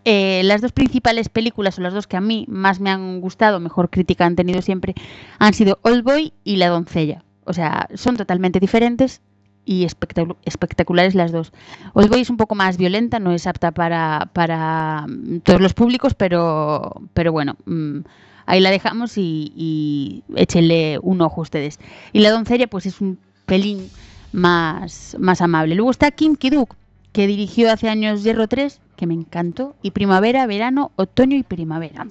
eh, 0.06 0.42
las 0.44 0.62
dos 0.62 0.72
principales 0.72 1.30
películas, 1.30 1.80
o 1.80 1.82
las 1.82 1.96
dos 1.96 2.06
que 2.06 2.18
a 2.18 2.22
mí 2.22 2.46
más 2.48 2.80
me 2.80 2.92
han 2.92 3.22
gustado, 3.22 3.60
mejor 3.60 3.90
crítica 3.90 4.24
han 4.28 4.36
tenido 4.36 4.62
siempre, 4.62 4.94
han 5.40 5.56
sido 5.56 5.80
Old 5.82 6.04
Boy 6.04 6.34
y 6.44 6.58
La 6.58 6.68
doncella. 6.70 7.24
O 7.46 7.54
sea, 7.54 7.88
son 7.96 8.18
totalmente 8.18 8.60
diferentes 8.60 9.22
y 9.66 9.86
espectacu- 9.86 10.36
espectaculares 10.46 11.16
las 11.16 11.32
dos. 11.32 11.52
Old 11.94 12.10
Boy 12.10 12.22
es 12.22 12.30
un 12.30 12.38
poco 12.38 12.56
más 12.56 12.78
violenta, 12.78 13.20
no 13.20 13.32
es 13.32 13.46
apta 13.48 13.72
para, 13.72 14.30
para 14.34 15.06
mm, 15.08 15.40
todos 15.40 15.62
los 15.62 15.74
públicos, 15.74 16.14
pero, 16.16 17.02
pero 17.14 17.32
bueno, 17.32 17.56
mm, 17.66 18.00
ahí 18.48 18.60
la 18.60 18.72
dejamos 18.72 19.18
y, 19.18 19.54
y 19.56 20.24
échenle 20.36 21.00
un 21.02 21.22
ojo 21.22 21.42
ustedes. 21.42 21.80
Y 22.14 22.20
La 22.22 22.32
doncella 22.32 22.68
pues 22.68 22.86
es 22.86 23.02
un 23.02 23.18
pelín 23.46 23.90
más, 24.34 25.16
más 25.20 25.42
amable. 25.42 25.76
Luego 25.76 25.92
está 25.92 26.12
Kim 26.12 26.36
Ki-duk, 26.36 26.76
que 27.12 27.28
dirigió 27.28 27.72
hace 27.72 27.90
años 27.90 28.24
Hierro 28.24 28.48
3, 28.48 28.80
que 28.96 29.06
me 29.08 29.14
encantó, 29.14 29.76
y 29.82 29.92
Primavera, 29.92 30.46
Verano, 30.48 30.92
Otoño 30.96 31.36
y 31.38 31.44
Primavera. 31.44 32.08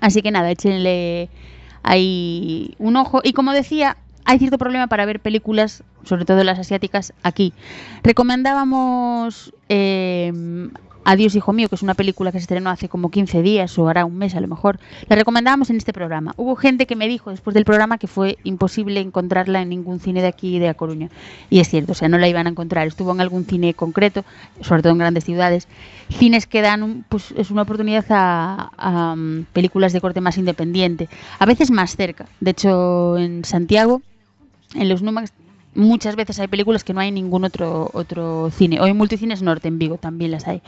Así 0.00 0.22
que 0.22 0.30
nada, 0.30 0.50
échenle 0.50 1.28
ahí 1.82 2.74
un 2.78 2.96
ojo. 2.96 3.20
Y 3.24 3.32
como 3.32 3.52
decía, 3.52 3.96
hay 4.24 4.38
cierto 4.38 4.58
problema 4.58 4.86
para 4.86 5.04
ver 5.06 5.20
películas, 5.20 5.82
sobre 6.04 6.24
todo 6.24 6.42
las 6.44 6.58
asiáticas, 6.58 7.12
aquí. 7.22 7.52
Recomendábamos 8.02 9.52
eh, 9.68 10.68
Adiós, 11.04 11.34
hijo 11.34 11.52
mío, 11.52 11.68
que 11.68 11.74
es 11.74 11.82
una 11.82 11.94
película 11.94 12.30
que 12.30 12.38
se 12.38 12.42
estrenó 12.42 12.70
hace 12.70 12.88
como 12.88 13.10
15 13.10 13.42
días 13.42 13.76
o 13.76 13.88
hará 13.88 14.04
un 14.04 14.16
mes 14.16 14.36
a 14.36 14.40
lo 14.40 14.46
mejor. 14.46 14.78
La 15.08 15.16
recomendábamos 15.16 15.68
en 15.70 15.76
este 15.76 15.92
programa. 15.92 16.32
Hubo 16.36 16.54
gente 16.54 16.86
que 16.86 16.94
me 16.94 17.08
dijo 17.08 17.30
después 17.30 17.54
del 17.54 17.64
programa 17.64 17.98
que 17.98 18.06
fue 18.06 18.38
imposible 18.44 19.00
encontrarla 19.00 19.62
en 19.62 19.70
ningún 19.70 19.98
cine 19.98 20.22
de 20.22 20.28
aquí 20.28 20.60
de 20.60 20.68
A 20.68 20.74
Coruña. 20.74 21.08
Y 21.50 21.58
es 21.58 21.68
cierto, 21.68 21.90
o 21.90 21.94
sea, 21.96 22.08
no 22.08 22.18
la 22.18 22.28
iban 22.28 22.46
a 22.46 22.50
encontrar. 22.50 22.86
Estuvo 22.86 23.10
en 23.10 23.20
algún 23.20 23.44
cine 23.46 23.74
concreto, 23.74 24.24
sobre 24.60 24.82
todo 24.82 24.92
en 24.92 24.98
grandes 25.00 25.24
ciudades. 25.24 25.66
Cines 26.08 26.46
que 26.46 26.62
dan, 26.62 26.84
un- 26.84 27.04
pues 27.08 27.34
es 27.36 27.50
una 27.50 27.62
oportunidad 27.62 28.04
a, 28.10 28.70
a, 28.76 29.16
mm, 29.16 29.46
películas 29.52 29.92
de 29.92 30.00
corte 30.00 30.20
más 30.20 30.38
independiente. 30.38 31.08
A 31.40 31.46
veces 31.46 31.72
más 31.72 31.96
cerca. 31.96 32.26
De 32.38 32.52
hecho, 32.52 33.18
en 33.18 33.44
Santiago 33.44 34.02
en 34.74 34.88
los 34.88 35.02
Numax 35.02 35.32
muchas 35.74 36.16
veces 36.16 36.38
hay 36.38 36.48
películas 36.48 36.84
que 36.84 36.92
no 36.92 37.00
hay 37.00 37.08
en 37.08 37.14
ningún 37.14 37.44
otro 37.44 37.90
otro 37.92 38.50
cine. 38.50 38.80
O 38.80 38.86
en 38.86 38.96
Multicines 38.96 39.42
Norte, 39.42 39.68
en 39.68 39.78
Vigo 39.78 39.96
también 39.98 40.30
las 40.30 40.46
hay. 40.46 40.62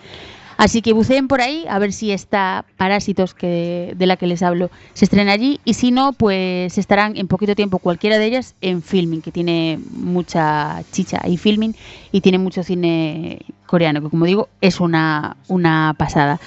Así 0.56 0.82
que 0.82 0.92
buceen 0.92 1.26
por 1.26 1.40
ahí 1.40 1.64
a 1.68 1.78
ver 1.78 1.92
si 1.92 2.12
está 2.12 2.64
Parásitos, 2.76 3.34
que, 3.34 3.92
de 3.96 4.06
la 4.06 4.16
que 4.16 4.26
les 4.26 4.42
hablo, 4.42 4.70
se 4.92 5.04
estrena 5.04 5.32
allí. 5.32 5.60
Y 5.64 5.74
si 5.74 5.90
no, 5.90 6.12
pues 6.12 6.78
estarán 6.78 7.16
en 7.16 7.26
poquito 7.26 7.56
tiempo 7.56 7.78
cualquiera 7.78 8.18
de 8.18 8.26
ellas 8.26 8.54
en 8.60 8.82
Filming, 8.82 9.20
que 9.20 9.32
tiene 9.32 9.80
mucha 9.90 10.82
chicha 10.92 11.20
y 11.26 11.38
Filming 11.38 11.74
y 12.12 12.20
tiene 12.20 12.38
mucho 12.38 12.62
cine 12.62 13.40
coreano, 13.66 14.00
que 14.00 14.10
como 14.10 14.26
digo, 14.26 14.48
es 14.60 14.80
una, 14.80 15.36
una 15.48 15.94
pasada. 15.98 16.40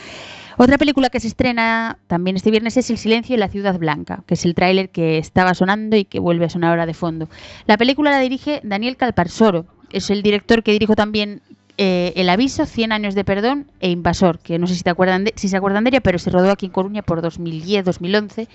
Otra 0.60 0.78
película 0.80 1.10
que 1.10 1.20
se 1.20 1.28
estrena 1.28 2.00
también 2.08 2.36
este 2.36 2.50
viernes 2.50 2.78
es 2.78 2.90
El 2.90 2.98
silencio 2.98 3.36
en 3.36 3.40
la 3.42 3.48
ciudad 3.48 3.78
blanca, 3.78 4.24
que 4.26 4.34
es 4.34 4.44
el 4.44 4.56
tráiler 4.56 4.90
que 4.90 5.20
estaba 5.20 5.54
sonando 5.54 5.96
y 5.96 6.06
que 6.06 6.20
vuelve 6.20 6.46
a 6.46 6.50
sonar 6.50 6.72
ahora 6.72 6.88
de 6.88 6.96
fondo. 6.96 7.30
La 7.68 7.78
película 7.78 8.10
la 8.10 8.20
dirige 8.20 8.60
Daniel 8.64 8.98
Calparsoro, 8.98 9.66
es 9.92 10.10
el 10.10 10.24
director 10.24 10.64
que 10.64 10.72
dirijo 10.72 10.96
también 10.96 11.42
eh, 11.78 12.12
El 12.16 12.28
aviso, 12.30 12.66
100 12.66 12.92
años 12.92 13.14
de 13.14 13.24
perdón 13.24 13.68
e 13.80 13.92
Invasor, 13.92 14.40
que 14.40 14.58
no 14.58 14.66
sé 14.66 14.74
si, 14.74 14.82
te 14.84 14.90
acuerdan 14.90 15.26
de, 15.26 15.34
si 15.36 15.48
se 15.48 15.58
acuerdan 15.58 15.84
de 15.84 15.92
ella, 15.92 16.02
pero 16.02 16.18
se 16.18 16.32
rodó 16.32 16.50
aquí 16.52 16.66
en 16.66 16.72
Coruña 16.72 17.04
por 17.04 17.22
2010-2011 17.22 18.48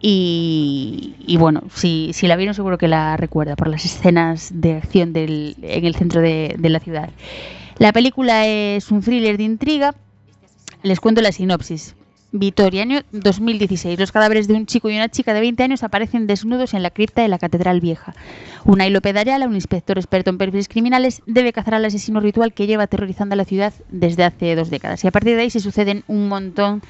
y, 0.00 1.14
y 1.26 1.36
bueno, 1.38 1.62
si, 1.74 2.10
si 2.12 2.28
la 2.28 2.36
vieron 2.36 2.54
seguro 2.54 2.78
que 2.78 2.86
la 2.86 3.16
recuerda 3.16 3.56
por 3.56 3.66
las 3.68 3.84
escenas 3.84 4.50
de 4.54 4.74
acción 4.76 5.12
del- 5.12 5.56
en 5.62 5.84
el 5.84 5.94
centro 5.96 6.20
de 6.20 6.56
la 6.60 6.78
ciudad. 6.78 7.10
La 7.78 7.92
película 7.92 8.46
es 8.46 8.92
un 8.92 9.02
thriller 9.02 9.36
de 9.38 9.42
intriga 9.42 9.94
les 10.82 11.00
cuento 11.00 11.20
la 11.20 11.32
sinopsis. 11.32 11.94
Vitoria, 12.34 12.82
año 12.82 13.00
2016. 13.12 13.98
Los 13.98 14.10
cadáveres 14.10 14.48
de 14.48 14.54
un 14.54 14.64
chico 14.64 14.88
y 14.88 14.96
una 14.96 15.10
chica 15.10 15.34
de 15.34 15.40
20 15.40 15.62
años 15.62 15.82
aparecen 15.82 16.26
desnudos 16.26 16.72
en 16.72 16.82
la 16.82 16.90
cripta 16.90 17.20
de 17.20 17.28
la 17.28 17.38
Catedral 17.38 17.80
Vieja. 17.80 18.14
Una 18.64 18.86
Pedayala, 19.02 19.46
un 19.46 19.54
inspector 19.54 19.98
experto 19.98 20.30
en 20.30 20.38
perfiles 20.38 20.68
criminales, 20.68 21.20
debe 21.26 21.52
cazar 21.52 21.74
al 21.74 21.84
asesino 21.84 22.20
ritual 22.20 22.54
que 22.54 22.66
lleva 22.66 22.84
aterrorizando 22.84 23.34
a 23.34 23.36
la 23.36 23.44
ciudad 23.44 23.74
desde 23.90 24.24
hace 24.24 24.54
dos 24.54 24.70
décadas. 24.70 25.04
Y 25.04 25.08
a 25.08 25.10
partir 25.10 25.36
de 25.36 25.42
ahí 25.42 25.50
se 25.50 25.60
suceden 25.60 26.04
un 26.06 26.28
montón 26.28 26.80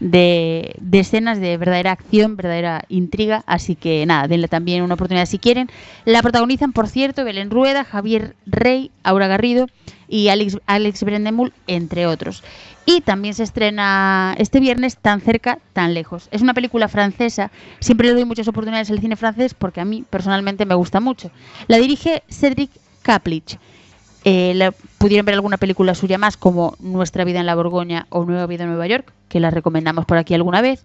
de, 0.00 0.74
de 0.80 1.00
escenas 1.00 1.40
de 1.40 1.56
verdadera 1.56 1.92
acción, 1.92 2.36
verdadera 2.36 2.84
intriga. 2.88 3.42
Así 3.46 3.76
que 3.76 4.04
nada, 4.06 4.28
denle 4.28 4.48
también 4.48 4.82
una 4.82 4.94
oportunidad 4.94 5.26
si 5.26 5.38
quieren. 5.38 5.68
La 6.04 6.22
protagonizan, 6.22 6.72
por 6.72 6.88
cierto, 6.88 7.24
Belén 7.24 7.50
Rueda, 7.50 7.84
Javier 7.84 8.34
Rey, 8.46 8.90
Aura 9.02 9.28
Garrido 9.28 9.66
y 10.08 10.28
Alex, 10.28 10.58
Alex 10.66 11.04
entre 11.66 12.06
otros. 12.06 12.42
Y 12.84 13.00
también 13.00 13.34
se 13.34 13.44
estrena 13.44 14.34
este 14.38 14.60
viernes 14.60 14.96
Tan 14.96 15.20
cerca, 15.20 15.58
tan 15.72 15.94
lejos. 15.94 16.28
Es 16.32 16.42
una 16.42 16.54
película 16.54 16.88
francesa. 16.88 17.50
Siempre 17.80 18.08
le 18.08 18.14
doy 18.14 18.24
muchas 18.24 18.48
oportunidades 18.48 18.90
al 18.90 19.00
cine 19.00 19.16
francés 19.16 19.54
porque 19.54 19.80
a 19.80 19.84
mí 19.84 20.04
personalmente 20.08 20.66
me 20.66 20.74
gusta 20.74 21.00
mucho. 21.00 21.30
La 21.68 21.78
dirige 21.78 22.22
Cedric 22.28 22.70
Kaplich. 23.02 23.58
Eh, 24.24 24.70
pudieron 24.98 25.26
ver 25.26 25.34
alguna 25.34 25.56
película 25.56 25.94
suya 25.94 26.16
más 26.16 26.36
como 26.36 26.76
Nuestra 26.78 27.24
vida 27.24 27.40
en 27.40 27.46
la 27.46 27.54
Borgoña 27.54 28.06
o 28.10 28.24
Nueva 28.24 28.46
vida 28.46 28.64
en 28.64 28.70
Nueva 28.70 28.86
York, 28.86 29.12
que 29.28 29.40
la 29.40 29.50
recomendamos 29.50 30.06
por 30.06 30.18
aquí 30.18 30.34
alguna 30.34 30.62
vez. 30.62 30.84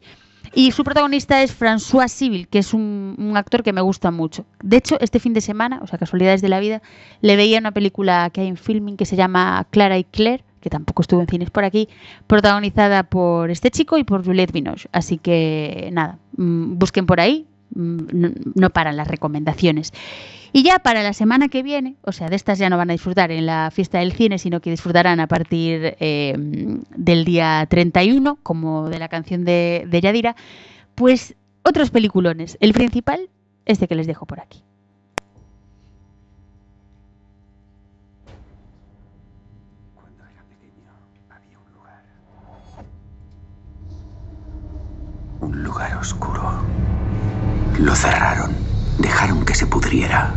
Y 0.53 0.71
su 0.71 0.83
protagonista 0.83 1.43
es 1.43 1.59
François 1.59 2.07
Civil, 2.07 2.47
que 2.47 2.59
es 2.59 2.73
un, 2.73 3.15
un 3.17 3.37
actor 3.37 3.63
que 3.63 3.73
me 3.73 3.81
gusta 3.81 4.11
mucho. 4.11 4.45
De 4.63 4.77
hecho, 4.77 4.97
este 5.01 5.19
fin 5.19 5.33
de 5.33 5.41
semana, 5.41 5.79
o 5.83 5.87
sea, 5.87 5.99
casualidades 5.99 6.41
de 6.41 6.49
la 6.49 6.59
vida, 6.59 6.81
le 7.21 7.35
veía 7.35 7.59
una 7.59 7.71
película 7.71 8.29
que 8.31 8.41
hay 8.41 8.47
en 8.47 8.57
filming 8.57 8.97
que 8.97 9.05
se 9.05 9.15
llama 9.15 9.67
Clara 9.71 9.97
y 9.97 10.05
Claire, 10.05 10.43
que 10.61 10.69
tampoco 10.69 11.01
estuvo 11.01 11.21
en 11.21 11.27
cines 11.27 11.49
por 11.49 11.63
aquí, 11.63 11.89
protagonizada 12.27 13.03
por 13.03 13.51
este 13.51 13.71
chico 13.71 13.97
y 13.97 14.03
por 14.03 14.25
Juliette 14.25 14.51
Binoche. 14.51 14.89
Así 14.91 15.17
que 15.17 15.89
nada, 15.93 16.17
mm, 16.37 16.77
busquen 16.77 17.05
por 17.05 17.19
ahí, 17.19 17.45
mm, 17.75 18.25
no 18.55 18.69
paran 18.69 18.97
las 18.97 19.07
recomendaciones. 19.07 19.93
Y 20.53 20.63
ya 20.63 20.79
para 20.79 21.03
la 21.03 21.13
semana 21.13 21.49
que 21.49 21.63
viene, 21.63 21.95
o 22.01 22.11
sea, 22.11 22.29
de 22.29 22.35
estas 22.35 22.59
ya 22.59 22.69
no 22.69 22.77
van 22.77 22.89
a 22.89 22.93
disfrutar 22.93 23.31
en 23.31 23.45
la 23.45 23.69
fiesta 23.71 23.99
del 23.99 24.13
cine, 24.13 24.37
sino 24.37 24.61
que 24.61 24.69
disfrutarán 24.69 25.19
a 25.19 25.27
partir 25.27 25.95
eh, 25.99 26.33
del 26.95 27.25
día 27.25 27.65
31, 27.69 28.39
como 28.43 28.89
de 28.89 28.99
la 28.99 29.09
canción 29.09 29.45
de, 29.45 29.85
de 29.87 30.01
Yadira, 30.01 30.35
pues 30.95 31.35
otros 31.63 31.91
peliculones. 31.91 32.57
El 32.61 32.73
principal, 32.73 33.29
este 33.65 33.87
que 33.87 33.95
les 33.95 34.07
dejo 34.07 34.25
por 34.25 34.39
aquí. 34.39 34.63
Un 45.41 45.63
lugar 45.63 45.95
oscuro. 45.97 46.61
Lo 47.79 47.95
cerraron. 47.95 48.66
Dejaron 48.97 49.45
que 49.45 49.55
se 49.55 49.65
pudriera. 49.67 50.33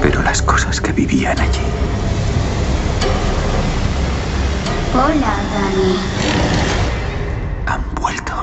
Pero 0.00 0.22
las 0.22 0.42
cosas 0.42 0.80
que 0.80 0.92
vivían 0.92 1.38
allí 1.38 1.60
Hola, 4.94 5.34
Dani. 5.54 5.96
han 7.66 7.82
vuelto. 7.94 8.34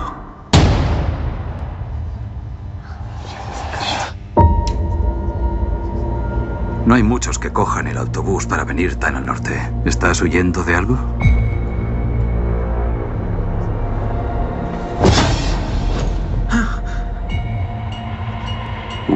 No 6.86 6.96
hay 6.96 7.04
muchos 7.04 7.38
que 7.38 7.52
cojan 7.54 7.86
el 7.86 7.98
autobús 7.98 8.48
para 8.48 8.64
venir 8.64 8.96
tan 8.96 9.16
al 9.16 9.28
norte. 9.28 9.52
¿Estás 9.86 10.22
huyendo 10.24 10.64
de 10.64 10.76
algo? 10.76 10.98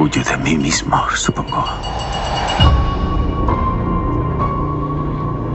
Huyo 0.03 0.21
de 0.21 0.37
mí 0.39 0.57
mismo, 0.57 1.01
supongo. 1.15 1.63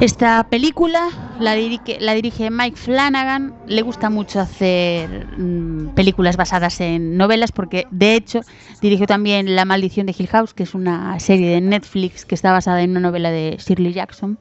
Esta 0.00 0.42
película 0.48 1.10
la 1.38 1.52
dirige, 1.52 1.98
la 2.00 2.14
dirige 2.14 2.50
Mike 2.50 2.78
Flanagan. 2.78 3.52
Le 3.66 3.82
gusta 3.82 4.08
mucho 4.08 4.40
hacer 4.40 5.26
mm, 5.36 5.88
películas 5.88 6.38
basadas 6.38 6.80
en 6.80 7.18
novelas 7.18 7.52
porque, 7.52 7.86
de 7.90 8.14
hecho, 8.14 8.40
dirigió 8.80 9.06
también 9.06 9.54
La 9.54 9.66
maldición 9.66 10.06
de 10.06 10.14
Hill 10.18 10.28
House, 10.28 10.54
que 10.54 10.62
es 10.62 10.72
una 10.72 11.20
serie 11.20 11.50
de 11.50 11.60
Netflix 11.60 12.24
que 12.24 12.34
está 12.34 12.50
basada 12.50 12.80
en 12.80 12.92
una 12.92 13.00
novela 13.00 13.30
de 13.30 13.58
Shirley 13.58 13.92
Jackson. 13.92 14.38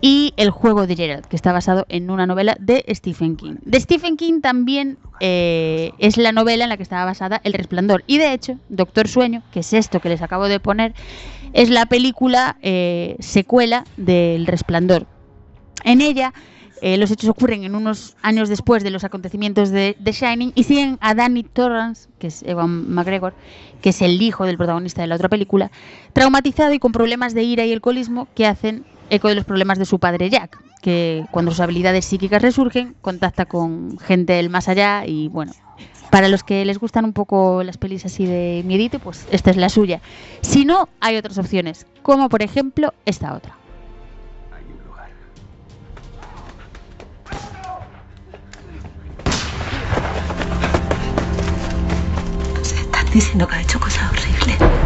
Y 0.00 0.32
El 0.36 0.50
juego 0.50 0.86
de 0.86 0.96
Gerald, 0.96 1.26
que 1.26 1.36
está 1.36 1.52
basado 1.52 1.84
en 1.88 2.10
una 2.10 2.26
novela 2.26 2.56
de 2.58 2.84
Stephen 2.88 3.36
King. 3.36 3.56
De 3.62 3.78
Stephen 3.78 4.16
King 4.16 4.40
también 4.40 4.96
eh, 5.20 5.92
es 5.98 6.16
la 6.16 6.32
novela 6.32 6.64
en 6.64 6.70
la 6.70 6.78
que 6.78 6.82
estaba 6.82 7.04
basada 7.04 7.40
El 7.44 7.52
Resplandor. 7.52 8.02
Y 8.06 8.16
de 8.16 8.32
hecho, 8.32 8.58
Doctor 8.70 9.08
Sueño, 9.08 9.42
que 9.52 9.60
es 9.60 9.72
esto 9.74 10.00
que 10.00 10.08
les 10.08 10.22
acabo 10.22 10.48
de 10.48 10.58
poner, 10.58 10.94
es 11.52 11.68
la 11.68 11.86
película 11.86 12.56
eh, 12.62 13.16
secuela 13.18 13.84
del 13.98 14.46
Resplandor. 14.46 15.06
En 15.84 16.00
ella, 16.00 16.32
eh, 16.82 16.96
los 16.96 17.10
hechos 17.10 17.28
ocurren 17.28 17.64
en 17.64 17.74
unos 17.74 18.16
años 18.22 18.48
después 18.48 18.82
de 18.82 18.90
los 18.90 19.04
acontecimientos 19.04 19.68
de 19.70 19.96
The 20.02 20.12
Shining 20.12 20.52
y 20.54 20.64
siguen 20.64 20.96
a 21.02 21.14
Danny 21.14 21.42
Torrance, 21.42 22.08
que 22.18 22.28
es 22.28 22.42
Ewan 22.42 22.90
McGregor, 22.90 23.34
que 23.82 23.90
es 23.90 24.00
el 24.00 24.20
hijo 24.22 24.46
del 24.46 24.56
protagonista 24.56 25.02
de 25.02 25.08
la 25.08 25.16
otra 25.16 25.28
película, 25.28 25.70
traumatizado 26.14 26.72
y 26.72 26.78
con 26.78 26.92
problemas 26.92 27.34
de 27.34 27.42
ira 27.42 27.66
y 27.66 27.72
alcoholismo 27.72 28.28
que 28.34 28.46
hacen 28.46 28.84
eco 29.10 29.28
de 29.28 29.34
los 29.34 29.44
problemas 29.44 29.78
de 29.78 29.84
su 29.84 29.98
padre 29.98 30.30
Jack, 30.30 30.58
que 30.80 31.24
cuando 31.30 31.50
sus 31.50 31.60
habilidades 31.60 32.04
psíquicas 32.04 32.40
resurgen, 32.40 32.94
contacta 33.02 33.44
con 33.44 33.98
gente 33.98 34.32
del 34.34 34.50
más 34.50 34.68
allá 34.68 35.04
y 35.06 35.28
bueno, 35.28 35.52
para 36.10 36.28
los 36.28 36.42
que 36.42 36.64
les 36.64 36.78
gustan 36.78 37.04
un 37.04 37.12
poco 37.12 37.62
las 37.62 37.76
pelis 37.76 38.04
así 38.04 38.26
de 38.26 38.62
miedito, 38.64 38.98
pues 38.98 39.26
esta 39.30 39.50
es 39.50 39.56
la 39.56 39.68
suya. 39.68 40.00
Si 40.40 40.64
no, 40.64 40.88
hay 41.00 41.16
otras 41.16 41.38
opciones, 41.38 41.86
como 42.02 42.28
por 42.28 42.42
ejemplo 42.42 42.94
esta 43.04 43.34
otra. 43.34 43.56
Estás 52.62 53.12
diciendo 53.12 53.46
que 53.46 53.54
ha 53.56 53.60
hecho 53.62 53.80
cosas 53.80 54.10
horribles. 54.12 54.79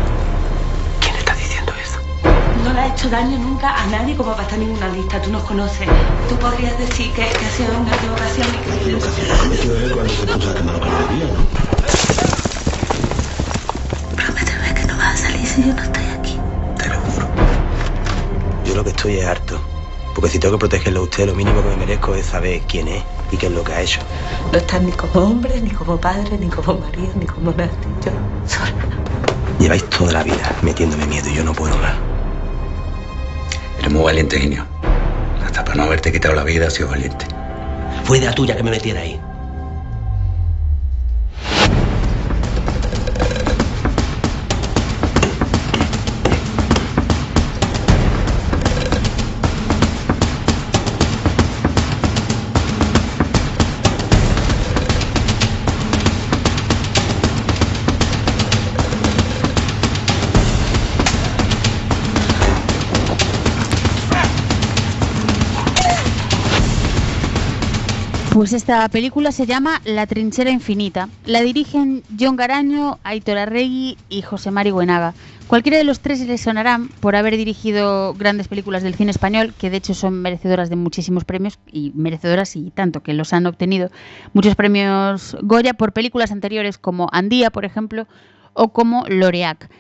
No 2.75 2.81
le 2.81 2.87
ha 2.87 2.93
hecho 2.93 3.09
daño 3.09 3.39
nunca 3.39 3.73
a 3.73 3.87
nadie 3.87 4.17
como 4.17 4.33
para 4.33 4.43
estar 4.43 4.59
en 4.59 4.71
una 4.73 4.89
lista. 4.89 5.23
Tú 5.23 5.31
nos 5.31 5.45
conoces. 5.45 5.87
Tú 6.29 6.37
podrías 6.39 6.77
decir 6.77 7.13
que, 7.13 7.23
que 7.23 7.47
ha 7.47 7.51
sido 7.51 7.79
una 7.79 7.95
equivocación 7.95 8.49
y 8.49 8.85
que... 8.85 8.91
Lo 8.91 8.99
que 8.99 9.33
ha 9.33 9.39
cometido 9.39 9.77
él 9.79 9.93
cuando 9.93 10.13
se 10.13 10.27
puso 10.27 10.51
a 10.51 10.55
quemar 10.55 10.81
debía, 10.81 11.27
¿no? 11.27 11.47
Prométeme 14.17 14.75
que 14.75 14.85
no 14.87 14.97
vas 14.97 15.15
a 15.15 15.17
salir 15.17 15.47
si 15.47 15.63
yo 15.63 15.73
no 15.73 15.83
estoy 15.85 16.05
aquí. 16.19 16.41
Te 16.77 16.89
lo 16.89 16.99
juro. 16.99 17.27
Yo 18.65 18.75
lo 18.75 18.83
que 18.83 18.91
estoy 18.91 19.19
es 19.19 19.27
harto. 19.27 19.61
Porque 20.13 20.31
si 20.31 20.41
tengo 20.41 20.57
que 20.57 20.67
protegerlo 20.67 20.99
a 20.99 21.03
usted, 21.05 21.27
lo 21.29 21.35
mínimo 21.37 21.63
que 21.63 21.69
me 21.69 21.77
merezco 21.77 22.17
es 22.17 22.27
saber 22.27 22.61
quién 22.63 22.89
es 22.89 23.05
y 23.31 23.37
qué 23.37 23.47
es 23.47 23.53
lo 23.53 23.63
que 23.63 23.73
ha 23.73 23.83
hecho. 23.83 24.01
No 24.51 24.59
estás 24.59 24.83
ni 24.83 24.91
como 24.91 25.21
hombre, 25.21 25.61
ni 25.61 25.71
como 25.71 25.97
padre, 26.01 26.37
ni 26.39 26.49
como 26.49 26.77
marido, 26.81 27.13
ni 27.21 27.27
como 27.27 27.53
nada. 27.53 27.71
Yo 28.05 28.11
sola. 28.49 28.75
Lleváis 29.61 29.89
toda 29.91 30.11
la 30.11 30.25
vida 30.25 30.57
metiéndome 30.63 31.07
miedo 31.07 31.29
y 31.31 31.35
yo 31.35 31.45
no 31.45 31.53
puedo 31.53 31.77
más. 31.79 32.14
Eres 33.85 33.93
muy 33.93 34.05
valiente, 34.05 34.41
Genio. 34.41 34.65
Hasta 35.45 35.63
para 35.63 35.77
no 35.77 35.83
haberte 35.83 36.11
quitado 36.11 36.35
la 36.35 36.43
vida 36.43 36.69
has 36.69 36.73
sido 36.73 36.89
valiente. 36.89 37.27
Fue 38.05 38.17
idea 38.17 38.33
tuya 38.33 38.57
que 38.57 38.63
me 38.63 38.71
metiera 38.71 39.03
ahí. 39.03 39.21
Pues 68.35 68.53
esta 68.53 68.89
película 68.89 69.31
se 69.31 69.47
llama 69.47 69.81
La 69.85 70.09
trinchera 70.09 70.51
infinita. 70.51 71.09
La 71.25 71.43
dirigen 71.43 72.03
John 72.19 72.35
Garaño, 72.35 72.99
Aitor 73.05 73.39
Arregui 73.39 73.97
y 74.09 74.23
José 74.23 74.51
Mari 74.51 74.73
Buenaga. 74.73 75.15
Cualquiera 75.47 75.79
de 75.79 75.85
los 75.85 76.01
tres 76.01 76.19
les 76.27 76.41
sonarán 76.41 76.89
por 76.89 77.15
haber 77.15 77.37
dirigido 77.37 78.13
grandes 78.15 78.49
películas 78.49 78.83
del 78.83 78.97
cine 78.97 79.13
español, 79.13 79.55
que 79.57 79.71
de 79.71 79.77
hecho 79.77 79.95
son 79.95 80.21
merecedoras 80.21 80.69
de 80.69 80.75
muchísimos 80.75 81.25
premios, 81.25 81.61
y 81.71 81.93
merecedoras 81.95 82.57
y 82.57 82.73
tanto, 82.73 83.05
que 83.05 83.15
los 83.15 83.33
han 83.33 83.47
obtenido 83.47 83.93
muchos 84.33 84.57
premios 84.57 85.37
Goya 85.43 85.75
por 85.75 85.93
películas 85.93 86.33
anteriores 86.33 86.77
como 86.77 87.07
Andía, 87.13 87.51
por 87.51 87.65
ejemplo, 87.65 88.09
o 88.53 88.73
como 88.73 89.05
Loreac. 89.07 89.71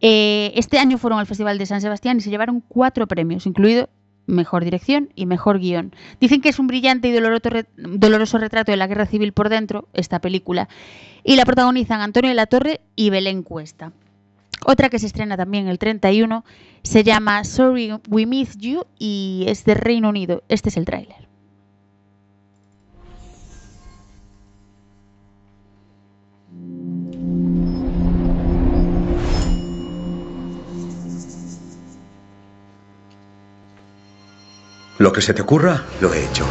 Eh, 0.00 0.50
este 0.56 0.80
año 0.80 0.98
fueron 0.98 1.20
al 1.20 1.26
Festival 1.26 1.58
de 1.58 1.66
San 1.66 1.80
Sebastián 1.80 2.16
y 2.16 2.22
se 2.22 2.30
llevaron 2.30 2.60
cuatro 2.66 3.06
premios, 3.06 3.46
incluido 3.46 3.88
mejor 4.26 4.64
dirección 4.64 5.10
y 5.14 5.26
mejor 5.26 5.58
guion. 5.58 5.94
Dicen 6.20 6.40
que 6.40 6.50
es 6.50 6.58
un 6.58 6.66
brillante 6.66 7.08
y 7.08 7.12
doloroso, 7.12 7.50
re- 7.50 7.66
doloroso 7.76 8.38
retrato 8.38 8.70
de 8.72 8.76
la 8.76 8.86
guerra 8.86 9.06
civil 9.06 9.32
por 9.32 9.48
dentro, 9.48 9.88
esta 9.92 10.20
película, 10.20 10.68
y 11.24 11.36
la 11.36 11.44
protagonizan 11.44 12.00
Antonio 12.00 12.28
de 12.30 12.34
la 12.36 12.46
Torre 12.46 12.80
y 12.96 13.10
Belén 13.10 13.42
Cuesta. 13.42 13.92
Otra 14.66 14.90
que 14.90 14.98
se 14.98 15.06
estrena 15.06 15.38
también 15.38 15.68
el 15.68 15.78
31 15.78 16.44
se 16.82 17.02
llama 17.02 17.44
Sorry 17.44 17.94
We 18.08 18.26
Missed 18.26 18.60
You 18.60 18.84
y 18.98 19.44
es 19.48 19.64
de 19.64 19.74
Reino 19.74 20.10
Unido. 20.10 20.42
Este 20.48 20.68
es 20.68 20.76
el 20.76 20.84
tráiler. 20.84 21.29
Lo 35.00 35.12
que 35.12 35.22
se 35.22 35.32
te 35.32 35.40
ocurra, 35.40 35.82
lo 36.02 36.12
he 36.12 36.26
hecho. 36.26 36.44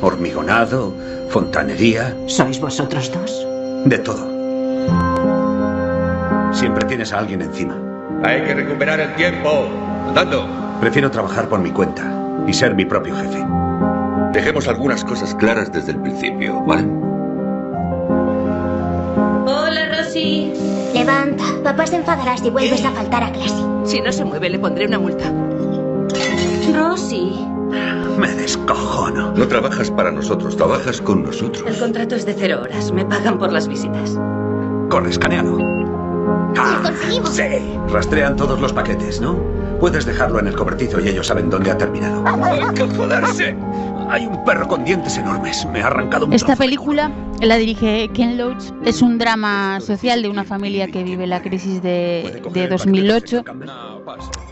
Hormigonado, 0.00 0.94
fontanería, 1.30 2.16
¿Sois 2.28 2.60
vosotros 2.60 3.10
dos? 3.12 3.44
de 3.84 3.98
todo. 3.98 4.30
Siempre 6.52 6.84
tienes 6.86 7.12
a 7.12 7.18
alguien 7.18 7.42
encima. 7.42 7.76
Hay 8.22 8.44
que 8.44 8.54
recuperar 8.54 9.00
el 9.00 9.12
tiempo. 9.16 9.66
Andando. 10.06 10.46
Prefiero 10.80 11.10
trabajar 11.10 11.48
por 11.48 11.58
mi 11.58 11.72
cuenta 11.72 12.04
y 12.46 12.52
ser 12.52 12.76
mi 12.76 12.84
propio 12.84 13.16
jefe. 13.16 13.44
Dejemos 14.32 14.68
algunas 14.68 15.04
cosas 15.04 15.34
claras 15.34 15.72
desde 15.72 15.90
el 15.90 16.00
principio, 16.00 16.62
¿vale? 16.62 16.86
Hola, 19.44 19.98
Rosy. 19.98 20.52
Levanta. 20.94 21.42
Papá 21.64 21.84
se 21.88 21.96
enfadará 21.96 22.36
si 22.36 22.48
vuelves 22.48 22.84
a 22.84 22.92
faltar 22.92 23.24
a 23.24 23.32
clase. 23.32 23.60
Si 23.86 24.00
no 24.00 24.12
se 24.12 24.24
mueve, 24.24 24.50
le 24.50 24.60
pondré 24.60 24.86
una 24.86 25.00
multa. 25.00 25.24
Rosy. 26.72 27.48
Me 28.18 28.28
descojono. 28.34 29.32
No 29.32 29.48
trabajas 29.48 29.90
para 29.90 30.10
nosotros, 30.10 30.56
trabajas 30.56 31.00
con 31.00 31.24
nosotros. 31.24 31.64
El 31.66 31.78
contrato 31.78 32.14
es 32.14 32.26
de 32.26 32.34
cero 32.34 32.60
horas. 32.62 32.92
Me 32.92 33.04
pagan 33.04 33.38
por 33.38 33.52
las 33.52 33.68
visitas. 33.68 34.18
Con 34.90 35.06
escaneado. 35.06 35.58
Ah, 36.56 36.92
sí. 37.30 37.78
Rastrean 37.88 38.36
todos 38.36 38.60
los 38.60 38.72
paquetes, 38.72 39.20
¿no? 39.20 39.36
Puedes 39.80 40.04
dejarlo 40.04 40.38
en 40.38 40.46
el 40.46 40.54
cobertizo 40.54 41.00
y 41.00 41.08
ellos 41.08 41.26
saben 41.26 41.50
dónde 41.50 41.70
ha 41.70 41.78
terminado. 41.78 42.22
¡Hay 42.44 42.60
que 42.74 42.86
joderse! 42.94 43.56
Hay 44.12 44.26
un 44.26 44.44
perro 44.44 44.68
con 44.68 44.84
dientes 44.84 45.16
enormes. 45.16 45.66
Me 45.72 45.80
ha 45.80 45.86
arrancado 45.86 46.26
un 46.26 46.34
Esta 46.34 46.54
película 46.54 47.10
la 47.40 47.56
dirige 47.56 48.10
Ken 48.12 48.36
Loach. 48.36 48.64
Es 48.84 49.00
un 49.00 49.16
drama 49.18 49.80
social 49.80 50.20
de 50.22 50.28
una 50.28 50.44
familia 50.44 50.86
que 50.88 51.02
vive 51.02 51.26
la 51.26 51.40
crisis 51.40 51.82
de, 51.82 52.42
de 52.52 52.68
2008 52.68 53.42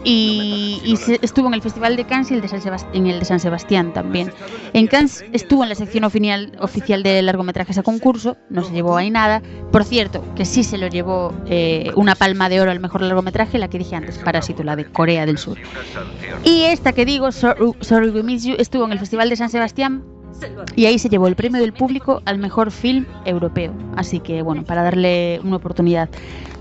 y, 0.02 0.80
y 0.82 0.96
se- 0.96 1.18
estuvo 1.20 1.48
en 1.48 1.54
el 1.54 1.61
Festival 1.62 1.94
de 1.96 2.04
Cannes 2.06 2.30
y 2.30 2.34
el 2.34 2.40
de 2.40 2.48
San 2.48 2.61
en 2.94 3.06
el 3.06 3.18
de 3.18 3.24
San 3.26 3.38
Sebastián 3.38 3.92
también. 3.92 4.32
En 4.72 4.86
Cannes 4.86 5.24
estuvo 5.32 5.62
en 5.62 5.68
la 5.68 5.74
sección 5.74 6.04
oficial, 6.04 6.52
oficial 6.61 7.02
de 7.02 7.20
largometrajes 7.20 7.76
a 7.76 7.82
concurso, 7.82 8.36
no 8.48 8.64
se 8.64 8.72
llevó 8.72 8.96
ahí 8.96 9.11
nada. 9.11 9.42
Por 9.70 9.84
cierto, 9.84 10.24
que 10.34 10.46
sí 10.46 10.64
se 10.64 10.78
lo 10.78 10.88
llevó 10.88 11.34
eh, 11.46 11.90
una 11.96 12.14
palma 12.14 12.48
de 12.48 12.61
oro 12.62 12.70
al 12.70 12.80
mejor 12.80 13.02
largometraje, 13.02 13.58
la 13.58 13.68
que 13.68 13.78
dije 13.78 13.94
antes, 13.94 14.16
Parásito, 14.18 14.62
la 14.64 14.74
de 14.74 14.86
Corea 14.86 15.26
del 15.26 15.36
Sur. 15.38 15.58
Y 16.44 16.62
esta 16.62 16.92
que 16.92 17.04
digo, 17.04 17.30
Sorry, 17.30 17.72
Sorry 17.80 18.08
We 18.08 18.22
Miss 18.22 18.44
You, 18.44 18.54
estuvo 18.58 18.84
en 18.86 18.92
el 18.92 18.98
Festival 18.98 19.28
de 19.28 19.36
San 19.36 19.49
Sebastián 19.51 20.03
y 20.76 20.86
ahí 20.86 20.98
se 20.98 21.09
llevó 21.09 21.26
el 21.26 21.36
premio 21.36 21.61
del 21.61 21.72
público 21.72 22.22
al 22.24 22.38
mejor 22.38 22.70
film 22.70 23.07
europeo. 23.24 23.72
Así 23.96 24.20
que, 24.20 24.42
bueno, 24.42 24.64
para 24.64 24.82
darle 24.82 25.40
una 25.44 25.57
oportunidad. 25.57 26.09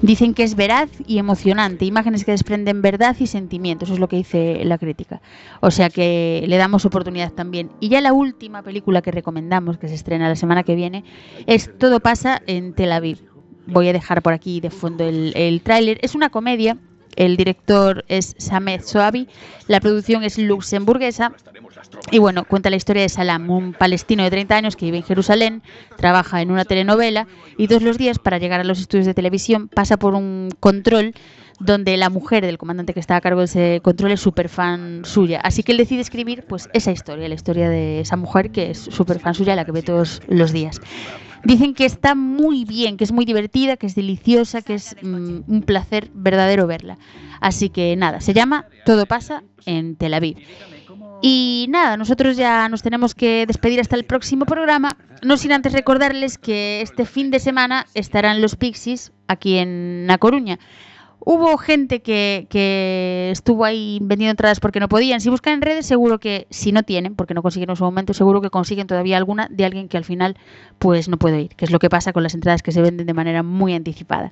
Dicen 0.01 0.33
que 0.33 0.43
es 0.43 0.55
veraz 0.55 0.89
y 1.07 1.17
emocionante, 1.17 1.85
imágenes 1.85 2.23
que 2.23 2.31
desprenden 2.31 2.81
verdad 2.81 3.15
y 3.19 3.27
sentimientos, 3.27 3.87
eso 3.89 3.95
es 3.95 3.99
lo 3.99 4.07
que 4.07 4.15
dice 4.15 4.63
la 4.63 4.77
crítica. 4.77 5.21
O 5.59 5.71
sea 5.71 5.89
que 5.89 6.43
le 6.47 6.57
damos 6.57 6.85
oportunidad 6.85 7.31
también. 7.31 7.69
Y 7.79 7.89
ya 7.89 8.01
la 8.01 8.13
última 8.13 8.63
película 8.63 9.01
que 9.01 9.11
recomendamos, 9.11 9.77
que 9.77 9.87
se 9.87 9.95
estrena 9.95 10.29
la 10.29 10.35
semana 10.35 10.63
que 10.63 10.75
viene, 10.75 11.03
es 11.47 11.69
Todo 11.77 11.99
pasa 11.99 12.41
en 12.47 12.73
Tel 12.73 12.91
Aviv. 12.91 13.19
Voy 13.67 13.87
a 13.87 13.93
dejar 13.93 14.21
por 14.21 14.33
aquí 14.33 14.61
de 14.61 14.71
fondo 14.71 15.03
el, 15.03 15.33
el 15.35 15.61
tráiler. 15.61 15.99
Es 16.01 16.15
una 16.15 16.29
comedia. 16.29 16.77
El 17.15 17.35
director 17.35 18.05
es 18.07 18.35
Samed 18.37 18.81
Soabi, 18.81 19.27
la 19.67 19.81
producción 19.81 20.23
es 20.23 20.37
luxemburguesa 20.37 21.33
y 22.11 22.19
bueno, 22.19 22.45
cuenta 22.45 22.69
la 22.69 22.75
historia 22.75 23.03
de 23.03 23.09
Salam, 23.09 23.49
un 23.49 23.73
palestino 23.73 24.23
de 24.23 24.29
30 24.29 24.55
años 24.55 24.75
que 24.75 24.85
vive 24.85 24.97
en 24.97 25.03
Jerusalén, 25.03 25.61
trabaja 25.97 26.41
en 26.41 26.51
una 26.51 26.65
telenovela 26.65 27.27
y 27.57 27.67
todos 27.67 27.83
los 27.83 27.97
días 27.97 28.19
para 28.19 28.37
llegar 28.37 28.59
a 28.59 28.63
los 28.63 28.79
estudios 28.79 29.05
de 29.05 29.13
televisión 29.13 29.67
pasa 29.67 29.97
por 29.97 30.15
un 30.15 30.49
control 30.59 31.13
donde 31.59 31.97
la 31.97 32.09
mujer 32.09 32.45
del 32.45 32.57
comandante 32.57 32.93
que 32.93 32.99
está 32.99 33.17
a 33.17 33.21
cargo 33.21 33.41
de 33.41 33.45
ese 33.45 33.81
control 33.83 34.13
es 34.13 34.21
súper 34.21 34.49
fan 34.49 35.01
suya. 35.03 35.41
Así 35.41 35.61
que 35.61 35.73
él 35.73 35.77
decide 35.77 36.01
escribir 36.01 36.45
pues 36.47 36.69
esa 36.73 36.91
historia, 36.91 37.27
la 37.27 37.35
historia 37.35 37.69
de 37.69 37.99
esa 37.99 38.15
mujer 38.15 38.51
que 38.51 38.71
es 38.71 38.79
súper 38.79 39.19
fan 39.19 39.33
suya, 39.33 39.55
la 39.55 39.65
que 39.65 39.73
ve 39.73 39.81
todos 39.81 40.21
los 40.27 40.53
días. 40.53 40.79
Dicen 41.43 41.73
que 41.73 41.85
está 41.85 42.15
muy 42.15 42.65
bien, 42.65 42.97
que 42.97 43.03
es 43.03 43.11
muy 43.11 43.25
divertida, 43.25 43.77
que 43.77 43.87
es 43.87 43.95
deliciosa, 43.95 44.61
que 44.61 44.75
es 44.75 44.95
mm, 45.01 45.39
un 45.47 45.63
placer 45.65 46.09
verdadero 46.13 46.67
verla. 46.67 46.97
Así 47.39 47.69
que 47.69 47.95
nada, 47.95 48.19
se 48.19 48.33
llama 48.33 48.65
Todo 48.85 49.05
pasa 49.05 49.43
en 49.65 49.95
Tel 49.95 50.13
Aviv. 50.13 50.37
Y 51.21 51.67
nada, 51.69 51.97
nosotros 51.97 52.37
ya 52.37 52.69
nos 52.69 52.81
tenemos 52.81 53.13
que 53.13 53.45
despedir 53.45 53.81
hasta 53.81 53.95
el 53.95 54.05
próximo 54.05 54.45
programa. 54.45 54.97
No 55.21 55.35
sin 55.35 55.51
antes 55.51 55.73
recordarles 55.73 56.37
que 56.37 56.81
este 56.81 57.05
fin 57.05 57.29
de 57.29 57.39
semana 57.39 57.85
estarán 57.93 58.41
los 58.41 58.55
Pixies 58.55 59.11
aquí 59.27 59.57
en 59.57 60.05
La 60.07 60.17
Coruña. 60.17 60.59
Hubo 61.19 61.57
gente 61.57 62.01
que, 62.01 62.47
que 62.49 63.29
estuvo 63.31 63.65
ahí 63.65 63.99
vendiendo 64.01 64.31
entradas 64.31 64.61
porque 64.61 64.79
no 64.79 64.87
podían. 64.87 65.19
Si 65.19 65.29
buscan 65.29 65.55
en 65.55 65.61
redes, 65.61 65.85
seguro 65.85 66.19
que, 66.19 66.47
si 66.49 66.71
no 66.71 66.83
tienen, 66.83 67.15
porque 67.15 67.33
no 67.33 67.43
consiguieron 67.43 67.73
en 67.73 67.77
su 67.77 67.83
momento, 67.83 68.13
seguro 68.13 68.39
que 68.39 68.49
consiguen 68.49 68.87
todavía 68.87 69.17
alguna 69.17 69.47
de 69.51 69.65
alguien 69.65 69.89
que 69.89 69.97
al 69.97 70.05
final 70.05 70.37
pues 70.79 71.09
no 71.09 71.17
puede 71.17 71.41
ir, 71.41 71.55
que 71.55 71.65
es 71.65 71.71
lo 71.71 71.79
que 71.79 71.89
pasa 71.89 72.13
con 72.13 72.23
las 72.23 72.33
entradas 72.33 72.63
que 72.63 72.71
se 72.71 72.81
venden 72.81 73.05
de 73.05 73.13
manera 73.13 73.43
muy 73.43 73.73
anticipada. 73.73 74.31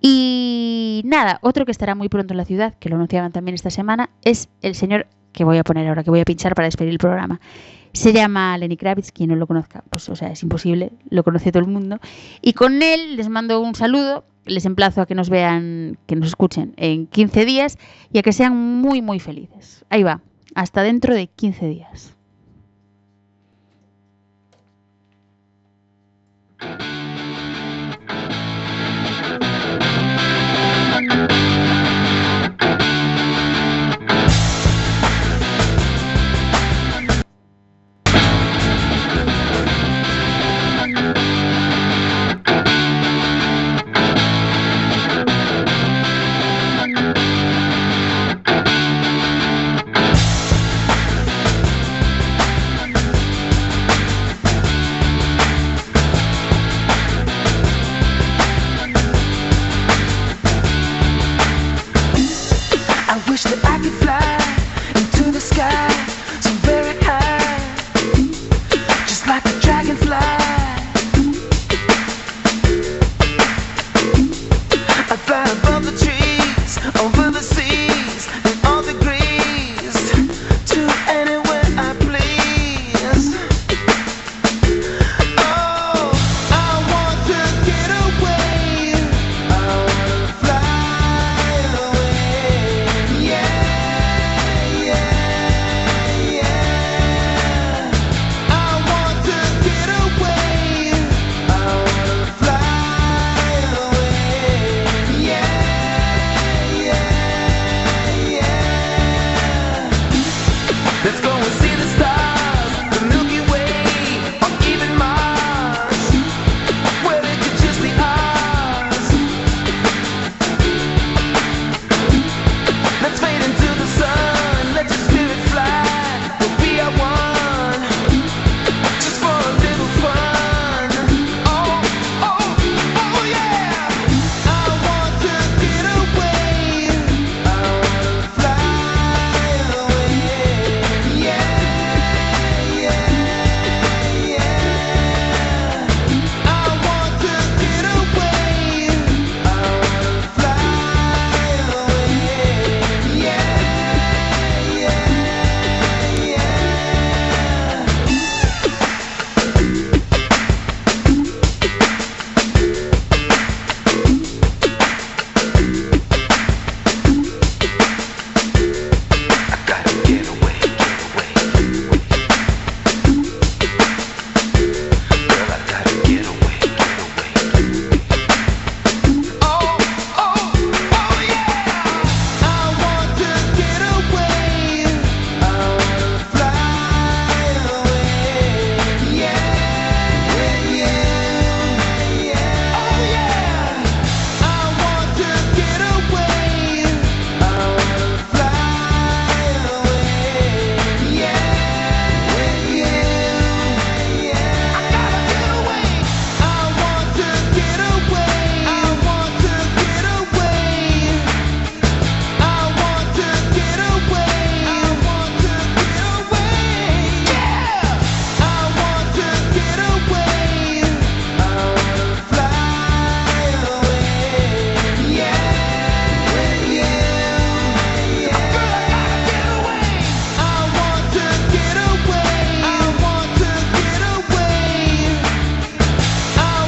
Y 0.00 1.02
nada, 1.04 1.38
otro 1.42 1.66
que 1.66 1.72
estará 1.72 1.94
muy 1.94 2.08
pronto 2.08 2.32
en 2.32 2.38
la 2.38 2.44
ciudad, 2.46 2.74
que 2.74 2.88
lo 2.88 2.96
anunciaban 2.96 3.32
también 3.32 3.54
esta 3.54 3.70
semana, 3.70 4.08
es 4.22 4.48
el 4.62 4.74
señor 4.74 5.06
que 5.36 5.44
voy 5.44 5.58
a 5.58 5.64
poner 5.64 5.86
ahora, 5.86 6.02
que 6.02 6.10
voy 6.10 6.20
a 6.20 6.24
pinchar 6.24 6.54
para 6.54 6.66
despedir 6.66 6.90
el 6.90 6.98
programa. 6.98 7.40
Se 7.92 8.12
llama 8.12 8.56
Lenny 8.56 8.76
Kravitz, 8.76 9.12
quien 9.12 9.28
no 9.30 9.36
lo 9.36 9.46
conozca, 9.46 9.84
pues 9.90 10.08
o 10.08 10.16
sea, 10.16 10.30
es 10.32 10.42
imposible, 10.42 10.92
lo 11.10 11.22
conoce 11.22 11.52
todo 11.52 11.62
el 11.62 11.68
mundo. 11.68 11.98
Y 12.40 12.54
con 12.54 12.82
él 12.82 13.16
les 13.16 13.28
mando 13.28 13.60
un 13.60 13.74
saludo, 13.74 14.24
les 14.46 14.64
emplazo 14.64 15.02
a 15.02 15.06
que 15.06 15.14
nos 15.14 15.28
vean, 15.28 15.98
que 16.06 16.16
nos 16.16 16.28
escuchen 16.28 16.72
en 16.78 17.06
15 17.06 17.44
días 17.44 17.78
y 18.12 18.18
a 18.18 18.22
que 18.22 18.32
sean 18.32 18.56
muy, 18.56 19.02
muy 19.02 19.20
felices. 19.20 19.84
Ahí 19.90 20.02
va, 20.02 20.22
hasta 20.54 20.82
dentro 20.82 21.14
de 21.14 21.26
15 21.26 21.68
días. 21.68 22.15